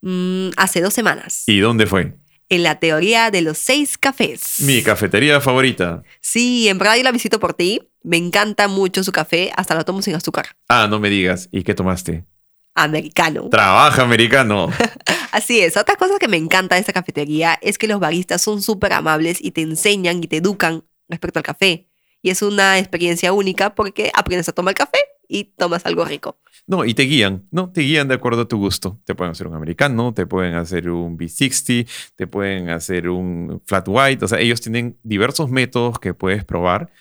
mm, 0.02 0.50
hace 0.58 0.82
dos 0.82 0.94
semanas. 0.94 1.44
¿Y 1.46 1.60
dónde 1.60 1.86
fue? 1.86 2.16
En 2.50 2.64
la 2.64 2.80
teoría 2.80 3.30
de 3.30 3.42
los 3.42 3.60
seis 3.60 3.98
cafés. 3.98 4.62
Mi 4.62 4.82
cafetería 4.82 5.40
favorita. 5.40 6.02
Sí, 6.20 6.68
en 6.68 6.80
verdad 6.80 6.98
yo 6.98 7.04
la 7.04 7.12
visito 7.12 7.40
por 7.40 7.54
ti. 7.54 7.82
Me 8.02 8.18
encanta 8.18 8.68
mucho 8.68 9.04
su 9.04 9.12
café, 9.12 9.52
hasta 9.56 9.76
lo 9.76 9.86
tomo 9.86 10.02
sin 10.02 10.16
azúcar. 10.16 10.48
Ah, 10.68 10.88
no 10.90 11.00
me 11.00 11.10
digas. 11.10 11.48
¿Y 11.52 11.64
qué 11.64 11.76
tomaste? 11.76 12.26
Americano. 12.74 13.50
Trabaja 13.50 14.02
americano. 14.02 14.70
Así 15.32 15.60
es. 15.60 15.78
Otra 15.78 15.96
cosa 15.96 16.18
que 16.18 16.28
me 16.28 16.38
encanta 16.38 16.76
de 16.76 16.82
esta 16.82 16.94
cafetería 16.94 17.60
es 17.62 17.78
que 17.78 17.88
los 17.88 18.00
baristas 18.00 18.42
son 18.42 18.62
súper 18.62 18.94
amables 18.94 19.38
y 19.42 19.52
te 19.52 19.62
enseñan 19.62 20.24
y 20.24 20.28
te 20.28 20.38
educan 20.38 20.84
respecto 21.08 21.40
al 21.40 21.44
café. 21.44 21.88
Y 22.22 22.32
es 22.32 22.42
una 22.42 22.80
experiencia 22.80 23.32
única 23.32 23.76
porque 23.76 24.12
aprendes 24.16 24.50
a 24.50 24.54
tomar 24.54 24.74
café 24.74 25.00
y 25.30 25.46
tomas 25.46 25.86
algo 25.86 26.04
rico. 26.04 26.40
No, 26.68 26.84
y 26.84 26.94
te 26.94 27.04
guían, 27.04 27.48
¿no? 27.52 27.72
Te 27.72 27.82
guían 27.82 28.08
de 28.10 28.16
acuerdo 28.16 28.42
a 28.42 28.48
tu 28.48 28.58
gusto. 28.58 29.00
Te 29.06 29.16
pueden 29.16 29.32
hacer 29.32 29.48
un 29.48 29.56
americano, 29.56 30.14
te 30.14 30.26
pueden 30.26 30.56
hacer 30.56 30.90
un 30.90 31.18
B60, 31.18 31.88
te 32.16 32.28
pueden 32.28 32.70
hacer 32.70 33.08
un 33.08 33.62
flat 33.66 33.88
white. 33.88 34.26
O 34.26 34.28
sea, 34.28 34.40
ellos 34.40 34.60
tienen 34.60 34.98
diversos 35.04 35.50
métodos 35.50 36.00
que 36.00 36.14
puedes 36.14 36.44
probar, 36.44 36.92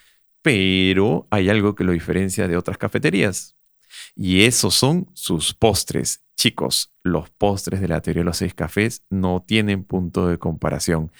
pero 0.43 1.27
hay 1.31 1.49
algo 1.49 1.75
que 1.75 1.85
lo 1.85 1.93
diferencia 1.93 2.47
de 2.47 2.57
otras 2.57 2.79
cafeterías. 2.79 3.57
Y 4.15 4.45
esos 4.45 4.75
son 4.75 5.09
sus 5.15 5.55
postres. 5.55 6.23
Chicos, 6.37 6.93
los 7.03 7.31
postres 7.31 7.81
de 7.81 7.89
la 7.89 8.01
teoría 8.01 8.21
de 8.21 8.27
los 8.27 8.37
seis 8.37 8.55
cafés 8.55 9.03
no 9.11 9.43
tienen 9.45 9.85
punto 9.85 10.29
de 10.29 10.39
comparación. 10.39 11.11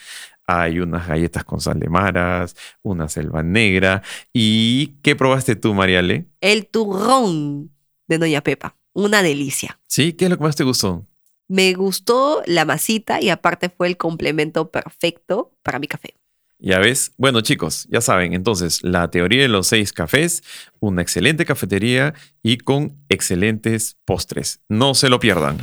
Hay 0.51 0.81
unas 0.81 1.07
galletas 1.07 1.45
con 1.45 1.61
sal 1.61 1.79
de 1.79 1.91
maras, 1.91 2.57
una 2.83 3.11
selva 3.11 3.43
negra. 3.43 4.03
¿Y 4.33 4.95
qué 5.03 5.15
probaste 5.15 5.57
tú, 5.57 5.75
Mariale? 5.75 6.25
El 6.41 6.67
turrón 6.67 7.71
de 8.07 8.17
Doña 8.17 8.41
Pepa. 8.41 8.75
Una 8.95 9.23
delicia. 9.23 9.79
¿Sí? 9.87 10.15
¿Qué 10.15 10.25
es 10.25 10.31
lo 10.31 10.39
que 10.39 10.45
más 10.45 10.57
te 10.57 10.65
gustó? 10.65 11.07
Me 11.49 11.75
gustó 11.75 12.43
la 12.47 12.65
masita 12.65 13.21
y 13.21 13.29
aparte 13.29 13.69
fue 13.69 13.89
el 13.89 13.99
complemento 13.99 14.71
perfecto 14.71 15.53
para 15.63 15.79
mi 15.79 15.87
café. 15.87 16.15
Ya 16.59 16.79
ves. 16.79 17.13
Bueno, 17.19 17.43
chicos, 17.43 17.87
ya 17.91 18.01
saben, 18.01 18.33
entonces, 18.33 18.83
la 18.83 19.11
teoría 19.11 19.43
de 19.43 19.49
los 19.49 19.67
seis 19.67 19.93
cafés, 19.93 20.43
una 20.81 21.03
excelente 21.03 21.45
cafetería 21.45 22.15
y 22.43 22.57
con 22.57 22.97
excelentes 23.11 23.99
postres. 24.07 24.61
No 24.71 24.95
se 24.95 25.11
lo 25.11 25.21
pierdan. 25.21 25.59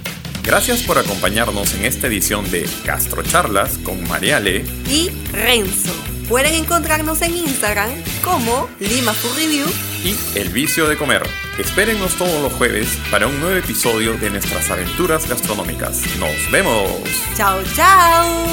Gracias 0.45 0.83
por 0.83 0.99
acompañarnos 0.99 1.73
en 1.73 1.85
esta 1.85 2.05
edición 2.05 2.49
de 2.51 2.69
Charlas 3.29 3.79
con 3.79 4.07
Mariale 4.07 4.63
y 4.87 5.09
Renzo. 5.31 5.91
Pueden 6.29 6.53
encontrarnos 6.53 7.21
en 7.23 7.35
Instagram 7.35 7.89
como 8.23 8.69
Lima 8.79 9.13
Food 9.13 9.37
Review 9.37 9.67
y 10.03 10.15
El 10.37 10.49
Vicio 10.49 10.87
de 10.87 10.97
Comer. 10.97 11.23
Espérennos 11.57 12.15
todos 12.15 12.41
los 12.43 12.53
jueves 12.53 12.95
para 13.09 13.25
un 13.25 13.39
nuevo 13.39 13.57
episodio 13.57 14.13
de 14.13 14.29
nuestras 14.29 14.69
aventuras 14.69 15.27
gastronómicas. 15.27 16.01
¡Nos 16.19 16.51
vemos! 16.51 16.91
¡Chao, 17.35 17.61
chao! 17.75 18.45